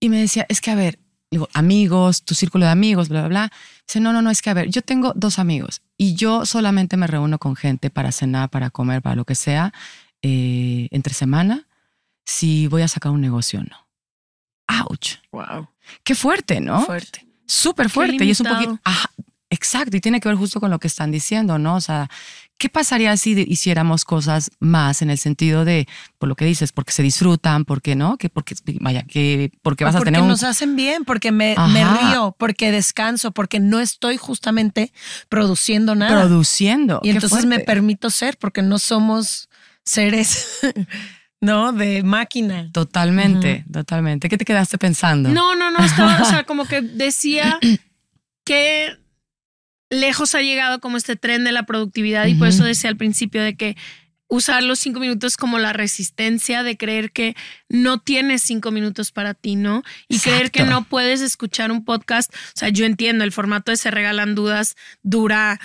Y 0.00 0.08
me 0.08 0.20
decía, 0.20 0.46
es 0.48 0.60
que 0.60 0.70
a 0.70 0.74
ver, 0.74 0.98
digo, 1.32 1.48
amigos, 1.54 2.22
tu 2.22 2.34
círculo 2.34 2.66
de 2.66 2.70
amigos, 2.70 3.08
bla, 3.08 3.20
bla, 3.20 3.28
bla. 3.28 3.52
Dice, 3.86 4.00
no, 4.00 4.12
no, 4.12 4.20
no, 4.20 4.30
es 4.30 4.42
que 4.42 4.50
a 4.50 4.54
ver, 4.54 4.68
yo 4.68 4.82
tengo 4.82 5.12
dos 5.16 5.38
amigos 5.38 5.80
y 5.96 6.14
yo 6.14 6.44
solamente 6.46 6.96
me 6.96 7.06
reúno 7.06 7.38
con 7.38 7.56
gente 7.56 7.90
para 7.90 8.12
cenar, 8.12 8.50
para 8.50 8.70
comer, 8.70 9.00
para 9.00 9.16
lo 9.16 9.24
que 9.24 9.34
sea, 9.34 9.72
eh, 10.20 10.88
entre 10.90 11.14
semana, 11.14 11.66
si 12.24 12.66
voy 12.68 12.82
a 12.82 12.88
sacar 12.88 13.10
un 13.10 13.22
negocio 13.22 13.60
o 13.60 13.62
no. 13.62 13.88
¡Auch! 14.68 15.18
¡Wow! 15.32 15.68
Qué 16.04 16.14
fuerte, 16.14 16.60
¿no? 16.60 16.82
Fuerte. 16.82 17.26
Súper 17.46 17.88
fuerte. 17.88 18.24
Y 18.24 18.30
es 18.30 18.40
un 18.40 18.48
poquito. 18.48 18.78
exacto. 19.48 19.96
Y 19.96 20.00
tiene 20.00 20.20
que 20.20 20.28
ver 20.28 20.36
justo 20.36 20.60
con 20.60 20.70
lo 20.70 20.78
que 20.78 20.86
están 20.86 21.10
diciendo, 21.10 21.58
¿no? 21.58 21.76
O 21.76 21.80
sea, 21.80 22.10
¿Qué 22.58 22.68
pasaría 22.68 23.16
si 23.16 23.44
hiciéramos 23.48 24.04
cosas 24.04 24.50
más 24.60 25.02
en 25.02 25.10
el 25.10 25.18
sentido 25.18 25.64
de, 25.64 25.88
por 26.18 26.28
lo 26.28 26.36
que 26.36 26.44
dices, 26.44 26.70
porque 26.70 26.92
se 26.92 27.02
disfrutan, 27.02 27.64
porque 27.64 27.96
no, 27.96 28.16
que 28.16 28.28
porque 28.28 28.54
vaya, 28.80 29.02
que 29.02 29.50
porque 29.62 29.84
vas 29.84 29.96
a 29.96 30.00
tener 30.00 30.20
porque 30.20 30.28
nos 30.28 30.42
hacen 30.44 30.76
bien, 30.76 31.04
porque 31.04 31.32
me, 31.32 31.56
me, 31.72 31.84
río, 31.84 32.36
porque 32.38 32.70
descanso, 32.70 33.32
porque 33.32 33.58
no 33.58 33.80
estoy 33.80 34.16
justamente 34.16 34.92
produciendo 35.28 35.96
nada. 35.96 36.20
Produciendo. 36.20 37.00
Y 37.02 37.10
entonces 37.10 37.46
me 37.46 37.58
permito 37.58 38.10
ser, 38.10 38.38
porque 38.38 38.62
no 38.62 38.78
somos 38.78 39.48
seres. 39.84 40.60
¿no? 41.42 41.72
De 41.72 42.02
máquina. 42.04 42.70
Totalmente, 42.72 43.64
totalmente. 43.70 44.28
¿Qué 44.28 44.38
te 44.38 44.44
quedaste 44.44 44.78
pensando? 44.78 45.28
No, 45.28 45.56
no, 45.56 45.70
no, 45.72 45.84
estaba, 45.84 46.22
o 46.22 46.24
sea, 46.24 46.44
como 46.44 46.64
que 46.64 46.80
decía 46.80 47.58
que 48.44 48.96
lejos 49.92 50.34
ha 50.34 50.40
llegado 50.40 50.80
como 50.80 50.96
este 50.96 51.16
tren 51.16 51.44
de 51.44 51.52
la 51.52 51.64
productividad 51.64 52.26
y 52.26 52.34
por 52.34 52.48
eso 52.48 52.64
decía 52.64 52.88
al 52.88 52.96
principio 52.96 53.42
de 53.42 53.56
que 53.56 53.76
usar 54.26 54.62
los 54.62 54.78
cinco 54.78 55.00
minutos 55.00 55.36
como 55.36 55.58
la 55.58 55.74
resistencia 55.74 56.62
de 56.62 56.78
creer 56.78 57.12
que 57.12 57.36
no 57.68 58.00
tienes 58.00 58.40
cinco 58.42 58.70
minutos 58.70 59.12
para 59.12 59.34
ti, 59.34 59.54
¿no? 59.54 59.82
Y 60.08 60.18
creer 60.18 60.50
que 60.50 60.64
no 60.64 60.84
puedes 60.84 61.20
escuchar 61.20 61.70
un 61.70 61.84
podcast. 61.84 62.34
O 62.34 62.52
sea, 62.54 62.70
yo 62.70 62.86
entiendo, 62.86 63.24
el 63.24 63.32
formato 63.32 63.70
de 63.70 63.76
Se 63.76 63.90
Regalan 63.90 64.34
Dudas 64.34 64.76
dura, 65.02 65.60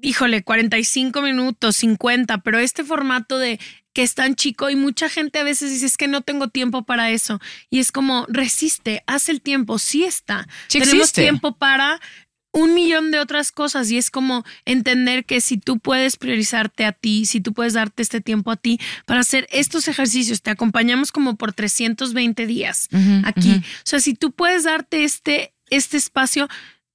híjole, 0.00 0.44
45 0.44 1.20
minutos, 1.20 1.74
50, 1.78 2.38
pero 2.38 2.60
este 2.60 2.84
formato 2.84 3.38
de 3.38 3.58
que 3.92 4.02
es 4.02 4.14
tan 4.14 4.36
chico 4.36 4.70
y 4.70 4.76
mucha 4.76 5.08
gente 5.08 5.38
a 5.40 5.42
veces 5.42 5.70
dice 5.70 5.86
es 5.86 5.96
que 5.96 6.06
no 6.06 6.20
tengo 6.20 6.48
tiempo 6.48 6.84
para 6.84 7.10
eso. 7.10 7.40
Y 7.70 7.80
es 7.80 7.90
como, 7.90 8.26
resiste, 8.28 9.02
haz 9.08 9.28
el 9.28 9.40
tiempo, 9.40 9.80
sí 9.80 10.04
está. 10.04 10.46
Tenemos 10.68 11.12
tiempo 11.12 11.56
para 11.56 12.00
un 12.56 12.72
millón 12.72 13.10
de 13.10 13.18
otras 13.18 13.52
cosas 13.52 13.90
y 13.90 13.98
es 13.98 14.10
como 14.10 14.42
entender 14.64 15.26
que 15.26 15.42
si 15.42 15.58
tú 15.58 15.78
puedes 15.78 16.16
priorizarte 16.16 16.86
a 16.86 16.92
ti, 16.92 17.26
si 17.26 17.42
tú 17.42 17.52
puedes 17.52 17.74
darte 17.74 18.02
este 18.02 18.22
tiempo 18.22 18.50
a 18.50 18.56
ti 18.56 18.80
para 19.04 19.20
hacer 19.20 19.46
estos 19.52 19.88
ejercicios, 19.88 20.40
te 20.40 20.50
acompañamos 20.50 21.12
como 21.12 21.36
por 21.36 21.52
320 21.52 22.46
días 22.46 22.88
aquí. 23.24 23.56
O 23.56 23.62
sea, 23.84 24.00
si 24.00 24.14
tú 24.14 24.32
puedes 24.32 24.64
darte 24.64 25.04
este, 25.04 25.52
este 25.68 25.98
espacio, 25.98 26.48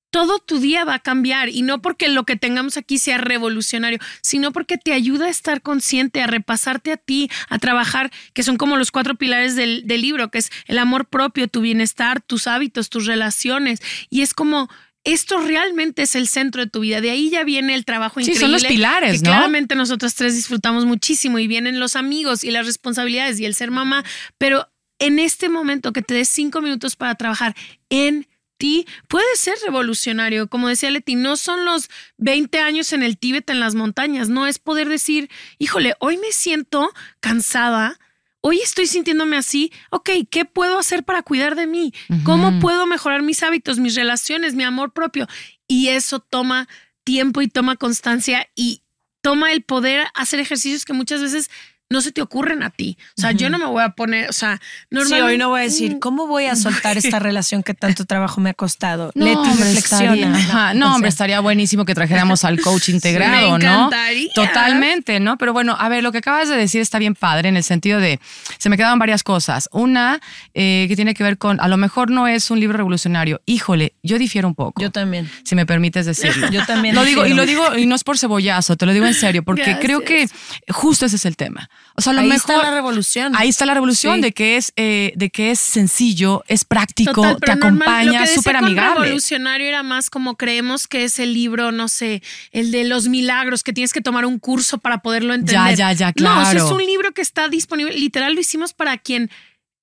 todo 0.09 0.39
tu 0.39 0.57
día 0.59 0.83
va 0.83 0.95
a 0.95 0.99
cambiar 0.99 1.49
y 1.49 1.61
no 1.61 1.79
porque 1.79 2.09
lo 2.09 2.23
que 2.23 2.35
tengamos 2.35 2.75
aquí 2.75 2.97
sea 2.97 3.19
revolucionario, 3.19 3.99
sino 4.21 4.51
porque 4.51 4.79
te 4.79 4.93
ayuda 4.93 5.27
a 5.27 5.29
estar 5.29 5.61
consciente, 5.61 6.23
a 6.23 6.27
repasarte 6.27 6.91
a 6.91 6.97
ti, 6.97 7.29
a 7.49 7.59
trabajar, 7.59 8.11
que 8.33 8.41
son 8.41 8.57
como 8.57 8.77
los 8.77 8.89
cuatro 8.89 9.13
pilares 9.13 9.55
del, 9.55 9.85
del 9.85 10.01
libro, 10.01 10.31
que 10.31 10.39
es 10.39 10.49
el 10.65 10.79
amor 10.79 11.05
propio, 11.05 11.47
tu 11.47 11.61
bienestar, 11.61 12.19
tus 12.19 12.47
hábitos, 12.47 12.89
tus 12.89 13.05
relaciones. 13.05 13.79
Y 14.09 14.21
es 14.21 14.33
como 14.33 14.69
esto 15.03 15.39
realmente 15.39 16.03
es 16.03 16.15
el 16.15 16.27
centro 16.27 16.63
de 16.63 16.69
tu 16.69 16.81
vida. 16.81 17.01
De 17.01 17.09
ahí 17.09 17.29
ya 17.29 17.43
viene 17.43 17.73
el 17.73 17.85
trabajo 17.85 18.19
increíble. 18.19 18.35
Sí, 18.35 18.41
son 18.41 18.51
los 18.51 18.65
pilares, 18.65 19.21
¿no? 19.23 19.31
Claramente 19.31 19.75
nosotros 19.75 20.13
tres 20.15 20.35
disfrutamos 20.35 20.85
muchísimo 20.85 21.39
y 21.39 21.47
vienen 21.47 21.79
los 21.79 21.95
amigos 21.95 22.43
y 22.43 22.51
las 22.51 22.65
responsabilidades 22.65 23.39
y 23.39 23.45
el 23.45 23.55
ser 23.55 23.71
mamá. 23.71 24.03
Pero 24.37 24.69
en 24.99 25.17
este 25.17 25.49
momento 25.49 25.91
que 25.93 26.03
te 26.03 26.13
des 26.13 26.29
cinco 26.29 26.61
minutos 26.61 26.95
para 26.95 27.15
trabajar 27.15 27.55
en 27.89 28.27
ti, 28.57 28.85
puede 29.07 29.35
ser 29.35 29.55
revolucionario. 29.65 30.47
Como 30.47 30.67
decía 30.67 30.91
Leti, 30.91 31.15
no 31.15 31.35
son 31.35 31.65
los 31.65 31.89
20 32.17 32.59
años 32.59 32.93
en 32.93 33.01
el 33.01 33.17
Tíbet, 33.17 33.49
en 33.49 33.59
las 33.59 33.73
montañas. 33.73 34.29
No 34.29 34.45
es 34.45 34.59
poder 34.59 34.87
decir, 34.87 35.31
híjole, 35.57 35.95
hoy 35.99 36.17
me 36.17 36.31
siento 36.31 36.91
cansada 37.19 37.99
hoy 38.41 38.59
estoy 38.59 38.87
sintiéndome 38.87 39.37
así, 39.37 39.71
ok, 39.91 40.09
¿qué 40.29 40.45
puedo 40.45 40.77
hacer 40.77 41.03
para 41.03 41.23
cuidar 41.23 41.55
de 41.55 41.67
mí? 41.67 41.93
¿Cómo 42.23 42.59
puedo 42.59 42.85
mejorar 42.85 43.21
mis 43.21 43.43
hábitos, 43.43 43.79
mis 43.79 43.95
relaciones, 43.95 44.55
mi 44.55 44.63
amor 44.63 44.91
propio? 44.91 45.27
Y 45.67 45.89
eso 45.89 46.19
toma 46.19 46.67
tiempo 47.03 47.41
y 47.41 47.47
toma 47.47 47.75
constancia 47.77 48.49
y 48.55 48.81
toma 49.21 49.51
el 49.51 49.61
poder 49.61 50.07
hacer 50.15 50.39
ejercicios 50.39 50.85
que 50.85 50.93
muchas 50.93 51.21
veces 51.21 51.49
no 51.91 52.01
se 52.01 52.11
te 52.11 52.21
ocurren 52.21 52.63
a 52.63 52.69
ti. 52.71 52.97
O 53.17 53.21
sea, 53.21 53.31
yo 53.31 53.49
no 53.49 53.59
me 53.59 53.65
voy 53.65 53.83
a 53.83 53.89
poner, 53.89 54.29
o 54.29 54.33
sea, 54.33 54.59
Sí, 54.61 54.87
normalmente... 54.91 55.23
hoy 55.23 55.37
no 55.37 55.49
voy 55.49 55.59
a 55.59 55.63
decir, 55.63 55.99
¿cómo 55.99 56.25
voy 56.27 56.45
a 56.45 56.55
soltar 56.55 56.97
esta 56.97 57.19
relación 57.19 57.61
que 57.63 57.73
tanto 57.73 58.05
trabajo 58.05 58.41
me 58.41 58.49
ha 58.49 58.53
costado? 58.53 59.11
No, 59.13 59.25
Leti, 59.25 59.37
hombre, 59.37 59.65
reflexiona. 59.65 60.13
estaría- 60.15 60.35
ajá, 60.35 60.73
no, 60.73 60.91
O 60.91 60.95
hombre, 60.95 61.09
estaría 61.09 61.39
buenísimo 61.41 61.85
que 61.85 61.93
trajéramos 61.93 62.43
al 62.45 62.59
coach 62.61 62.89
integrado, 62.95 63.57
me 63.57 63.63
¿no? 63.65 63.87
encantaría. 63.87 64.29
Totalmente, 64.33 65.19
¿no? 65.19 65.37
Pero 65.37 65.53
bueno, 65.53 65.75
a 65.79 65.89
ver, 65.89 66.01
lo 66.03 66.11
que 66.11 66.19
acabas 66.19 66.49
de 66.49 66.55
decir 66.55 66.81
está 66.81 66.97
bien 66.99 67.15
padre 67.15 67.49
en 67.49 67.57
el 67.57 67.63
sentido 67.63 67.99
de, 67.99 68.19
se 68.57 68.69
me 68.69 68.77
quedaban 68.77 68.97
varias 68.99 69.23
cosas. 69.23 69.69
Una 69.71 70.21
eh, 70.53 70.85
que 70.87 70.95
tiene 70.95 71.13
que 71.13 71.23
ver 71.23 71.37
con, 71.37 71.59
a 71.59 71.67
lo 71.67 71.77
mejor 71.77 72.09
no 72.11 72.27
es 72.27 72.51
un 72.51 72.59
libro 72.59 72.77
revolucionario. 72.77 73.41
Híjole, 73.45 73.93
yo 74.03 74.17
difiero 74.17 74.47
un 74.47 74.55
poco. 74.55 74.81
Yo 74.81 74.91
también. 74.91 75.29
si 75.43 75.55
me 75.55 75.65
permites 75.65 76.05
decirlo. 76.05 76.47
Yo 76.51 76.65
también 76.65 76.95
Lo 76.95 77.03
digo, 77.03 77.25
y 77.25 77.33
lo 77.33 77.45
digo, 77.45 77.77
y 77.77 77.85
no 77.85 77.95
es 77.95 78.03
por 78.03 78.17
cebollazo, 78.17 78.75
te 78.75 78.85
lo 78.85 78.93
digo 78.93 79.05
en 79.05 79.13
serio, 79.13 79.43
porque 79.43 79.61
Gracias. 79.63 79.79
creo 79.81 80.01
que 80.03 80.27
justo 80.69 81.05
ese 81.05 81.15
es 81.15 81.25
el 81.25 81.35
tema. 81.37 81.69
O 81.95 82.01
sea, 82.01 82.11
a 82.11 82.13
lo 82.13 82.21
Ahí 82.21 82.29
mejor. 82.29 82.51
está 82.55 82.63
la 82.69 82.73
revolución. 82.73 83.33
Ahí 83.35 83.49
está 83.49 83.65
la 83.65 83.73
revolución 83.73 84.15
Sí. 84.15 84.21
de 84.21 84.31
que 84.31 84.55
es 84.57 84.71
eh, 84.77 85.11
de 85.15 85.29
que 85.29 85.51
es 85.51 85.59
sencillo, 85.59 86.43
es 86.47 86.63
práctico, 86.63 87.13
Total, 87.21 87.37
te 87.39 87.51
acompaña, 87.51 88.21
decía 88.21 88.35
súper 88.35 88.55
amigable. 88.55 89.03
revolucionario 89.03 89.67
era 89.67 89.83
más 89.83 90.09
como 90.09 90.35
creemos 90.37 90.87
que 90.87 91.03
es 91.03 91.19
el 91.19 91.33
libro, 91.33 91.71
no 91.71 91.89
sé, 91.89 92.23
el 92.51 92.71
de 92.71 92.85
los 92.85 93.07
milagros, 93.09 93.63
que 93.63 93.73
tienes 93.73 93.91
que 93.93 94.01
tomar 94.01 94.25
un 94.25 94.39
curso 94.39 94.77
para 94.77 94.99
poderlo 94.99 95.33
entender. 95.33 95.75
ya, 95.75 95.91
ya, 95.93 96.13
No, 96.17 96.31
o 96.31 96.43
sea, 96.45 96.51
claro. 96.53 96.65
es 96.65 96.71
un 96.71 96.85
libro 96.85 97.11
que 97.11 97.21
está 97.21 97.49
disponible. 97.49 97.93
Literal, 97.93 98.33
lo 98.35 98.39
hicimos 98.41 98.73
para 98.73 98.97
quien 98.97 99.29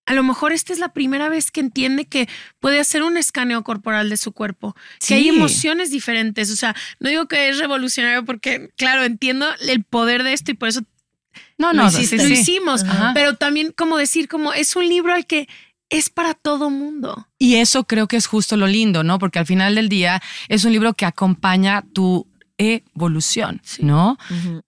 a 0.06 0.14
lo 0.14 0.22
mejor 0.22 0.52
esta 0.54 0.72
es 0.72 0.78
la 0.78 0.94
primera 0.94 1.28
vez 1.28 1.50
que 1.50 1.60
entiende 1.60 2.06
que 2.06 2.30
puede 2.60 2.80
hacer 2.80 3.02
un 3.02 3.18
escaneo 3.18 3.62
corporal 3.62 4.08
de 4.08 4.16
su 4.16 4.32
cuerpo, 4.32 4.74
que 5.06 5.12
hay 5.16 5.24
Sí. 5.24 5.28
emociones 5.28 5.90
diferentes. 5.90 6.50
O 6.50 6.56
sea, 6.56 6.74
no 6.98 7.10
digo 7.10 7.28
que 7.28 7.50
es 7.50 7.58
revolucionario 7.58 8.24
porque, 8.24 8.70
claro, 8.78 9.04
entiendo 9.04 9.46
el 9.68 9.84
poder 9.84 10.22
de 10.22 10.32
esto 10.32 10.50
y 10.50 10.54
por 10.54 10.70
eso 10.70 10.80
No, 11.58 11.72
lo, 11.72 11.82
no, 11.82 11.88
hiciste, 11.88 12.18
sí, 12.18 12.28
lo 12.28 12.34
sí. 12.34 12.40
hicimos. 12.40 12.84
Ajá. 12.84 13.12
Pero 13.14 13.34
también 13.34 13.72
como 13.76 13.96
decir, 13.98 14.28
como 14.28 14.52
es 14.52 14.76
un 14.76 14.88
libro 14.88 15.12
al 15.12 15.26
que 15.26 15.48
es 15.90 16.10
para 16.10 16.34
todo 16.34 16.70
mundo. 16.70 17.26
Y 17.38 17.56
eso 17.56 17.84
creo 17.84 18.08
que 18.08 18.16
es 18.16 18.26
justo 18.26 18.56
lo 18.56 18.66
lindo, 18.66 19.02
¿no? 19.02 19.18
Porque 19.18 19.38
al 19.38 19.46
final 19.46 19.74
del 19.74 19.88
día 19.88 20.22
es 20.48 20.64
un 20.64 20.72
libro 20.72 20.94
que 20.94 21.06
acompaña 21.06 21.84
tu 21.92 22.26
evolución, 22.58 23.62
¿no? 23.80 24.18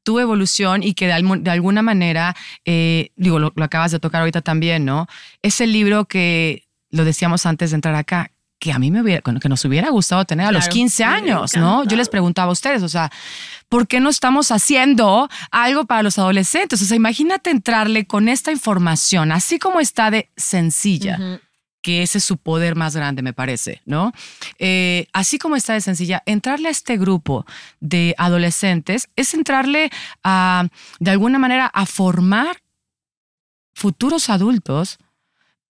Tu 0.05 0.19
evolución 0.21 0.83
y 0.83 0.95
que 0.95 1.09
de, 1.09 1.39
de 1.41 1.51
alguna 1.51 1.83
manera, 1.83 2.37
eh, 2.65 3.11
digo, 3.17 3.39
lo, 3.39 3.53
lo 3.55 3.65
acabas 3.65 3.91
de 3.91 3.99
tocar 3.99 4.21
ahorita 4.21 4.43
también, 4.43 4.85
¿no? 4.85 5.09
Es 5.43 5.61
el 5.61 5.73
libro 5.73 6.05
que, 6.07 6.69
lo 6.91 7.05
decíamos 7.05 7.47
antes 7.47 7.71
de 7.71 7.77
entrar 7.77 7.95
acá, 7.95 8.33
que 8.61 8.73
a 8.73 8.79
mí 8.79 8.91
me 8.91 9.01
hubiera, 9.01 9.23
que 9.23 9.49
nos 9.49 9.65
hubiera 9.65 9.89
gustado 9.89 10.25
tener 10.25 10.47
a 10.47 10.53
los 10.53 10.65
Claro, 10.65 10.75
15 10.75 11.05
me 11.05 11.11
años, 11.11 11.57
¿no? 11.57 11.83
Yo 11.85 11.97
les 11.97 12.09
preguntaba 12.09 12.51
a 12.51 12.53
ustedes, 12.53 12.83
o 12.83 12.89
sea, 12.89 13.11
¿por 13.69 13.89
qué 13.89 13.99
no 14.01 14.11
estamos 14.11 14.53
haciendo 14.53 15.29
algo 15.51 15.87
para 15.87 16.03
los 16.03 16.19
adolescentes? 16.19 16.81
O 16.83 16.85
sea, 16.85 16.97
imagínate 16.97 17.51
entrarle 17.51 18.07
con 18.07 18.29
esta 18.29 18.53
información, 18.53 19.33
así 19.33 19.59
como 19.59 19.81
está 19.81 20.11
de 20.11 20.29
sencilla 20.37 21.41
que 21.83 22.03
ese 22.03 22.19
es 22.19 22.25
su 22.25 22.37
poder 22.37 22.77
más 22.77 22.95
grande, 22.95 23.23
me 23.23 23.33
parece, 23.33 23.81
¿no? 23.87 24.13
Eh, 24.59 25.07
así 25.15 25.39
como 25.39 25.57
está 25.57 25.73
de 25.73 25.81
sencilla, 25.81 26.23
entrarle 26.27 26.69
a 26.69 26.71
este 26.71 26.99
grupo 26.99 27.47
de 27.81 28.15
adolescentes 28.19 29.09
es 29.17 29.35
entrarle 29.35 29.91
a, 30.23 30.69
de 30.99 31.11
alguna 31.11 31.39
manera, 31.39 31.67
a 31.67 31.87
formar 31.87 32.59
futuros 33.73 34.29
adultos 34.29 34.99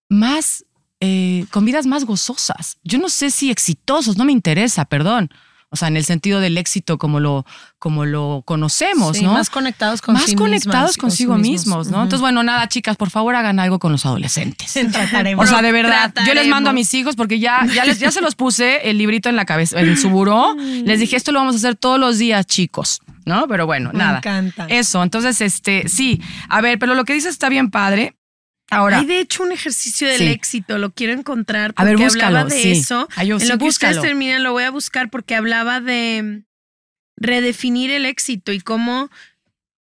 más, 0.09 0.65
eh, 1.01 1.47
con 1.51 1.65
vidas 1.65 1.87
más 1.87 2.05
gozosas. 2.05 2.79
Yo 2.85 2.99
no 2.99 3.09
sé 3.09 3.31
si 3.31 3.51
exitosos, 3.51 4.17
no 4.17 4.25
me 4.25 4.33
interesa, 4.33 4.85
perdón. 4.85 5.31
O 5.73 5.77
sea, 5.77 5.87
en 5.87 5.97
el 5.97 6.05
sentido 6.05 6.41
del 6.41 6.59
éxito 6.59 6.99
como 6.99 7.21
lo, 7.21 7.47
como 7.79 8.05
lo 8.05 8.43
conocemos, 8.45 9.17
Sí, 9.17 9.23
¿no? 9.25 9.35
Más 9.35 9.51
conectados 9.51 10.03
con 10.03 10.15
más 10.15 10.25
sí 10.25 10.35
conectados 10.35 10.91
mismas 10.91 10.97
consigo 10.97 11.37
sí 11.37 11.43
mismos, 11.43 11.87
¿no? 11.91 12.03
Entonces, 12.03 12.21
bueno, 12.21 12.43
nada, 12.43 12.67
chicas, 12.67 12.97
por 12.97 13.09
favor 13.09 13.37
hagan 13.37 13.61
algo 13.61 13.79
con 13.79 13.93
los 13.93 14.05
adolescentes. 14.05 14.73
Trataremos. 14.93 15.45
O 15.45 15.49
sea, 15.49 15.63
de 15.63 15.71
verdad, 15.71 16.13
yo 16.27 16.35
les 16.35 16.49
mando 16.49 16.71
a 16.71 16.73
mis 16.73 16.93
hijos 16.93 17.15
porque 17.15 17.39
ya, 17.39 17.65
ya, 17.73 17.85
les, 17.85 18.01
ya 18.01 18.11
se 18.11 18.21
los 18.21 18.35
puse 18.35 18.91
el 18.91 18.99
librito 18.99 19.29
en 19.29 19.37
la 19.37 19.45
cabeza, 19.45 19.81
en 19.81 19.97
su 19.97 20.11
buró. 20.11 20.57
Les 20.57 20.99
dije, 20.99 21.15
esto 21.15 21.31
lo 21.31 21.39
vamos 21.39 21.55
a 21.55 21.59
hacer 21.59 21.77
todos 21.77 22.01
los 22.01 22.19
días, 22.19 22.47
chicos, 22.47 23.01
¿no? 23.25 23.47
Pero 23.47 23.67
bueno, 23.67 23.91
Me 23.93 24.01
nada. 24.01 24.19
encanta. 24.19 24.67
Eso, 24.69 25.05
entonces, 25.05 25.41
este, 25.41 25.89
sí. 25.89 26.21
A 26.49 26.61
ver, 26.63 26.81
pero 26.81 26.97
lo 26.97 27.05
que 27.05 27.13
dices 27.13 27.31
está 27.31 27.49
bien 27.49 27.71
padre. 27.71 28.17
Ahora, 28.71 29.01
Hay 29.01 29.07
de 29.07 29.19
hecho 29.21 29.43
un 29.43 29.53
ejercicio 29.53 30.07
del 30.09 30.19
Sí. 30.19 30.27
éxito, 30.29 30.79
lo 30.79 30.93
quiero 30.93 31.13
encontrar 31.13 31.73
A 31.77 31.85
ver, 31.85 31.95
porque 31.95 32.05
búscalo, 32.05 32.39
hablaba 32.39 32.49
de 32.55 32.63
sí. 32.63 32.71
eso. 32.71 33.09
Ay, 33.17 33.29
yo 33.29 33.35
en 33.35 33.41
sí, 33.41 33.49
lo 33.49 33.59
que 33.59 33.65
búscalo. 33.65 33.91
ustedes 33.97 34.09
terminan 34.11 34.43
lo 34.45 34.53
voy 34.53 34.63
a 34.65 34.71
buscar 34.71 35.11
porque 35.11 35.35
hablaba 35.35 35.81
de 35.81 36.45
redefinir 37.17 37.91
el 37.91 38.07
éxito 38.07 38.53
y 38.53 38.61
cómo 38.61 39.11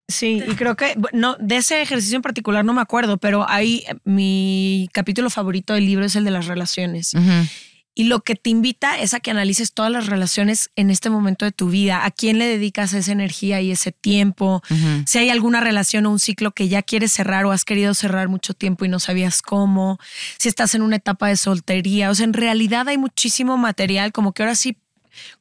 Sí, 0.07 0.43
y 0.47 0.55
creo 0.57 0.77
que, 0.77 0.97
no, 1.15 1.35
de 1.41 1.57
ese 1.57 1.81
ejercicio 1.81 2.17
en 2.17 2.23
particular 2.23 2.63
no 2.63 2.75
me 2.75 2.83
acuerdo, 2.83 3.17
pero 3.17 3.49
ahí 3.49 3.85
eh, 3.89 3.95
mi 4.05 4.87
capítulo 4.93 5.31
favorito 5.31 5.73
del 5.73 5.87
libro 5.87 6.05
es 6.05 6.15
el 6.15 6.25
de 6.25 6.31
las 6.31 6.47
relaciones. 6.47 7.15
ujú, 7.15 7.49
Y 7.95 8.05
lo 8.05 8.23
que 8.23 8.35
te 8.35 8.51
invita 8.51 8.99
es 8.99 9.15
a 9.15 9.21
que 9.21 9.31
analices 9.31 9.73
todas 9.73 9.93
las 9.93 10.07
relaciones 10.07 10.71
en 10.75 10.91
este 10.91 11.11
momento 11.11 11.45
de 11.45 11.53
tu 11.53 11.69
vida, 11.69 12.05
a 12.05 12.11
quién 12.11 12.39
le 12.39 12.47
dedicas 12.47 12.93
esa 12.93 13.13
energía 13.13 13.61
y 13.61 13.71
ese 13.71 13.93
tiempo, 13.93 14.63
si 15.07 15.19
hay 15.19 15.31
alguna 15.31 15.61
relación 15.61 16.07
o 16.07 16.11
un 16.11 16.19
ciclo 16.19 16.53
que 16.53 16.69
ya 16.69 16.83
quieres 16.83 17.13
cerrar 17.13 17.45
o 17.45 17.53
has 17.53 17.65
querido 17.65 17.95
cerrar 17.95 18.29
mucho 18.29 18.53
tiempo 18.53 18.85
y 18.85 18.89
no 18.89 18.99
sabías 18.99 19.43
cómo, 19.43 19.99
si 20.39 20.49
estás 20.49 20.75
en 20.75 20.83
una 20.83 20.97
etapa 20.97 21.29
de 21.29 21.37
soltería, 21.37 22.11
o 22.11 22.15
sea, 22.15 22.25
en 22.25 22.33
realidad 22.33 22.89
hay 22.89 22.99
muchísimo 22.99 23.57
material, 23.57 24.13
como 24.13 24.33
que 24.33 24.43
ahora 24.43 24.57
sí 24.57 24.77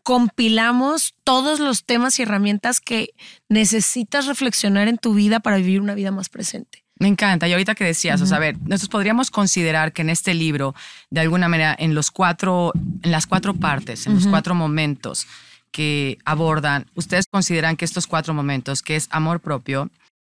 compilamos 0.04 1.16
todos 1.24 1.60
los 1.60 1.86
temas 1.86 2.20
y 2.20 2.24
herramientas 2.24 2.80
que 2.80 3.14
necesitas 3.50 4.28
reflexionar 4.28 4.88
en 4.88 4.98
tu 4.98 5.14
vida 5.14 5.40
para 5.40 5.58
vivir 5.58 5.82
una 5.82 5.96
vida 5.96 6.12
más 6.12 6.30
presente. 6.30 6.83
Me 7.00 7.08
encanta. 7.08 7.48
Y 7.48 7.52
ahorita 7.54 7.76
que 7.76 7.84
decías, 7.84 8.22
o 8.22 8.26
sea, 8.26 8.38
a 8.38 8.40
ver, 8.40 8.58
nosotros 8.60 8.90
podríamos 8.90 9.32
considerar 9.32 9.94
que 9.94 10.04
en 10.04 10.10
este 10.10 10.34
libro, 10.34 10.76
de 11.10 11.22
alguna 11.22 11.48
manera, 11.50 11.76
en 11.78 11.96
los 11.96 12.12
cuatro, 12.12 12.72
en 13.02 13.12
las 13.12 13.26
cuatro 13.26 13.54
partes, 13.56 14.06
en 14.08 14.16
los 14.16 14.28
cuatro 14.28 14.56
momentos 14.56 15.28
que 15.72 16.20
abordan, 16.24 16.86
ustedes 16.94 17.26
consideran 17.30 17.76
que 17.78 17.86
estos 17.86 18.06
cuatro 18.06 18.34
momentos, 18.34 18.84
que 18.84 18.96
es 18.96 19.08
amor 19.10 19.40
propio, 19.40 19.90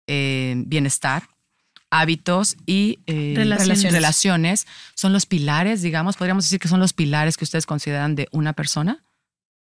eh, 0.08 0.54
bienestar, 0.68 1.24
hábitos 1.92 2.58
y 2.66 3.00
eh, 3.08 3.34
Relaciones. 3.36 3.94
relaciones, 3.94 4.68
son 4.96 5.14
los 5.14 5.26
pilares, 5.26 5.82
digamos, 5.82 6.18
podríamos 6.18 6.44
decir 6.44 6.60
que 6.60 6.68
son 6.68 6.80
los 6.80 6.94
pilares 6.94 7.38
que 7.38 7.46
ustedes 7.46 7.66
consideran 7.66 8.16
de 8.16 8.28
una 8.32 8.54
persona. 8.54 9.02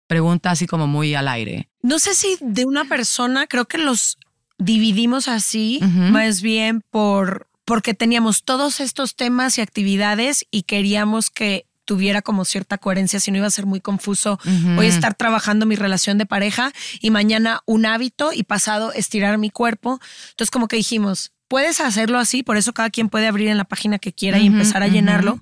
Pregunta 0.08 0.52
así 0.52 0.68
como 0.68 0.88
muy 0.88 1.16
al 1.16 1.28
aire. 1.28 1.68
No 1.82 2.00
sé 2.00 2.16
si 2.16 2.38
de 2.40 2.66
una 2.66 2.86
persona, 2.86 3.46
creo 3.46 3.66
que 3.66 3.78
los 3.78 4.18
dividimos 4.58 5.28
así, 5.28 5.80
más 5.82 6.42
bien 6.42 6.82
por 6.90 7.48
porque 7.66 7.94
teníamos 7.94 8.44
todos 8.44 8.80
estos 8.80 9.18
temas 9.18 9.58
y 9.58 9.62
actividades 9.62 10.46
y 10.52 10.64
queríamos 10.64 11.30
que 11.30 11.66
tuviera 11.84 12.22
como 12.22 12.46
cierta 12.46 12.78
coherencia, 12.78 13.20
si 13.20 13.30
no 13.30 13.38
iba 13.38 13.48
a 13.48 13.52
ser 13.52 13.66
muy 13.66 13.82
confuso. 13.82 14.40
Ujú. 14.46 14.76
Voy 14.76 14.86
a 14.86 14.90
estar 14.90 15.16
trabajando 15.16 15.66
mi 15.66 15.76
relación 15.76 16.18
de 16.18 16.26
pareja 16.26 16.72
y 17.02 17.12
mañana 17.12 17.62
un 17.66 17.86
hábito 17.86 18.32
y 18.32 18.44
pasado 18.44 18.94
estirar 18.94 19.38
mi 19.38 19.50
cuerpo. 19.50 20.00
Entonces 20.30 20.50
como 20.50 20.70
que 20.70 20.78
dijimos, 20.78 21.34
puedes 21.48 21.82
hacerlo 21.82 22.20
así, 22.20 22.42
por 22.44 22.56
eso 22.56 22.74
cada 22.74 22.90
quien 22.90 23.10
puede 23.10 23.28
abrir 23.28 23.50
en 23.50 23.58
la 23.58 23.66
página 23.66 24.00
que 24.00 24.14
quiera 24.14 24.40
y 24.40 24.48
empezar 24.48 24.84
a 24.84 24.88
llenarlo. 24.88 25.42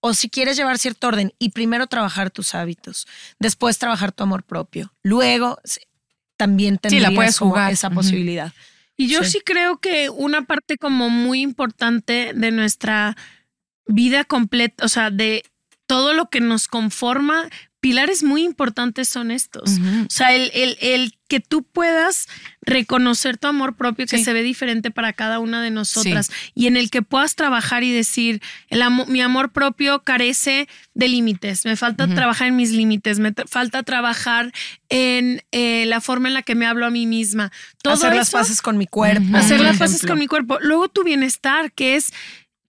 O 0.00 0.14
si 0.14 0.28
quieres 0.28 0.56
llevar 0.56 0.78
cierto 0.78 1.08
orden 1.08 1.32
y 1.38 1.50
primero 1.50 1.86
trabajar 1.86 2.30
tus 2.30 2.54
hábitos, 2.54 3.06
después 3.38 3.78
trabajar 3.78 4.12
tu 4.12 4.22
amor 4.22 4.42
propio. 4.42 4.92
Luego 5.02 5.58
también 6.36 6.74
Sí, 6.74 6.78
la 6.98 7.08
tendrías 7.08 7.14
puedes 7.14 7.38
jugar. 7.38 7.72
esa 7.72 7.90
posibilidad. 7.90 8.52
Y 8.96 9.08
yo 9.08 9.24
Sí. 9.24 9.30
sí. 9.32 9.40
creo 9.44 9.78
que 9.78 10.08
una 10.10 10.42
parte 10.42 10.76
como 10.76 11.10
muy 11.10 11.40
importante 11.40 12.32
de 12.34 12.50
nuestra 12.50 13.16
vida 13.86 14.24
completa, 14.24 14.84
o 14.84 14.88
sea, 14.88 15.10
de 15.10 15.42
todo 15.86 16.12
lo 16.14 16.30
que 16.30 16.40
nos 16.40 16.66
conforma, 16.68 17.48
pilares 17.80 18.22
muy 18.22 18.42
importantes 18.42 19.08
son 19.10 19.30
estos. 19.30 19.72
O 19.72 20.06
sea, 20.08 20.34
el, 20.34 20.50
el- 20.54 20.78
el 20.80 21.18
que 21.28 21.40
tú 21.40 21.62
puedas 21.64 22.26
reconocer 22.62 23.36
tu 23.36 23.46
amor 23.46 23.76
propio 23.76 24.06
que 24.06 24.16
Sí. 24.18 24.24
se 24.24 24.32
ve 24.32 24.42
diferente 24.42 24.90
para 24.90 25.12
cada 25.12 25.38
una 25.38 25.60
de 25.62 25.70
nosotras 25.70 26.30
y 26.54 26.66
en 26.66 26.78
el 26.78 26.88
que 26.88 27.02
puedas 27.02 27.34
trabajar 27.34 27.82
y 27.82 27.92
decir, 27.92 28.40
el 28.68 28.80
amo- 28.80 29.04
mi 29.06 29.20
amor 29.20 29.52
propio 29.52 30.02
carece 30.02 30.66
de 30.94 31.08
límites, 31.08 31.66
me 31.66 31.76
falta 31.76 32.06
trabajar 32.14 32.48
en 32.48 32.56
mis 32.56 32.70
límites, 32.70 33.18
me 33.18 33.34
falta 33.46 33.82
trabajar 33.82 34.52
en 34.88 35.42
eh, 35.52 35.84
la 35.86 36.00
forma 36.00 36.28
en 36.28 36.34
la 36.34 36.42
que 36.42 36.54
me 36.54 36.64
hablo 36.66 36.86
a 36.86 36.90
mí 36.90 37.06
misma. 37.06 37.52
Todo 37.82 37.94
Hacer 37.94 38.14
las 38.16 38.30
paces 38.30 38.62
con 38.62 38.78
mi 38.78 38.86
cuerpo. 38.86 39.36
Hacer 39.36 39.60
las 39.60 39.76
paces 39.76 40.06
con 40.06 40.18
mi 40.18 40.26
cuerpo. 40.26 40.58
Luego 40.60 40.88
tu 40.88 41.04
bienestar, 41.04 41.70
que 41.72 41.96
es 41.96 42.12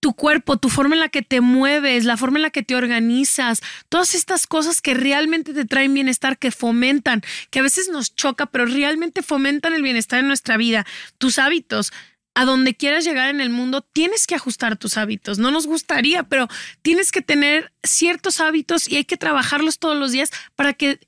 tu 0.06 0.14
cuerpo, 0.14 0.58
tu 0.58 0.70
forma 0.70 0.94
en 0.94 1.02
la 1.02 1.10
que 1.10 1.24
te 1.24 1.42
mueves, 1.42 2.06
la 2.06 2.16
forma 2.16 2.38
en 2.38 2.44
la 2.44 2.52
que 2.52 2.62
te 2.62 2.76
organizas, 2.76 3.64
todas 3.90 4.14
estas 4.14 4.46
cosas 4.46 4.80
que 4.80 4.94
realmente 4.94 5.52
te 5.52 5.66
traen 5.66 5.96
bienestar, 5.96 6.38
que 6.38 6.52
fomentan, 6.52 7.24
que 7.50 7.58
a 7.58 7.64
veces 7.64 7.90
nos 7.90 8.16
choca, 8.16 8.46
pero 8.46 8.68
realmente 8.68 9.24
fomentan 9.24 9.74
el 9.74 9.82
bienestar 9.82 10.20
en 10.20 10.28
nuestra 10.28 10.58
vida. 10.58 10.86
Tus 11.18 11.40
hábitos. 11.40 11.92
A 12.36 12.46
donde 12.46 12.76
quieras 12.76 13.04
llegar 13.04 13.30
en 13.30 13.42
el 13.42 13.50
mundo, 13.50 13.82
tienes 13.82 14.28
que 14.28 14.36
ajustar 14.36 14.78
tus 14.78 14.96
hábitos. 14.96 15.40
No 15.40 15.50
nos 15.50 15.66
gustaría, 15.66 16.22
pero 16.22 16.50
tienes 16.84 17.12
que 17.12 17.24
tener 17.24 17.74
ciertos 17.82 18.40
hábitos 18.42 18.88
y 18.88 18.98
hay 18.98 19.06
que 19.06 19.18
trabajarlos 19.18 19.80
todos 19.80 19.98
los 19.98 20.12
días 20.12 20.30
para 20.56 20.74
que 20.74 21.00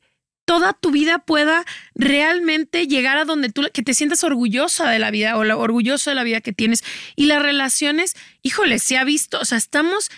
toda 0.48 0.72
tu 0.72 0.92
vida 0.92 1.20
pueda 1.20 1.66
realmente 1.94 2.88
llegar 2.88 3.18
a 3.18 3.26
donde 3.26 3.50
tú, 3.50 3.64
que 3.74 3.84
te 3.84 3.94
sientas 3.94 4.24
orgullosa 4.24 4.90
de 4.90 4.98
la 4.98 5.12
vida 5.12 5.36
o 5.36 5.42
orgulloso 5.42 6.10
de 6.10 6.16
la 6.16 6.24
vida 6.24 6.40
que 6.40 6.54
tienes. 6.54 6.86
Y 7.18 7.26
las 7.26 7.42
relaciones, 7.42 8.16
híjole, 8.44 8.80
se 8.80 8.98
ha 8.98 9.04
visto, 9.04 9.42
o 9.42 9.46
sea, 9.46 9.58
estamos 9.58 10.10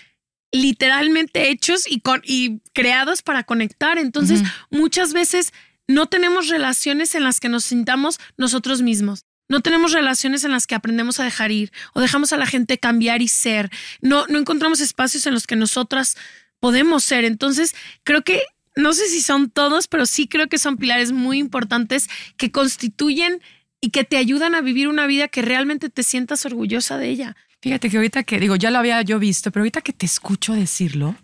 literalmente 0.51 1.49
hechos 1.49 1.85
y, 1.89 2.01
con, 2.01 2.21
y 2.23 2.59
creados 2.73 3.23
para 3.23 3.43
conectar. 3.43 3.97
Entonces, 3.97 4.43
muchas 4.69 5.13
veces 5.13 5.51
no 5.87 6.05
tenemos 6.05 6.47
relaciones 6.47 7.15
en 7.15 7.23
las 7.23 7.39
que 7.39 7.49
nos 7.49 7.65
sintamos 7.65 8.19
nosotros 8.37 8.83
mismos. 8.83 9.25
No 9.47 9.61
tenemos 9.61 9.93
relaciones 9.93 10.43
en 10.43 10.51
las 10.51 10.67
que 10.67 10.75
aprendemos 10.75 11.19
a 11.19 11.23
dejar 11.23 11.51
ir 11.51 11.71
o 11.95 12.01
dejamos 12.01 12.33
a 12.33 12.37
la 12.37 12.45
gente 12.45 12.77
cambiar 12.77 13.23
y 13.23 13.29
ser. 13.29 13.71
No, 13.99 14.27
no 14.27 14.37
encontramos 14.37 14.79
espacios 14.79 15.25
en 15.25 15.33
los 15.33 15.47
que 15.47 15.55
nosotras 15.55 16.17
podemos 16.59 17.03
ser. 17.03 17.25
Entonces, 17.25 17.73
creo 18.03 18.21
que, 18.21 18.43
no 18.75 18.93
sé 18.93 19.07
si 19.07 19.21
son 19.21 19.49
todos, 19.49 19.87
pero 19.87 20.05
sí 20.05 20.27
creo 20.27 20.47
que 20.47 20.57
son 20.57 20.77
pilares 20.77 21.11
muy 21.11 21.39
importantes 21.39 22.09
que 22.37 22.51
constituyen 22.51 23.41
y 23.81 23.89
que 23.89 24.03
te 24.03 24.17
ayudan 24.17 24.55
a 24.55 24.61
vivir 24.61 24.87
una 24.87 25.07
vida 25.07 25.27
que 25.27 25.41
realmente 25.41 25.89
te 25.89 26.03
sientas 26.03 26.45
orgullosa 26.45 26.97
de 26.97 27.09
ella. 27.09 27.35
Fíjate 27.61 27.89
que 27.89 27.97
ahorita 27.97 28.23
que 28.23 28.39
digo, 28.39 28.55
ya 28.55 28.71
lo 28.71 28.79
había 28.79 29.01
yo 29.01 29.19
visto, 29.19 29.51
pero 29.51 29.63
ahorita 29.63 29.81
que 29.81 29.91
te 29.91 30.05
escucho 30.05 30.53
decirlo, 30.53 31.15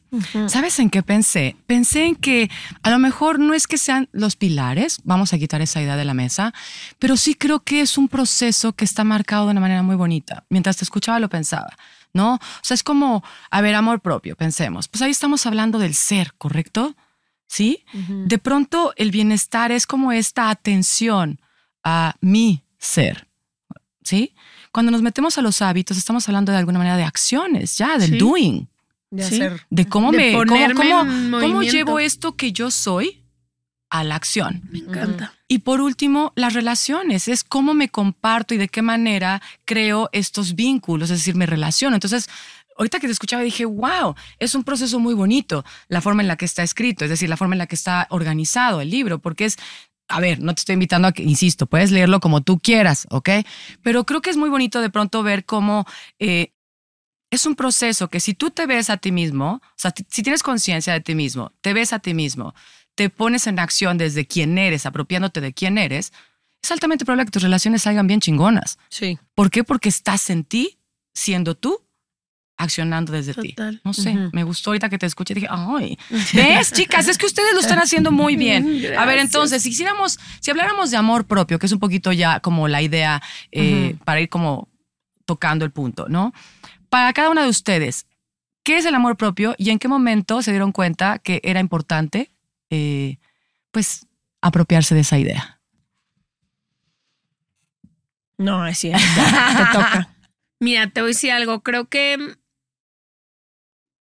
¿sabes 0.48 0.80
en 0.80 0.90
qué 0.90 1.02
pensé? 1.02 1.56
Pensé 1.66 2.08
en 2.08 2.16
que 2.16 2.50
a 2.84 2.90
lo 2.90 3.00
mejor 3.00 3.40
no 3.40 3.54
es 3.54 3.68
que 3.68 3.78
sean 3.78 4.10
los 4.12 4.36
pilares, 4.36 5.00
vamos 5.06 5.32
a 5.32 5.38
quitar 5.38 5.62
esa 5.62 5.82
idea 5.82 5.96
de 5.96 6.04
la 6.04 6.14
mesa, 6.14 6.54
pero 7.00 7.16
sí 7.16 7.36
creo 7.36 7.62
que 7.62 7.80
es 7.80 7.98
un 7.98 8.10
proceso 8.10 8.74
que 8.74 8.84
está 8.84 9.06
marcado 9.06 9.46
de 9.46 9.52
una 9.52 9.62
manera 9.62 9.82
muy 9.82 9.96
bonita. 9.96 10.44
Mientras 10.50 10.76
te 10.76 10.84
escuchaba 10.84 11.22
lo 11.22 11.30
pensaba, 11.30 11.74
¿no? 12.14 12.34
O 12.34 12.40
sea, 12.64 12.76
es 12.76 12.84
como, 12.84 13.24
a 13.50 13.62
ver, 13.62 13.74
amor 13.74 14.02
propio, 14.02 14.36
pensemos. 14.36 14.90
Pues 14.90 15.02
ahí 15.04 15.12
estamos 15.12 15.46
hablando 15.46 15.80
del 15.80 15.94
ser, 15.94 16.34
¿correcto? 16.38 16.98
¿Sí? 17.56 17.86
De 17.94 18.38
pronto 18.38 18.92
el 18.98 19.12
bienestar 19.12 19.72
es 19.72 19.88
como 19.88 20.12
esta 20.12 20.50
atención 20.50 21.40
a 21.86 22.16
mi 22.20 22.66
ser, 22.78 23.30
¿sí? 24.04 24.34
Cuando 24.74 24.92
nos 24.92 25.02
metemos 25.02 25.38
a 25.38 25.42
los 25.42 25.62
hábitos, 25.62 25.96
estamos 25.96 26.28
hablando 26.28 26.52
de 26.52 26.58
alguna 26.58 26.80
manera 26.80 26.98
de 26.98 27.06
acciones, 27.06 27.78
ya, 27.78 27.98
del 27.98 28.18
doing. 28.18 28.68
De 29.10 29.24
hacer. 29.24 29.66
De 29.70 29.88
cómo 29.88 30.12
me. 30.12 30.34
Cómo, 30.34 31.64
llevo 31.64 32.00
esto 32.00 32.36
que 32.36 32.52
yo 32.52 32.70
soy 32.72 33.24
a 33.90 34.04
la 34.04 34.16
acción. 34.16 34.62
Me 34.70 34.80
encanta. 34.80 35.34
Y 35.48 35.60
por 35.60 35.80
último, 35.80 36.34
las 36.36 36.56
relaciones. 36.56 37.30
Es 37.30 37.46
cómo 37.46 37.74
me 37.74 37.88
comparto 37.88 38.54
y 38.54 38.58
de 38.58 38.68
qué 38.68 38.82
manera 38.82 39.42
creo 39.64 40.10
estos 40.12 40.56
vínculos, 40.56 41.10
es 41.10 41.20
decir, 41.20 41.36
me 41.36 41.46
relaciono. 41.46 41.96
Entonces, 41.96 42.28
ahorita 42.76 43.00
que 43.00 43.08
te 43.08 43.14
escuchaba 43.14 43.44
dije, 43.44 43.66
wow, 43.66 44.16
es 44.40 44.56
un 44.56 44.64
proceso 44.64 45.00
muy 45.00 45.14
bonito 45.14 45.64
la 45.88 46.02
forma 46.02 46.22
en 46.22 46.28
la 46.28 46.36
que 46.36 46.46
está 46.46 46.64
escrito, 46.64 47.06
es 47.06 47.10
decir, 47.10 47.30
la 47.30 47.38
forma 47.38 47.56
en 47.56 47.60
la 47.60 47.68
que 47.68 47.76
está 47.76 48.08
organizado 48.10 48.82
el 48.82 48.90
libro, 48.90 49.20
porque 49.20 49.46
es 49.46 49.58
a 50.08 50.20
ver, 50.20 50.40
no 50.40 50.54
te 50.54 50.60
estoy 50.60 50.74
invitando 50.74 51.08
a 51.08 51.12
que, 51.12 51.24
insisto, 51.24 51.66
puedes 51.66 51.92
leerlo 51.92 52.20
como 52.20 52.42
tú 52.42 52.60
quieras, 52.60 53.08
¿ok? 53.10 53.30
Pero 53.82 54.06
creo 54.06 54.22
que 54.22 54.30
es 54.30 54.38
muy 54.38 54.50
bonito 54.50 54.82
de 54.82 54.92
pronto 54.92 55.24
ver 55.24 55.46
cómo 55.46 55.86
eh, 56.20 56.54
es 57.32 57.46
un 57.46 57.56
proceso 57.56 58.08
que 58.10 58.20
si 58.20 58.34
tú 58.34 58.52
te 58.52 58.68
ves 58.68 58.90
a 58.90 58.98
ti 58.98 59.12
mismo, 59.12 59.62
o 59.64 59.74
sea, 59.76 59.94
si 60.10 60.22
tienes 60.22 60.44
conciencia 60.44 60.94
de 60.94 61.02
ti 61.02 61.16
mismo, 61.16 61.54
te 61.62 61.74
ves 61.74 61.92
a 61.92 62.00
ti 62.00 62.14
mismo, 62.14 62.54
te 62.94 63.10
pones 63.10 63.48
en 63.48 63.60
acción 63.60 63.98
desde 63.98 64.28
quién 64.28 64.58
eres, 64.58 64.86
apropiándote 64.86 65.42
de 65.42 65.54
quién 65.54 65.78
eres, 65.78 66.14
es 66.62 66.72
altamente 66.72 67.06
probable 67.06 67.26
que 67.26 67.32
tus 67.32 67.44
relaciones 67.44 67.84
salgan 67.84 68.08
bien 68.08 68.22
chingonas. 68.22 68.78
Sí. 68.90 69.20
¿Por 69.34 69.52
qué? 69.52 69.64
Porque 69.64 69.90
estás 69.90 70.30
en 70.30 70.44
ti, 70.44 70.80
siendo 71.14 71.56
tú 71.56 71.85
accionando 72.58 73.12
desde 73.12 73.34
ti. 73.34 73.56
No 73.84 73.94
sé, 73.94 74.16
me 74.32 74.44
gustó 74.44 74.70
ahorita 74.70 74.90
que 74.90 74.98
te 74.98 75.06
escuché 75.06 75.34
dije, 75.34 75.48
ay, 75.50 75.98
¿ves, 76.34 76.72
chicas? 76.72 77.08
Es 77.08 77.18
que 77.18 77.26
ustedes 77.26 77.54
lo 77.54 77.60
están 77.60 77.80
haciendo 77.80 78.12
muy 78.12 78.36
bien. 78.36 78.86
A 78.98 79.06
ver, 79.06 79.20
entonces, 79.20 79.64
si 79.64 79.70
hiciéramos, 79.70 80.20
si 80.40 80.52
habláramos 80.52 80.92
de 80.92 80.98
amor 80.98 81.26
propio, 81.26 81.60
que 81.60 81.66
es 81.66 81.72
un 81.72 81.80
poquito 81.80 82.12
ya 82.12 82.40
como 82.40 82.68
la 82.68 82.82
idea 82.82 83.22
eh, 83.52 83.96
para 84.06 84.22
ir 84.22 84.30
como 84.30 84.70
tocando 85.26 85.66
el 85.66 85.72
punto, 85.72 86.08
¿no? 86.08 86.34
Para 86.90 87.12
cada 87.14 87.30
una 87.30 87.44
de 87.44 87.50
ustedes, 87.50 88.08
¿qué 88.64 88.78
es 88.78 88.86
el 88.86 88.96
amor 88.96 89.18
propio 89.18 89.56
y 89.58 89.72
en 89.72 89.80
qué 89.80 89.88
momento 89.88 90.42
se 90.42 90.52
dieron 90.52 90.72
cuenta 90.72 91.20
que 91.20 91.42
era 91.44 91.60
importante, 91.60 92.32
eh, 92.70 93.18
pues, 93.72 94.08
apropiarse 94.42 94.96
de 94.96 95.02
esa 95.02 95.20
idea? 95.20 95.60
No, 98.38 98.66
es, 98.66 98.80
te 98.82 98.92
toca. 99.72 100.10
Mira, 100.60 100.90
te 100.90 101.02
voy 101.02 101.10
a 101.10 101.14
decir 101.14 101.32
algo. 101.32 101.62
Creo 101.62 101.86
que 101.86 102.38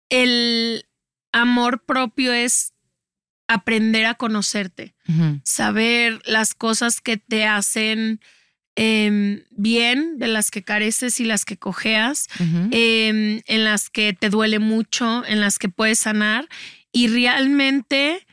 el 0.09 0.87
amor 1.33 1.85
propio 1.85 2.33
es 2.33 2.73
aprender 3.49 4.07
a 4.07 4.15
conocerte, 4.15 4.95
saber 5.43 6.23
las 6.25 6.55
cosas 6.55 7.01
que 7.01 7.17
te 7.17 7.45
hacen 7.45 8.21
em, 8.77 9.45
bien, 9.51 10.19
de 10.19 10.27
las 10.27 10.51
que 10.51 10.65
careces 10.65 11.21
y 11.21 11.25
las 11.25 11.45
que 11.45 11.57
cojeas, 11.57 12.27
em, 12.41 13.41
en 13.47 13.65
las 13.65 13.89
que 13.89 14.13
te 14.15 14.31
duele 14.31 14.59
mucho, 14.59 15.25
en 15.27 15.41
las 15.41 15.59
que 15.59 15.69
puedes 15.69 16.01
sanar 16.01 16.49
y 16.91 17.09
realmente 17.09 18.24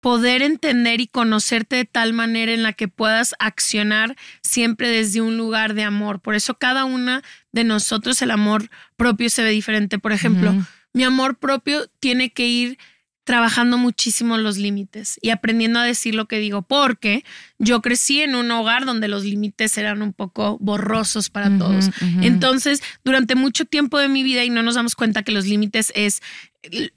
poder 0.00 0.42
entender 0.42 1.00
y 1.00 1.06
conocerte 1.06 1.76
de 1.76 1.84
tal 1.84 2.12
manera 2.12 2.52
en 2.52 2.62
la 2.62 2.72
que 2.72 2.88
puedas 2.88 3.34
accionar 3.38 4.16
siempre 4.42 4.88
desde 4.88 5.20
un 5.20 5.36
lugar 5.36 5.74
de 5.74 5.84
amor. 5.84 6.20
Por 6.20 6.34
eso 6.34 6.54
cada 6.54 6.84
una 6.84 7.22
de 7.52 7.64
nosotros 7.64 8.20
el 8.22 8.30
amor 8.30 8.70
propio 8.96 9.28
se 9.28 9.42
ve 9.42 9.50
diferente. 9.50 9.98
Por 9.98 10.12
ejemplo, 10.12 10.54
mi 10.92 11.04
amor 11.04 11.38
propio 11.38 11.86
tiene 12.00 12.30
que 12.30 12.46
ir 12.46 12.78
trabajando 13.24 13.78
muchísimo 13.78 14.38
los 14.38 14.56
límites 14.56 15.18
y 15.22 15.30
aprendiendo 15.30 15.78
a 15.78 15.84
decir 15.84 16.14
lo 16.14 16.26
que 16.26 16.38
digo, 16.38 16.62
porque 16.62 17.24
yo 17.58 17.80
crecí 17.80 18.22
en 18.22 18.34
un 18.34 18.50
hogar 18.50 18.86
donde 18.86 19.06
los 19.06 19.24
límites 19.24 19.76
eran 19.78 20.02
un 20.02 20.12
poco 20.12 20.58
borrosos 20.58 21.30
para 21.30 21.56
todos. 21.56 21.90
Entonces, 22.22 22.82
durante 23.04 23.36
mucho 23.36 23.66
tiempo 23.66 23.98
de 23.98 24.08
mi 24.08 24.24
vida 24.24 24.42
y 24.42 24.50
no 24.50 24.62
nos 24.62 24.74
damos 24.74 24.96
cuenta 24.96 25.22
que 25.22 25.30
los 25.30 25.46
límites 25.46 25.92
es 25.94 26.22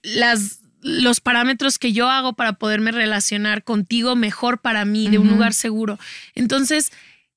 las 0.01 0.62
los 0.83 1.21
parámetros 1.21 1.79
que 1.79 1.93
yo 1.93 2.09
hago 2.09 2.33
para 2.33 2.53
poderme 2.53 2.91
relacionar 2.91 3.63
contigo 3.63 4.15
mejor 4.15 4.59
para 4.59 4.85
mí, 4.85 5.09
de 5.09 5.17
un 5.17 5.29
lugar 5.29 5.53
seguro. 5.53 5.97
Entonces, 6.35 6.91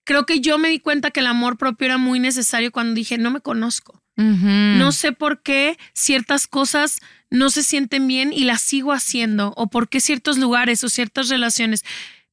creo 0.04 0.26
que 0.26 0.40
yo 0.40 0.58
me 0.58 0.68
di 0.68 0.80
cuenta 0.80 1.10
que 1.10 1.20
el 1.20 1.26
amor 1.26 1.56
propio 1.56 1.86
era 1.86 1.98
muy 1.98 2.18
necesario 2.20 2.72
cuando 2.72 2.94
dije, 2.94 3.18
no 3.18 3.30
me 3.30 3.40
conozco. 3.40 4.02
No 4.18 4.92
sé 4.92 5.12
por 5.12 5.42
qué 5.42 5.78
ciertas 5.92 6.46
cosas 6.46 7.00
no 7.28 7.50
se 7.50 7.62
sienten 7.62 8.08
bien 8.08 8.32
y 8.32 8.44
las 8.44 8.62
sigo 8.62 8.92
haciendo, 8.92 9.52
o 9.56 9.68
por 9.68 9.90
qué 9.90 10.00
ciertos 10.00 10.38
lugares 10.38 10.82
o 10.84 10.88
ciertas 10.88 11.28
relaciones. 11.28 11.84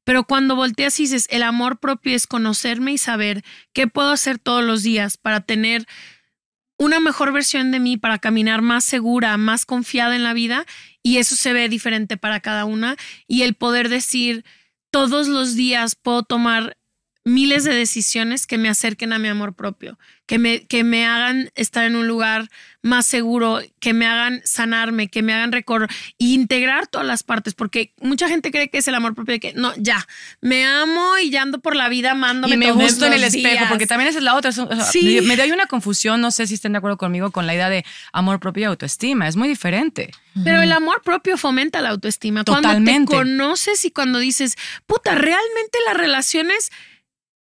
Pero 0.05 0.23
cuando 0.23 0.55
volteas 0.55 0.99
y 0.99 1.03
dices, 1.03 1.27
el 1.29 1.43
amor 1.43 1.79
propio 1.79 2.15
es 2.15 2.25
conocerme 2.25 2.93
y 2.93 2.97
saber 2.97 3.43
qué 3.73 3.87
puedo 3.87 4.11
hacer 4.11 4.39
todos 4.39 4.63
los 4.63 4.83
días 4.83 5.17
para 5.17 5.41
tener 5.41 5.85
una 6.77 6.99
mejor 6.99 7.31
versión 7.31 7.71
de 7.71 7.79
mí 7.79 7.97
para 7.97 8.19
caminar 8.19 8.61
más 8.61 8.83
segura, 8.83 9.37
más 9.37 9.65
confiada 9.65 10.15
en 10.15 10.23
la 10.23 10.33
vida 10.33 10.65
y 11.03 11.17
eso 11.17 11.35
se 11.35 11.53
ve 11.53 11.69
diferente 11.69 12.17
para 12.17 12.39
cada 12.39 12.65
una 12.65 12.95
y 13.27 13.43
el 13.43 13.53
poder 13.53 13.89
decir 13.89 14.43
todos 14.89 15.27
los 15.27 15.55
días 15.55 15.95
puedo 15.95 16.23
tomar 16.23 16.77
miles 17.25 17.63
de 17.63 17.73
decisiones 17.73 18.45
que 18.45 18.57
me 18.57 18.69
acerquen 18.69 19.13
a 19.13 19.19
mi 19.19 19.29
amor 19.29 19.53
propio, 19.53 19.97
que 20.25 20.39
me, 20.39 20.65
que 20.65 20.83
me 20.83 21.05
hagan 21.05 21.51
estar 21.55 21.85
en 21.85 21.95
un 21.95 22.07
lugar 22.07 22.49
más 22.81 23.05
seguro, 23.05 23.61
que 23.79 23.93
me 23.93 24.05
hagan 24.05 24.41
sanarme, 24.43 25.07
que 25.07 25.21
me 25.21 25.33
hagan 25.33 25.53
recorrer 25.53 25.89
e 26.19 26.25
integrar 26.25 26.87
todas 26.87 27.07
las 27.07 27.23
partes, 27.23 27.53
porque 27.53 27.93
mucha 28.01 28.27
gente 28.27 28.51
cree 28.51 28.69
que 28.69 28.77
es 28.77 28.87
el 28.89 28.95
amor 28.95 29.15
propio, 29.15 29.39
que 29.39 29.53
no, 29.53 29.73
ya, 29.77 30.05
me 30.41 30.65
amo 30.65 31.17
y 31.17 31.29
ya 31.29 31.43
ando 31.43 31.59
por 31.59 31.77
la 31.77 31.87
vida 31.87 32.11
amándome. 32.11 32.55
Y 32.55 32.57
me 32.57 32.71
gusto 32.71 33.05
en 33.05 33.13
el 33.13 33.23
espejo, 33.23 33.65
porque 33.69 33.87
también 33.87 34.09
esa 34.09 34.17
es 34.17 34.23
la 34.23 34.35
otra. 34.35 34.51
sí. 34.51 35.21
Me, 35.21 35.37
da 35.37 35.45
una 35.45 35.67
confusión, 35.67 36.19
no 36.19 36.31
sé 36.31 36.47
si 36.47 36.55
estén 36.55 36.73
de 36.73 36.79
acuerdo 36.79 36.97
conmigo 36.97 37.31
con 37.31 37.47
la 37.47 37.55
idea 37.55 37.69
de 37.69 37.85
amor 38.11 38.39
propio 38.39 38.61
y 38.61 38.65
autoestima, 38.65 39.27
es 39.27 39.37
muy 39.37 39.47
diferente. 39.47 40.11
Pero 40.43 40.61
el 40.61 40.71
amor 40.71 41.03
propio 41.03 41.37
fomenta 41.37 41.79
la 41.79 41.89
autoestima. 41.89 42.43
Totalmente. 42.43 43.13
Cuando 43.13 43.31
te 43.31 43.37
conoces 43.37 43.85
y 43.85 43.91
cuando 43.91 44.19
dices, 44.19 44.55
puta, 44.87 45.13
realmente 45.13 45.77
las 45.85 45.95
relaciones 45.95 46.71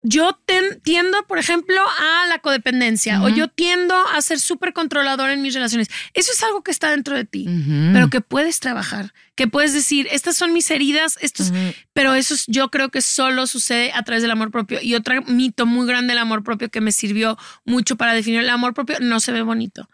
yo 0.08 0.39
tiendo, 0.84 1.24
por 1.28 1.39
ejemplo, 1.39 1.82
a 1.82 2.28
la 2.28 2.39
codependencia 2.39 3.24
o 3.24 3.30
yo 3.30 3.48
tiendo 3.48 3.96
a 4.13 4.22
ser 4.22 4.39
súper 4.39 4.72
controlador 4.72 5.32
en 5.32 5.41
mis 5.41 5.56
relaciones. 5.56 5.89
Eso 6.13 6.32
es 6.32 6.44
algo 6.44 6.63
que 6.63 6.70
está 6.70 6.91
dentro 6.91 7.15
de 7.15 7.26
ti, 7.26 7.48
pero 7.91 8.10
que 8.10 8.22
puedes 8.22 8.60
trabajar, 8.60 9.13
que 9.34 9.48
puedes 9.48 9.74
decir, 9.74 10.08
estas 10.12 10.38
son 10.38 10.54
mis 10.54 10.70
heridas, 10.70 11.18
estos, 11.22 11.52
pero 11.94 12.13
eso 12.13 12.36
yo 12.48 12.70
creo 12.70 12.89
que 12.89 13.02
solo 13.02 13.48
sucede 13.48 13.91
a 13.94 14.04
través 14.04 14.22
del 14.22 14.32
amor 14.32 14.52
propio. 14.52 14.80
Y 14.82 14.94
otro 14.94 15.24
mito 15.24 15.65
muy 15.65 15.88
grande 15.88 16.13
del 16.13 16.20
amor 16.20 16.44
propio 16.44 16.70
que 16.70 16.82
me 16.82 16.91
sirvió 16.91 17.38
mucho 17.65 17.96
para 17.96 18.13
definir 18.13 18.41
el 18.41 18.50
amor 18.50 18.76
propio, 18.76 18.98
no 19.02 19.20
se 19.20 19.32
ve 19.32 19.41
bonito. 19.41 19.89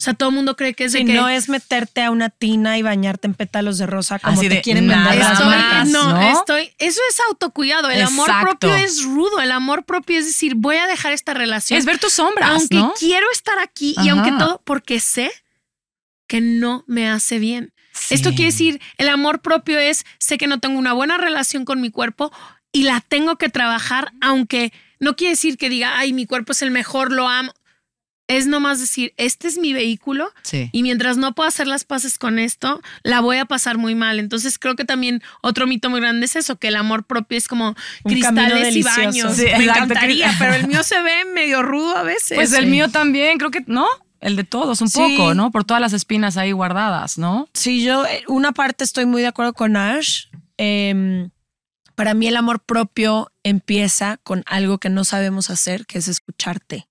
O 0.00 0.02
sea, 0.02 0.14
todo 0.14 0.30
el 0.30 0.34
mundo 0.34 0.56
cree 0.56 0.72
que 0.72 0.84
es 0.84 0.92
de 0.94 1.04
que 1.04 1.12
no 1.12 1.28
es 1.28 1.50
meterte 1.50 2.02
a 2.02 2.10
una 2.10 2.30
tina 2.30 2.78
y 2.78 2.82
bañarte 2.82 3.26
en 3.26 3.34
pétalos 3.34 3.76
de 3.76 3.86
rosa 3.86 4.18
como 4.18 4.40
te 4.40 4.62
quieren 4.62 4.88
vender 4.88 5.18
las 5.18 5.88
No, 5.88 6.18
estoy. 6.38 6.72
Eso 6.78 7.02
es 7.10 7.20
autocuidado. 7.28 7.90
El 7.90 8.00
amor 8.00 8.30
propio 8.40 8.74
es 8.76 9.04
rudo. 9.04 9.40
El 9.40 9.52
amor 9.52 9.84
propio 9.84 10.18
es 10.18 10.24
decir, 10.24 10.54
voy 10.56 10.76
a 10.76 10.86
dejar 10.86 11.12
esta 11.12 11.34
relación. 11.34 11.78
Es 11.78 11.84
ver 11.84 11.98
tus 11.98 12.14
sombras. 12.14 12.50
Aunque 12.50 12.82
quiero 12.98 13.26
estar 13.30 13.58
aquí 13.58 13.94
y 14.02 14.08
aunque 14.08 14.32
todo, 14.32 14.62
porque 14.64 15.00
sé 15.00 15.30
que 16.26 16.40
no 16.40 16.82
me 16.86 17.10
hace 17.10 17.38
bien. 17.38 17.74
Esto 18.08 18.30
quiere 18.30 18.46
decir, 18.46 18.80
el 18.96 19.10
amor 19.10 19.42
propio 19.42 19.78
es, 19.78 20.06
sé 20.18 20.38
que 20.38 20.46
no 20.46 20.60
tengo 20.60 20.78
una 20.78 20.94
buena 20.94 21.18
relación 21.18 21.66
con 21.66 21.82
mi 21.82 21.90
cuerpo 21.90 22.32
y 22.72 22.84
la 22.84 23.02
tengo 23.02 23.36
que 23.36 23.50
trabajar, 23.50 24.12
aunque 24.22 24.72
no 24.98 25.14
quiere 25.14 25.32
decir 25.32 25.58
que 25.58 25.68
diga, 25.68 25.98
ay, 25.98 26.14
mi 26.14 26.24
cuerpo 26.24 26.52
es 26.52 26.62
el 26.62 26.70
mejor, 26.70 27.12
lo 27.12 27.28
amo. 27.28 27.52
Es 28.30 28.46
nomás 28.46 28.78
decir, 28.80 29.12
este 29.16 29.48
es 29.48 29.58
mi 29.58 29.72
vehículo 29.72 30.30
Sí. 30.42 30.68
y 30.72 30.82
mientras 30.82 31.16
no 31.16 31.34
pueda 31.34 31.48
hacer 31.48 31.66
las 31.66 31.84
paces 31.84 32.16
con 32.18 32.38
esto, 32.38 32.80
la 33.02 33.20
voy 33.20 33.38
a 33.38 33.44
pasar 33.44 33.76
muy 33.78 33.94
mal. 33.94 34.18
Entonces 34.18 34.58
creo 34.58 34.76
que 34.76 34.84
también 34.84 35.22
otro 35.42 35.66
mito 35.66 35.90
muy 35.90 36.00
grande 36.00 36.26
es 36.26 36.36
eso, 36.36 36.56
que 36.56 36.68
el 36.68 36.76
amor 36.76 37.04
propio 37.04 37.36
es 37.38 37.48
como 37.48 37.74
Un 38.04 38.12
cristales 38.12 38.76
y 38.76 38.82
baños. 38.82 39.34
Sí, 39.36 39.42
Me 39.44 39.50
exacto. 39.64 39.82
encantaría, 39.84 40.34
pero 40.38 40.54
el 40.54 40.66
mío 40.68 40.82
se 40.84 41.00
ve 41.02 41.24
medio 41.34 41.62
rudo 41.62 41.96
a 41.96 42.02
veces. 42.02 42.36
Pues 42.36 42.52
el 42.52 42.66
mío 42.66 42.88
también, 42.90 43.38
creo 43.38 43.50
que, 43.50 43.64
¿no? 43.66 43.86
El 44.20 44.36
de 44.36 44.44
todos, 44.44 44.80
un 44.82 44.88
Sí. 44.90 44.98
poco, 45.16 45.34
¿no? 45.34 45.50
Por 45.50 45.64
todas 45.64 45.80
las 45.80 45.92
espinas 45.94 46.36
ahí 46.36 46.52
guardadas, 46.52 47.16
¿no? 47.18 47.48
Sí, 47.54 47.82
yo, 47.82 48.04
eh, 48.06 48.22
una 48.28 48.52
parte 48.52 48.84
estoy 48.84 49.06
muy 49.06 49.22
de 49.22 49.28
acuerdo 49.28 49.54
con 49.54 49.76
Ash. 49.76 50.26
Em, 50.58 51.30
para 51.94 52.12
mí 52.14 52.26
el 52.26 52.36
amor 52.36 52.60
propio 52.60 53.30
empieza 53.42 54.18
con 54.22 54.42
algo 54.46 54.78
que 54.78 54.90
no 54.90 55.04
sabemos 55.04 55.48
hacer, 55.50 55.86
que 55.86 55.98
es 55.98 56.08
escucharte. 56.08 56.86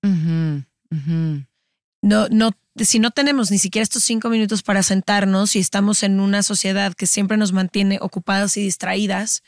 No, 2.01 2.27
no, 2.29 2.51
si 2.75 2.99
no 2.99 3.11
tenemos 3.11 3.51
ni 3.51 3.57
siquiera 3.57 3.83
estos 3.83 4.03
cinco 4.03 4.29
minutos 4.29 4.63
para 4.63 4.83
sentarnos 4.83 5.55
y 5.55 5.59
estamos 5.59 6.03
en 6.03 6.19
una 6.19 6.43
sociedad 6.43 6.93
que 6.93 7.07
siempre 7.07 7.37
nos 7.37 7.51
mantiene 7.51 7.99
ocupadas 8.01 8.55
y 8.57 8.61
distraídas 8.61 9.43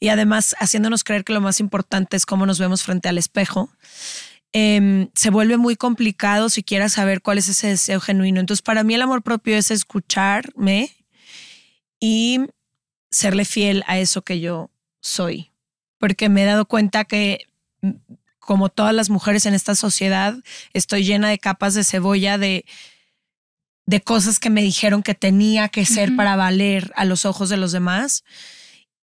y 0.00 0.08
además 0.08 0.54
haciéndonos 0.60 1.04
creer 1.04 1.24
que 1.24 1.32
lo 1.32 1.40
más 1.40 1.60
importante 1.60 2.16
es 2.16 2.26
cómo 2.26 2.46
nos 2.46 2.58
vemos 2.58 2.82
frente 2.82 3.08
al 3.08 3.18
espejo, 3.18 3.70
em, 4.52 5.08
se 5.14 5.30
vuelve 5.30 5.56
muy 5.56 5.76
complicado 5.76 6.48
si 6.48 6.62
quieras 6.62 6.92
saber 6.92 7.20
cuál 7.20 7.38
es 7.38 7.48
ese 7.48 7.68
deseo 7.68 8.00
genuino. 8.00 8.40
Entonces, 8.40 8.62
para 8.62 8.84
mí 8.84 8.94
el 8.94 9.02
amor 9.02 9.22
propio 9.22 9.56
es 9.56 9.70
escucharme 9.70 10.90
y 12.00 12.40
serle 13.10 13.44
fiel 13.44 13.84
a 13.86 13.98
eso 13.98 14.22
que 14.22 14.40
yo 14.40 14.70
soy. 15.00 15.50
Porque 15.98 16.28
me 16.28 16.42
he 16.42 16.46
dado 16.46 16.66
cuenta 16.66 17.04
que, 17.04 17.46
como 18.48 18.70
todas 18.70 18.94
las 18.94 19.10
mujeres 19.10 19.44
en 19.44 19.52
esta 19.52 19.74
sociedad, 19.74 20.34
estoy 20.72 21.04
llena 21.04 21.28
de 21.28 21.38
capas 21.38 21.74
de 21.74 21.84
cebolla 21.84 22.38
de, 22.38 22.64
de 23.84 24.00
cosas 24.00 24.38
que 24.38 24.48
me 24.48 24.62
dijeron 24.62 25.02
que 25.02 25.14
tenía 25.14 25.68
que 25.68 25.84
ser 25.84 26.16
para 26.16 26.34
valer 26.34 26.90
a 26.96 27.04
los 27.04 27.26
ojos 27.26 27.50
de 27.50 27.58
los 27.58 27.72
demás. 27.72 28.24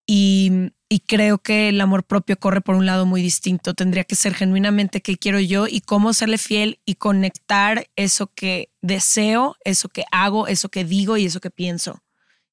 Y, 0.07 0.71
y 0.89 1.01
creo 1.01 1.37
que 1.37 1.69
el 1.69 1.79
amor 1.79 2.05
propio 2.05 2.39
corre 2.39 2.61
por 2.61 2.73
un 2.73 2.87
lado 2.87 3.05
muy 3.05 3.21
distinto. 3.21 3.75
Tendría 3.75 4.03
que 4.03 4.15
ser 4.15 4.33
genuinamente 4.33 4.99
qué 4.99 5.15
quiero 5.15 5.39
yo 5.39 5.67
y 5.67 5.81
cómo 5.81 6.13
serle 6.13 6.39
fiel 6.39 6.79
y 6.83 6.95
conectar 6.95 7.85
eso 7.95 8.31
que 8.33 8.71
deseo, 8.81 9.57
eso 9.63 9.89
que 9.89 10.05
hago, 10.11 10.47
eso 10.47 10.69
que 10.69 10.85
digo 10.85 11.17
y 11.17 11.25
eso 11.27 11.39
que 11.39 11.51
pienso. 11.51 12.01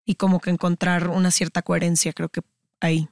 Y 0.05 0.17
como 0.17 0.41
que 0.41 0.51
encontrar 0.51 1.09
una 1.09 1.31
cierta 1.31 1.63
coherencia, 1.63 2.13
creo 2.13 2.29
que 2.29 2.43
ahí. 2.83 3.09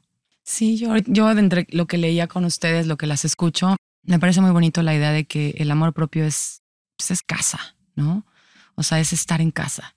Sí, 0.50 0.76
yo, 0.76 0.96
yo 1.06 1.30
entre 1.30 1.68
lo 1.70 1.86
que 1.86 1.96
leía 1.96 2.26
con 2.26 2.44
ustedes, 2.44 2.88
lo 2.88 2.96
que 2.96 3.06
las 3.06 3.24
escucho, 3.24 3.76
me 4.02 4.18
parece 4.18 4.40
muy 4.40 4.50
bonito 4.50 4.82
la 4.82 4.92
idea 4.92 5.12
de 5.12 5.24
que 5.24 5.54
el 5.58 5.70
amor 5.70 5.92
propio 5.92 6.24
es, 6.24 6.62
pues 6.96 7.12
es 7.12 7.22
casa, 7.22 7.76
¿no? 7.94 8.26
O 8.74 8.82
sea, 8.82 8.98
es 8.98 9.12
estar 9.12 9.40
en 9.40 9.52
casa. 9.52 9.94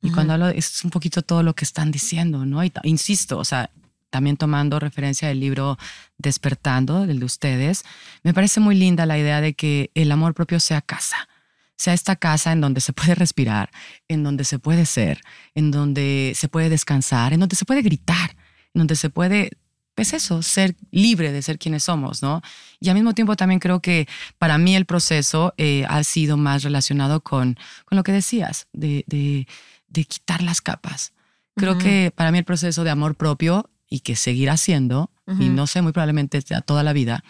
Y 0.00 0.06
Ujú. 0.06 0.14
cuando 0.14 0.34
hablo, 0.34 0.48
es 0.48 0.84
un 0.84 0.90
poquito 0.90 1.22
todo 1.22 1.42
lo 1.42 1.56
que 1.56 1.64
están 1.64 1.90
diciendo, 1.90 2.46
¿no? 2.46 2.62
Y 2.62 2.72
insisto, 2.84 3.36
o 3.36 3.44
sea, 3.44 3.70
también 4.08 4.36
tomando 4.36 4.78
referencia 4.78 5.26
del 5.26 5.40
libro 5.40 5.76
Despertando, 6.18 7.04
del 7.04 7.18
de 7.18 7.24
ustedes, 7.24 7.84
me 8.22 8.32
parece 8.32 8.60
muy 8.60 8.76
linda 8.76 9.06
la 9.06 9.18
idea 9.18 9.40
de 9.40 9.54
que 9.54 9.90
el 9.94 10.12
amor 10.12 10.34
propio 10.34 10.60
sea 10.60 10.82
casa, 10.82 11.28
sea 11.76 11.94
esta 11.94 12.14
casa 12.14 12.52
en 12.52 12.60
donde 12.60 12.80
se 12.80 12.92
puede 12.92 13.16
respirar, 13.16 13.70
en 14.06 14.22
donde 14.22 14.44
se 14.44 14.60
puede 14.60 14.86
ser, 14.86 15.22
en 15.56 15.72
donde 15.72 16.32
se 16.36 16.46
puede 16.46 16.68
descansar, 16.68 17.32
en 17.32 17.40
donde 17.40 17.56
se 17.56 17.64
puede 17.64 17.82
gritar, 17.82 18.36
en 18.72 18.78
donde 18.78 18.94
se 18.94 19.10
puede, 19.10 19.50
pues 19.96 20.12
eso, 20.12 20.42
ser 20.42 20.76
libre 20.90 21.32
de 21.32 21.40
ser 21.40 21.58
quienes 21.58 21.84
somos, 21.84 22.22
¿no? 22.22 22.42
Y 22.80 22.90
al 22.90 22.94
mismo 22.94 23.14
tiempo 23.14 23.34
también 23.34 23.58
creo 23.58 23.80
que 23.80 24.06
para 24.38 24.58
mí 24.58 24.76
el 24.76 24.84
proceso 24.84 25.54
eh, 25.56 25.86
ha 25.88 26.04
sido 26.04 26.36
más 26.36 26.62
relacionado 26.62 27.22
con, 27.22 27.58
con 27.86 27.96
lo 27.96 28.04
que 28.04 28.12
decías, 28.12 28.68
de, 28.74 29.04
de, 29.06 29.48
de 29.88 30.04
quitar 30.04 30.42
las 30.42 30.60
capas. 30.60 31.14
Creo 31.54 31.78
que 31.78 32.12
para 32.14 32.30
mí 32.30 32.36
el 32.36 32.44
proceso 32.44 32.84
de 32.84 32.90
amor 32.90 33.14
propio 33.14 33.70
y 33.88 34.00
que 34.00 34.14
seguirá 34.16 34.58
siendo, 34.58 35.10
y 35.40 35.48
no 35.48 35.66
sé, 35.66 35.80
muy 35.80 35.92
probablemente 35.92 36.42
toda 36.42 36.82
la 36.82 36.92
vida, 36.92 37.24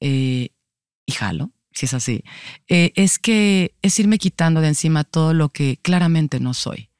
eh, 0.00 0.48
y 1.06 1.12
jalo, 1.12 1.52
si 1.72 1.86
es 1.86 1.94
así, 1.94 2.24
eh, 2.66 2.90
es 2.96 3.20
que 3.20 3.76
es 3.80 3.96
irme 4.00 4.18
quitando 4.18 4.60
de 4.60 4.66
encima 4.66 5.04
todo 5.04 5.32
lo 5.32 5.50
que 5.50 5.78
claramente 5.80 6.40
no 6.40 6.52
soy, 6.54 6.90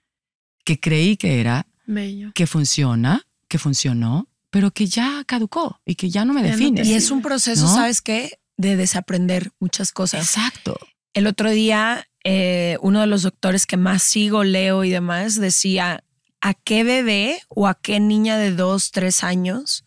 que 0.65 0.79
creí 0.79 1.17
que 1.17 1.41
era, 1.41 1.67
Bello. 1.87 2.31
que 2.37 2.47
funciona, 2.47 3.27
que 3.49 3.59
funcionó, 3.59 4.29
pero 4.51 4.71
que 4.71 4.87
ya 4.87 5.25
caducó 5.27 5.81
y 5.85 5.95
que 5.95 6.11
ya 6.11 6.25
no 6.25 6.33
me 6.35 6.43
define. 6.43 6.83
Y 6.85 6.95
es 6.95 7.11
un 7.11 7.23
proceso, 7.23 7.63
¿No? 7.63 7.75
¿sabes 7.75 8.01
qué? 8.01 8.39
De 8.57 8.77
desaprender 8.77 9.51
muchas 9.61 9.93
cosas. 9.93 10.25
Exacto. 10.25 10.77
El 11.15 11.27
otro 11.27 11.51
día, 11.51 12.09
eh, 12.25 12.79
uno 12.81 13.01
de 13.01 13.07
los 13.07 13.23
doctores 13.23 13.67
que 13.67 13.77
más 13.77 14.03
sigo, 14.03 14.45
leo 14.45 14.85
y 14.85 14.91
demás, 14.91 15.41
decía, 15.41 16.05
¿a 16.41 16.55
qué 16.55 16.85
bebé 16.85 17.41
o 17.49 17.67
a 17.67 17.75
qué 17.75 18.01
niña 18.01 18.37
de 18.37 18.53
dos, 18.53 18.91
tres 18.91 19.25
años 19.25 19.85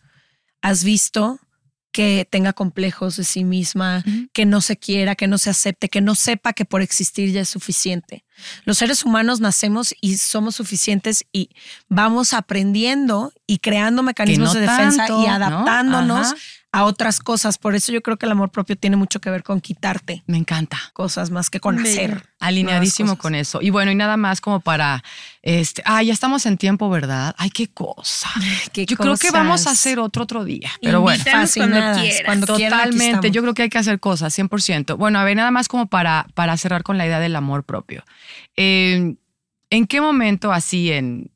has 0.62 0.84
visto 0.84 1.40
que 1.92 2.26
tenga 2.28 2.54
complejos 2.54 3.16
de 3.16 3.24
sí 3.24 3.44
misma. 3.44 4.02
Que 4.32 4.46
no 4.46 4.60
se 4.60 4.76
quiera, 4.76 5.14
que 5.14 5.26
no 5.28 5.38
se 5.38 5.50
acepte, 5.50 5.88
que 5.88 6.00
no 6.00 6.14
sepa 6.14 6.52
que 6.52 6.64
por 6.64 6.82
existir 6.82 7.32
ya 7.32 7.42
es 7.42 7.48
suficiente? 7.48 8.24
Los 8.64 8.78
seres 8.78 9.04
humanos 9.04 9.40
nacemos 9.40 9.94
y 10.00 10.16
somos 10.18 10.56
suficientes 10.56 11.24
y 11.32 11.50
vamos 11.88 12.32
aprendiendo 12.32 13.32
y 13.46 13.58
creando 13.58 14.02
mecanismos 14.02 14.54
no 14.54 14.54
de 14.54 14.60
defensa 14.62 15.06
tanto, 15.06 15.22
y 15.22 15.26
¿no? 15.26 15.32
adaptándonos. 15.32 16.34
A 16.72 16.84
otras 16.84 17.20
cosas. 17.20 17.58
Por 17.58 17.74
eso 17.74 17.92
yo 17.92 18.02
creo 18.02 18.16
que 18.16 18.26
el 18.26 18.32
amor 18.32 18.50
propio 18.50 18.76
tiene 18.76 18.96
mucho 18.96 19.20
que 19.20 19.30
ver 19.30 19.42
con 19.42 19.60
quitarte 19.60 20.22
Me 20.26 20.38
encanta. 20.38 20.78
cosas 20.94 21.30
más 21.30 21.50
que 21.50 21.60
con 21.60 21.78
hacer. 21.78 22.26
Alineadísimo 22.40 23.16
con 23.16 23.34
eso. 23.34 23.60
Y 23.60 23.70
bueno, 23.70 23.92
y 23.92 23.94
nada 23.94 24.16
más 24.16 24.40
como 24.40 24.60
para, 24.60 25.04
este, 25.42 25.82
ah, 25.84 26.02
ya 26.02 26.12
estamos 26.12 26.46
en 26.46 26.56
tiempo, 26.56 26.88
¿verdad? 26.88 27.34
Ay, 27.38 27.50
qué 27.50 27.68
cosa. 27.68 28.30
Qué 28.72 28.86
Yo 28.86 28.96
creo 28.96 29.16
que 29.16 29.30
vamos 29.30 29.66
a 29.66 29.70
hacer 29.70 29.98
otro 29.98 30.24
otro 30.24 30.44
día. 30.44 30.70
Pero 30.80 31.02
bueno. 31.02 31.22
Cuando 31.22 31.78
quieras. 32.00 32.22
Cuando 32.24 32.46
Totalmente, 32.46 33.30
yo 33.30 33.42
creo 33.42 33.54
que 33.54 33.62
hay 33.62 33.68
que 33.68 33.78
hacer 33.78 34.00
cosas, 34.00 34.36
100%. 34.36 34.96
Bueno, 34.96 35.18
a 35.18 35.24
ver, 35.24 35.36
nada 35.36 35.50
más 35.50 35.68
como 35.68 35.86
para, 35.86 36.26
para 36.34 36.56
cerrar 36.56 36.82
con 36.82 36.96
la 36.96 37.06
idea 37.06 37.20
del 37.20 37.36
amor 37.36 37.64
propio. 37.64 38.02
Eh, 38.56 39.14
¿En 39.70 39.86
qué 39.86 40.00
momento 40.00 40.52
así 40.52 40.92
en 40.92 41.30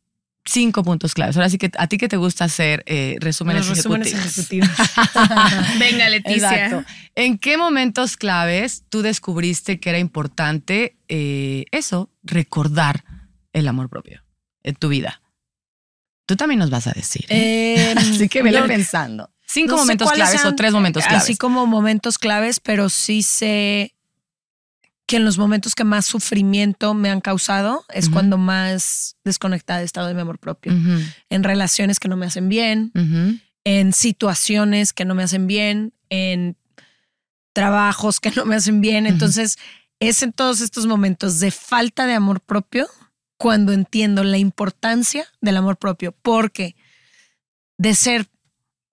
cinco 0.47 0.82
puntos 0.82 1.14
claves? 1.14 1.36
Ahora 1.36 1.51
sí 1.51 1.59
que 1.59 1.70
a 1.76 1.86
ti 1.86 1.99
que 1.99 2.09
te 2.09 2.16
gusta 2.16 2.44
hacer 2.44 2.82
eh, 2.86 3.16
resúmenes 3.20 3.68
Los 3.68 3.76
resúmenes 3.76 4.12
ejecutivos. 4.12 4.68
ejecutivos. 4.68 5.78
Venga, 5.78 6.09
Leticia. 6.09 6.66
Exacto. 6.66 6.84
¿En 7.14 7.38
qué 7.38 7.57
momentos 7.57 8.16
claves 8.16 8.84
tú 8.88 9.03
descubriste 9.03 9.80
que 9.80 9.90
era 9.90 9.99
importante 9.99 10.97
eh, 11.09 11.64
eso, 11.72 12.11
recordar 12.22 13.05
el 13.53 13.68
amor 13.68 13.88
propio 13.88 14.22
en 14.62 14.74
tu 14.76 14.88
vida? 14.88 15.20
Tú 16.26 16.36
también 16.36 16.59
nos 16.59 16.70
vas 16.70 16.86
a 16.86 16.92
decir. 16.92 17.24
¿eh? 17.28 17.92
Em, 17.92 17.99
Así 18.14 18.28
que 18.28 18.42
vele 18.42 18.62
pensando. 18.62 19.30
Cinco 19.47 19.72
no 19.72 19.78
momentos 19.78 20.11
claves 20.11 20.44
o 20.44 20.55
tres 20.55 20.72
momentos 20.72 21.05
claves. 21.05 21.22
Así 21.22 21.36
como 21.36 21.66
momentos 21.66 22.18
claves, 22.18 22.59
pero 22.59 22.88
sí 22.88 23.22
sé 23.22 23.95
que 25.07 25.16
en 25.16 25.24
los 25.24 25.38
momentos 25.38 25.74
que 25.74 25.84
más 25.84 26.04
sufrimiento 26.04 26.92
me 26.92 27.11
han 27.11 27.20
causado 27.20 27.84
es 27.94 28.09
cuando 28.09 28.38
más 28.38 29.16
desconectada 29.24 29.82
he 29.82 29.84
estado 29.84 30.09
de 30.09 30.14
mi 30.14 30.20
amor 30.20 30.38
propio. 30.38 30.72
En 31.30 31.44
relaciones 31.44 32.00
que 32.00 32.09
no 32.09 32.16
me 32.16 32.26
hacen 32.26 32.48
bien, 32.48 32.92
en 33.64 33.92
situaciones 33.92 34.92
que 34.92 35.04
no 35.04 35.14
me 35.14 35.22
hacen 35.22 35.46
bien, 35.46 35.92
en 36.11 36.57
trabajos 37.52 38.20
que 38.20 38.32
no 38.32 38.44
me 38.44 38.57
hacen 38.57 38.80
bien. 38.80 39.07
Entonces, 39.07 39.59
es 40.00 40.22
en 40.22 40.32
todos 40.32 40.61
estos 40.61 40.86
momentos 40.86 41.40
de 41.40 41.50
falta 41.50 42.07
de 42.07 42.14
amor 42.14 42.40
propio 42.40 42.88
cuando 43.38 43.72
entiendo 43.72 44.24
la 44.24 44.38
importancia 44.38 45.26
del 45.40 45.57
amor 45.57 45.76
propio, 45.76 46.12
porque 46.22 46.74
de 47.78 47.94
ser 47.94 48.26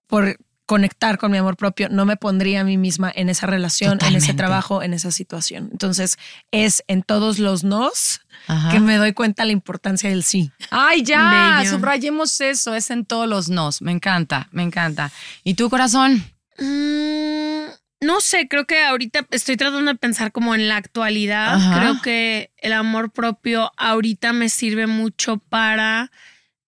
por 0.06 0.38
conectar 0.66 1.18
con 1.18 1.30
mi 1.30 1.38
amor 1.38 1.56
propio, 1.56 1.88
no 1.90 2.06
me 2.06 2.16
pondría 2.16 2.62
a 2.62 2.64
mí 2.64 2.78
misma 2.78 3.12
en 3.14 3.28
esa 3.28 3.46
relación, 3.46 3.98
en 4.06 4.16
ese 4.16 4.32
trabajo, 4.32 4.82
en 4.82 4.94
esa 4.94 5.10
situación. 5.10 5.68
Entonces, 5.72 6.16
es 6.52 6.82
en 6.88 7.02
todos 7.02 7.38
los 7.38 7.64
nos 7.64 8.20
Ajá. 8.46 8.70
que 8.70 8.80
me 8.80 8.96
doy 8.96 9.12
cuenta 9.12 9.44
la 9.44 9.52
importancia 9.52 10.08
del 10.08 10.22
sí. 10.22 10.50
Ay, 10.70 11.02
ya, 11.02 11.58
Bello. 11.58 11.70
subrayemos 11.70 12.40
eso, 12.40 12.74
es 12.74 12.90
en 12.90 13.04
todos 13.04 13.28
los 13.28 13.50
nos. 13.50 13.82
Me 13.82 13.92
encanta, 13.92 14.48
me 14.52 14.62
encanta. 14.62 15.10
¿Y 15.42 15.54
tu 15.54 15.68
corazón? 15.68 16.24
Mm, 16.58 17.64
no 18.00 18.20
sé, 18.20 18.48
creo 18.48 18.66
que 18.66 18.84
ahorita 18.84 19.26
estoy 19.30 19.56
tratando 19.56 19.92
de 19.92 19.98
pensar 19.98 20.32
como 20.32 20.54
en 20.54 20.68
la 20.68 20.76
actualidad. 20.76 21.54
Ajá. 21.54 21.80
Creo 21.80 22.02
que 22.02 22.52
el 22.58 22.72
amor 22.72 23.12
propio 23.12 23.70
ahorita 23.76 24.32
me 24.32 24.48
sirve 24.48 24.86
mucho 24.86 25.38
para, 25.38 26.10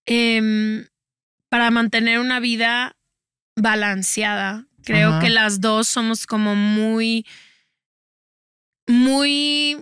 em, 0.05 0.85
para 1.49 1.71
mantener 1.71 2.19
una 2.19 2.39
vida 2.39 2.96
balanceada. 3.57 4.65
Creo 4.83 5.09
Ajá. 5.09 5.19
que 5.19 5.29
las 5.29 5.59
dos 5.59 5.87
somos 5.89 6.25
como 6.25 6.55
muy, 6.55 7.25
muy 8.87 9.77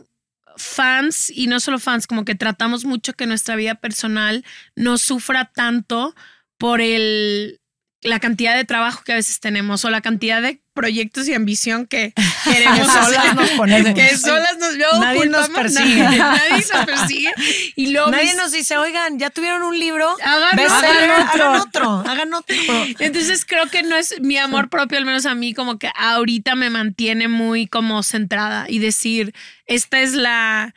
fans 0.57 1.29
y 1.29 1.47
no 1.47 1.59
solo 1.59 1.77
fans, 1.77 2.07
como 2.07 2.25
que 2.25 2.33
tratamos 2.33 2.85
mucho 2.85 3.13
que 3.13 3.27
nuestra 3.27 3.55
vida 3.55 3.75
personal 3.75 4.43
no 4.75 4.97
sufra 4.97 5.51
tanto 5.53 6.15
por 6.57 6.81
el 6.81 7.59
la 8.05 8.19
cantidad 8.19 8.55
de 8.55 8.63
trabajo 8.65 9.03
que 9.03 9.11
a 9.11 9.15
veces 9.15 9.39
tenemos 9.39 9.83
o 9.83 9.89
la 9.89 10.01
cantidad 10.01 10.41
de 10.41 10.61
proyectos 10.73 11.27
y 11.27 11.33
ambición 11.33 11.87
que 11.87 12.13
queremos 12.43 12.87
solas 12.87 13.17
hacer. 13.17 13.35
nos 13.35 13.49
ponemos. 13.51 13.93
Que 13.93 14.17
solas 14.17 14.57
nos 14.59 14.75
luego 14.75 14.97
Nadie 14.99 15.25
nos 15.27 15.49
persigue. 15.49 16.03
Nadie, 16.03 16.17
nadie 16.19 16.65
nos 16.73 16.85
persigue. 16.85 17.31
Y 17.75 17.87
luego 17.91 18.11
Nadie 18.11 18.25
mis- 18.25 18.35
nos 18.35 18.51
dice, 18.51 18.77
oigan, 18.77 19.17
ya 19.19 19.29
tuvieron 19.29 19.63
un 19.63 19.77
libro, 19.79 20.15
Hagan 20.23 20.59
otro. 20.59 20.75
hagan 20.75 21.61
otro, 21.61 21.89
hagan 22.07 22.33
otro. 22.33 22.55
Entonces 22.99 23.45
creo 23.45 23.67
que 23.67 23.83
no 23.83 23.95
es 23.95 24.19
mi 24.21 24.37
amor 24.37 24.69
propio, 24.69 24.97
al 24.97 25.05
menos 25.05 25.25
a 25.25 25.33
mí, 25.35 25.53
como 25.53 25.79
que 25.79 25.89
ahorita 25.95 26.55
me 26.55 26.69
mantiene 26.69 27.27
muy 27.27 27.67
como 27.67 28.03
centrada 28.03 28.65
y 28.69 28.79
decir, 28.79 29.33
esta 29.65 30.01
es 30.01 30.13
la, 30.13 30.75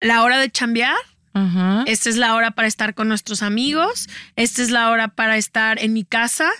la 0.00 0.22
hora 0.22 0.38
de 0.38 0.50
chambear, 0.50 0.96
Esta 1.86 2.08
es 2.08 2.16
la 2.16 2.34
hora 2.34 2.50
para 2.52 2.68
estar 2.68 2.94
con 2.94 3.08
nuestros 3.08 3.42
amigos, 3.42 4.08
esta 4.36 4.62
es 4.62 4.70
la 4.70 4.90
hora 4.90 5.08
para 5.08 5.36
estar 5.36 5.82
en 5.82 5.92
mi 5.92 6.04
casa. 6.04 6.50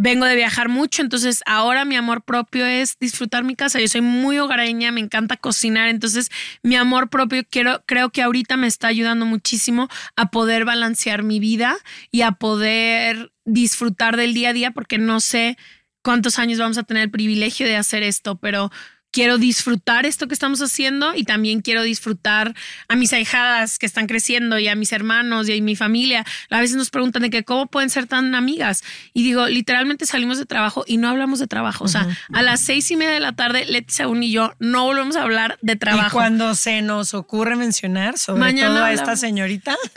Vengo 0.00 0.26
de 0.26 0.36
viajar 0.36 0.68
mucho, 0.68 1.02
entonces 1.02 1.42
ahora 1.44 1.84
mi 1.84 1.96
amor 1.96 2.22
propio 2.22 2.64
es 2.64 2.96
disfrutar 3.00 3.42
mi 3.42 3.56
casa. 3.56 3.80
Yo 3.80 3.88
soy 3.88 4.00
muy 4.00 4.38
hogareña, 4.38 4.92
me 4.92 5.00
encanta 5.00 5.36
cocinar, 5.36 5.88
entonces 5.88 6.30
mi 6.62 6.76
amor 6.76 7.08
propio 7.08 7.42
quiero, 7.50 7.82
creo 7.84 8.10
que 8.10 8.22
ahorita 8.22 8.56
me 8.56 8.68
está 8.68 8.86
ayudando 8.86 9.26
muchísimo 9.26 9.88
a 10.14 10.30
poder 10.30 10.64
balancear 10.64 11.24
mi 11.24 11.40
vida 11.40 11.76
y 12.12 12.22
a 12.22 12.32
poder 12.32 13.32
disfrutar 13.44 14.16
del 14.16 14.34
día 14.34 14.50
a 14.50 14.52
día, 14.52 14.70
porque 14.70 14.98
no 14.98 15.18
sé 15.18 15.58
cuántos 16.02 16.38
años 16.38 16.60
vamos 16.60 16.78
a 16.78 16.84
tener 16.84 17.02
el 17.02 17.10
privilegio 17.10 17.66
de 17.66 17.76
hacer 17.76 18.04
esto, 18.04 18.36
pero 18.36 18.70
quiero 19.10 19.38
disfrutar 19.38 20.06
esto 20.06 20.28
que 20.28 20.34
estamos 20.34 20.60
haciendo 20.60 21.14
y 21.14 21.24
también 21.24 21.60
quiero 21.62 21.82
disfrutar 21.82 22.54
a 22.88 22.94
mis 22.96 23.12
ahijadas 23.12 23.78
que 23.78 23.86
están 23.86 24.06
creciendo 24.06 24.58
y 24.58 24.68
a 24.68 24.74
mis 24.74 24.92
hermanos 24.92 25.48
y 25.48 25.58
a 25.58 25.62
mi 25.62 25.76
familia. 25.76 26.24
A 26.50 26.60
veces 26.60 26.76
nos 26.76 26.90
preguntan 26.90 27.22
de 27.22 27.30
que 27.30 27.42
cómo 27.44 27.66
pueden 27.66 27.90
ser 27.90 28.06
tan 28.06 28.34
amigas. 28.34 28.82
Y 29.14 29.22
digo, 29.22 29.46
literalmente 29.48 30.06
salimos 30.06 30.38
de 30.38 30.46
trabajo 30.46 30.84
y 30.86 30.98
no 30.98 31.08
hablamos 31.08 31.38
de 31.38 31.46
trabajo. 31.46 31.84
O 31.84 31.88
sea, 31.88 32.06
a 32.32 32.42
las 32.42 32.60
seis 32.60 32.90
y 32.90 32.96
media 32.96 33.12
de 33.12 33.20
la 33.20 33.32
tarde, 33.32 33.64
Leticia 33.66 34.04
aún 34.04 34.22
y 34.22 34.30
yo 34.30 34.52
no 34.58 34.84
volvemos 34.84 35.16
a 35.16 35.22
hablar 35.22 35.58
de 35.62 35.72
Y 35.72 35.76
trabajo. 35.76 36.16
cuando 36.16 36.54
se 36.54 36.82
nos 36.82 37.14
ocurre 37.14 37.56
mencionar 37.56 38.18
sobre 38.18 38.40
Mañana 38.40 38.74
todo 38.74 38.84
a 38.84 38.92
esta 38.92 39.16
señorita, 39.16 39.76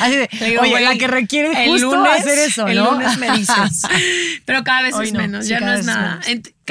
Así 0.00 0.16
de, 0.16 0.28
le 0.40 0.50
digo, 0.50 0.62
oye, 0.62 0.80
la 0.80 0.96
que 0.96 1.06
requiere 1.06 1.64
el 1.64 1.70
justo 1.70 1.94
lunes, 1.94 2.20
hacer 2.20 2.38
eso, 2.38 2.66
el 2.66 2.76
¿no? 2.78 2.92
lunes 2.92 3.18
me 3.18 3.30
dices. 3.32 3.82
Pero 4.44 4.64
cada 4.64 4.82
vez 4.82 4.94
Hoy 4.94 5.06
es 5.06 5.12
no, 5.12 5.20
menos, 5.20 5.44
sí, 5.44 5.50
ya 5.50 5.60
no 5.60 5.72
es 5.72 5.84
nada. 5.84 6.20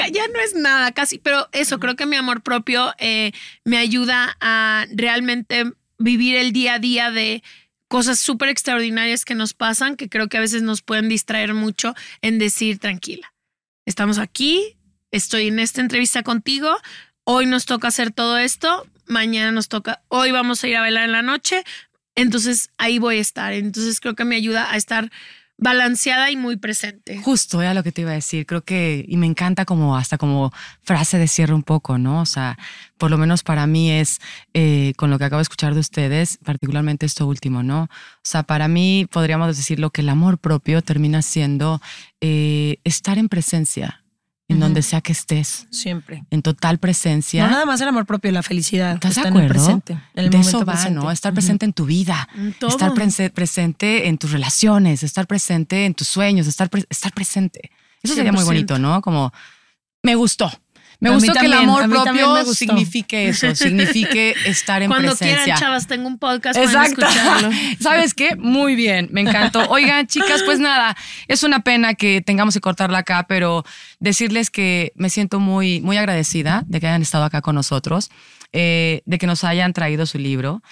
Ya 0.06 0.26
no 0.28 0.40
es 0.40 0.54
nada 0.54 0.92
casi, 0.92 1.18
pero 1.18 1.48
eso, 1.52 1.78
creo 1.80 1.96
que 1.96 2.06
mi 2.06 2.16
amor 2.16 2.42
propio 2.42 2.92
eh, 2.98 3.32
me 3.64 3.78
ayuda 3.78 4.36
a 4.40 4.86
realmente 4.92 5.64
vivir 5.98 6.36
el 6.36 6.52
día 6.52 6.74
a 6.74 6.78
día 6.78 7.10
de 7.10 7.42
cosas 7.88 8.20
súper 8.20 8.50
extraordinarias 8.50 9.24
que 9.24 9.34
nos 9.34 9.54
pasan, 9.54 9.96
que 9.96 10.08
creo 10.08 10.28
que 10.28 10.36
a 10.36 10.40
veces 10.40 10.62
nos 10.62 10.82
pueden 10.82 11.08
distraer 11.08 11.54
mucho 11.54 11.94
en 12.20 12.38
decir, 12.38 12.78
tranquila, 12.78 13.32
estamos 13.86 14.18
aquí, 14.18 14.76
estoy 15.10 15.48
en 15.48 15.58
esta 15.58 15.80
entrevista 15.80 16.22
contigo, 16.22 16.76
hoy 17.24 17.46
nos 17.46 17.64
toca 17.64 17.88
hacer 17.88 18.12
todo 18.12 18.38
esto, 18.38 18.86
mañana 19.06 19.52
nos 19.52 19.68
toca, 19.68 20.02
hoy 20.08 20.30
vamos 20.30 20.62
a 20.62 20.68
ir 20.68 20.76
a 20.76 20.80
bailar 20.82 21.04
en 21.04 21.12
la 21.12 21.22
noche, 21.22 21.64
entonces 22.18 22.70
ahí 22.78 22.98
voy 22.98 23.18
a 23.18 23.20
estar. 23.20 23.52
Entonces 23.52 24.00
creo 24.00 24.16
que 24.16 24.24
me 24.24 24.34
ayuda 24.34 24.72
a 24.72 24.76
estar 24.76 25.10
balanceada 25.58 26.30
y 26.30 26.36
muy 26.36 26.56
presente. 26.56 27.18
Justo, 27.18 27.60
era 27.60 27.74
lo 27.74 27.82
que 27.82 27.92
te 27.92 28.02
iba 28.02 28.12
a 28.12 28.14
decir. 28.14 28.46
Creo 28.46 28.62
que, 28.62 29.04
y 29.06 29.16
me 29.16 29.26
encanta 29.26 29.64
como 29.64 29.96
hasta 29.96 30.16
como 30.16 30.52
frase 30.82 31.18
de 31.18 31.26
cierre 31.26 31.52
un 31.52 31.64
poco, 31.64 31.98
¿no? 31.98 32.20
O 32.20 32.26
sea, 32.26 32.56
por 32.96 33.10
lo 33.10 33.18
menos 33.18 33.42
para 33.42 33.66
mí 33.66 33.90
es, 33.90 34.20
eh, 34.54 34.92
con 34.96 35.10
lo 35.10 35.18
que 35.18 35.24
acabo 35.24 35.38
de 35.38 35.42
escuchar 35.42 35.74
de 35.74 35.80
ustedes, 35.80 36.38
particularmente 36.44 37.06
esto 37.06 37.26
último, 37.26 37.62
¿no? 37.62 37.82
O 37.82 37.88
sea, 38.22 38.44
para 38.44 38.68
mí 38.68 39.06
podríamos 39.10 39.56
decirlo 39.56 39.90
que 39.90 40.02
el 40.02 40.08
amor 40.08 40.38
propio 40.38 40.80
termina 40.80 41.22
siendo 41.22 41.80
eh, 42.20 42.78
estar 42.84 43.18
en 43.18 43.28
presencia, 43.28 44.04
en 44.50 44.60
donde 44.60 44.80
sea 44.82 45.02
que 45.02 45.12
estés, 45.12 45.66
Siempre. 45.70 46.24
en 46.30 46.40
total 46.40 46.78
presencia. 46.78 47.44
No 47.44 47.50
nada 47.50 47.66
más 47.66 47.80
el 47.82 47.88
amor 47.88 48.06
propio, 48.06 48.32
la 48.32 48.42
felicidad. 48.42 48.94
¿Estás 48.94 49.16
de 49.16 49.20
en 49.20 49.26
el 49.26 49.32
acuerdo? 49.44 49.52
presente. 49.52 49.92
En 49.92 50.00
el 50.24 50.30
de 50.30 50.38
momento 50.38 50.56
eso 50.58 50.64
va, 50.66 50.72
presente. 50.72 50.94
¿no? 51.00 51.10
Estar 51.10 51.34
presente 51.34 51.64
en 51.66 51.72
tu 51.74 51.84
vida, 51.84 52.28
En 52.34 52.54
estar 52.66 52.92
prese- 52.92 53.30
presente 53.30 54.08
en 54.08 54.16
tus 54.16 54.32
relaciones, 54.32 55.02
estar 55.02 55.26
presente 55.26 55.84
en 55.84 55.92
tus 55.94 56.08
sueños, 56.08 56.46
estar, 56.46 56.70
pre- 56.70 56.86
estar 56.88 57.12
presente. 57.12 57.70
Eso 58.02 58.14
sería 58.14 58.32
muy 58.32 58.40
100%. 58.42 58.46
bonito, 58.46 58.78
¿no? 58.78 59.02
Como, 59.02 59.32
me 60.02 60.14
gustó. 60.14 60.50
Me 61.00 61.10
A 61.10 61.12
gustó 61.12 61.32
que 61.32 61.46
el 61.46 61.52
amor 61.52 61.88
propio 61.88 62.44
signifique 62.46 63.28
eso, 63.28 63.54
signifique 63.54 64.34
estar 64.46 64.82
en 64.82 64.88
Cuando 64.88 65.10
presencia. 65.10 65.44
quieran, 65.44 65.60
chavas, 65.60 65.86
tengo 65.86 66.08
un 66.08 66.18
podcast 66.18 66.58
para 66.58 66.86
escucharlo. 66.86 67.50
¿Sabes 67.80 68.14
qué? 68.14 68.34
Muy 68.34 68.74
bien, 68.74 69.08
me 69.12 69.20
encantó. 69.20 69.68
Oigan, 69.68 70.08
chicas, 70.08 70.42
pues 70.42 70.58
nada, 70.58 70.96
es 71.28 71.44
una 71.44 71.60
pena 71.60 71.94
que 71.94 72.20
tengamos 72.20 72.54
que 72.54 72.60
cortarla 72.60 72.98
acá, 72.98 73.26
pero 73.28 73.64
decirles 74.00 74.50
que 74.50 74.92
me 74.96 75.08
siento 75.08 75.38
muy, 75.38 75.80
muy 75.80 75.96
agradecida 75.96 76.64
de 76.66 76.80
que 76.80 76.88
hayan 76.88 77.02
estado 77.02 77.24
acá 77.24 77.42
con 77.42 77.54
nosotros, 77.54 78.10
eh, 78.52 79.02
de 79.06 79.18
que 79.18 79.28
nos 79.28 79.44
hayan 79.44 79.72
traído 79.72 80.04
su 80.04 80.18
libro, 80.18 80.62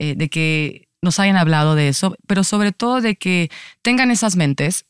eh, 0.00 0.14
de 0.16 0.28
que 0.28 0.88
nos 1.00 1.20
hayan 1.20 1.36
hablado 1.36 1.76
de 1.76 1.88
eso, 1.88 2.16
pero 2.26 2.42
sobre 2.42 2.72
todo 2.72 3.00
de 3.00 3.14
que 3.14 3.50
tengan 3.82 4.10
esas 4.10 4.34
mentes, 4.34 4.84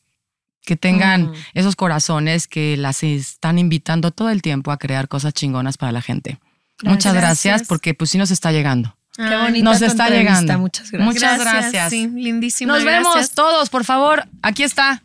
que 0.67 0.75
tengan 0.75 1.27
Mm. 1.27 1.33
esos 1.53 1.75
corazones 1.77 2.45
que 2.47 2.75
las 2.75 3.01
están 3.01 3.57
invitando 3.57 4.11
todo 4.11 4.29
el 4.29 4.41
tiempo 4.41 4.71
a 4.71 4.77
crear 4.77 5.07
cosas 5.07 5.33
chingonas 5.33 5.77
para 5.77 5.93
la 5.93 6.01
gente. 6.01 6.39
Muchas 6.83 7.13
gracias, 7.15 7.63
porque 7.67 7.93
pues 7.93 8.09
sí 8.11 8.17
nos 8.17 8.29
está 8.31 8.51
llegando. 8.51 8.95
Qué 9.15 9.35
bonita 9.35 9.63
Nos 9.63 9.81
está 9.81 10.09
llegando. 10.09 10.59
Muchas 10.59 10.91
gracias. 10.91 11.13
Muchas 11.13 11.39
gracias. 11.39 11.89
Sí, 11.89 12.07
lindísima. 12.13 12.73
Nos 12.73 12.83
vemos 12.83 13.31
todos, 13.31 13.69
por 13.69 13.83
favor. 13.85 14.27
Aquí 14.43 14.61
está. 14.61 15.01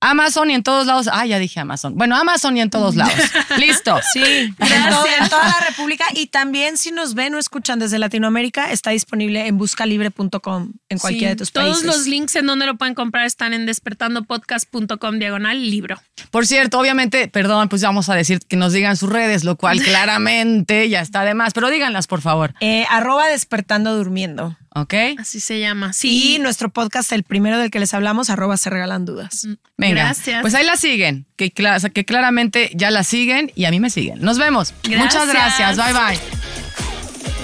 Amazon 0.00 0.50
y 0.50 0.54
en 0.54 0.62
todos 0.62 0.86
lados. 0.86 1.08
Ah, 1.12 1.26
ya 1.26 1.38
dije 1.38 1.58
Amazon. 1.60 1.94
Bueno, 1.96 2.16
Amazon 2.16 2.56
y 2.56 2.60
en 2.60 2.70
todos 2.70 2.94
lados. 2.96 3.14
Listo. 3.58 3.98
Sí, 4.12 4.22
en, 4.22 4.54
todo- 4.56 5.06
en 5.20 5.28
toda 5.28 5.44
la 5.44 5.66
República 5.68 6.04
y 6.14 6.28
también 6.28 6.76
si 6.76 6.92
nos 6.92 7.14
ven 7.14 7.34
o 7.34 7.38
escuchan 7.38 7.78
desde 7.78 7.98
Latinoamérica, 7.98 8.70
está 8.70 8.90
disponible 8.90 9.46
en 9.46 9.58
buscalibre.com 9.58 10.72
en 10.88 10.98
cualquiera 10.98 11.30
Sí, 11.30 11.34
de 11.34 11.36
tus 11.36 11.52
Todos 11.52 11.80
países. 11.82 11.84
los 11.86 12.06
links 12.06 12.36
en 12.36 12.46
donde 12.46 12.66
lo 12.66 12.76
pueden 12.76 12.94
comprar 12.94 13.26
están 13.26 13.52
en 13.54 13.66
despertandopodcast.com 13.66 15.18
diagonal 15.18 15.70
libro. 15.70 16.00
Por 16.30 16.46
cierto, 16.46 16.78
obviamente, 16.78 17.28
perdón, 17.28 17.68
pues 17.68 17.82
vamos 17.82 18.08
a 18.08 18.14
decir 18.14 18.40
que 18.46 18.56
nos 18.56 18.72
digan 18.72 18.96
sus 18.96 19.08
redes, 19.08 19.44
lo 19.44 19.56
cual 19.56 19.80
claramente 19.82 20.88
ya 20.88 21.00
está 21.00 21.24
de 21.24 21.34
más, 21.34 21.52
pero 21.54 21.70
díganlas, 21.70 22.06
por 22.06 22.20
favor. 22.20 22.54
Eh, 22.60 22.86
arroba 22.90 23.26
despertando 23.26 23.96
durmiendo. 23.96 24.56
¿Ok? 24.74 24.94
Así 25.18 25.40
se 25.40 25.58
llama. 25.58 25.92
Sí. 25.92 26.34
Y 26.34 26.38
nuestro 26.38 26.68
podcast, 26.70 27.10
el 27.12 27.24
primero 27.24 27.58
del 27.58 27.70
que 27.70 27.80
les 27.80 27.94
hablamos, 27.94 28.30
arroba 28.30 28.56
se 28.56 28.70
regalan 28.70 29.04
dudas. 29.06 29.48
Venga. 29.88 30.04
Gracias. 30.04 30.40
Pues 30.42 30.54
ahí 30.54 30.64
la 30.64 30.76
siguen, 30.76 31.26
que, 31.36 31.50
que 31.50 32.04
claramente 32.04 32.70
ya 32.74 32.90
la 32.90 33.02
siguen 33.02 33.52
y 33.54 33.64
a 33.64 33.70
mí 33.70 33.80
me 33.80 33.90
siguen. 33.90 34.20
Nos 34.20 34.38
vemos. 34.38 34.74
Gracias. 34.82 35.00
Muchas 35.00 35.28
gracias. 35.28 35.76
Bye 35.76 35.92
bye. 35.92 36.18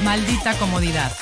Maldita 0.05 0.55
comodidad. 0.55 1.13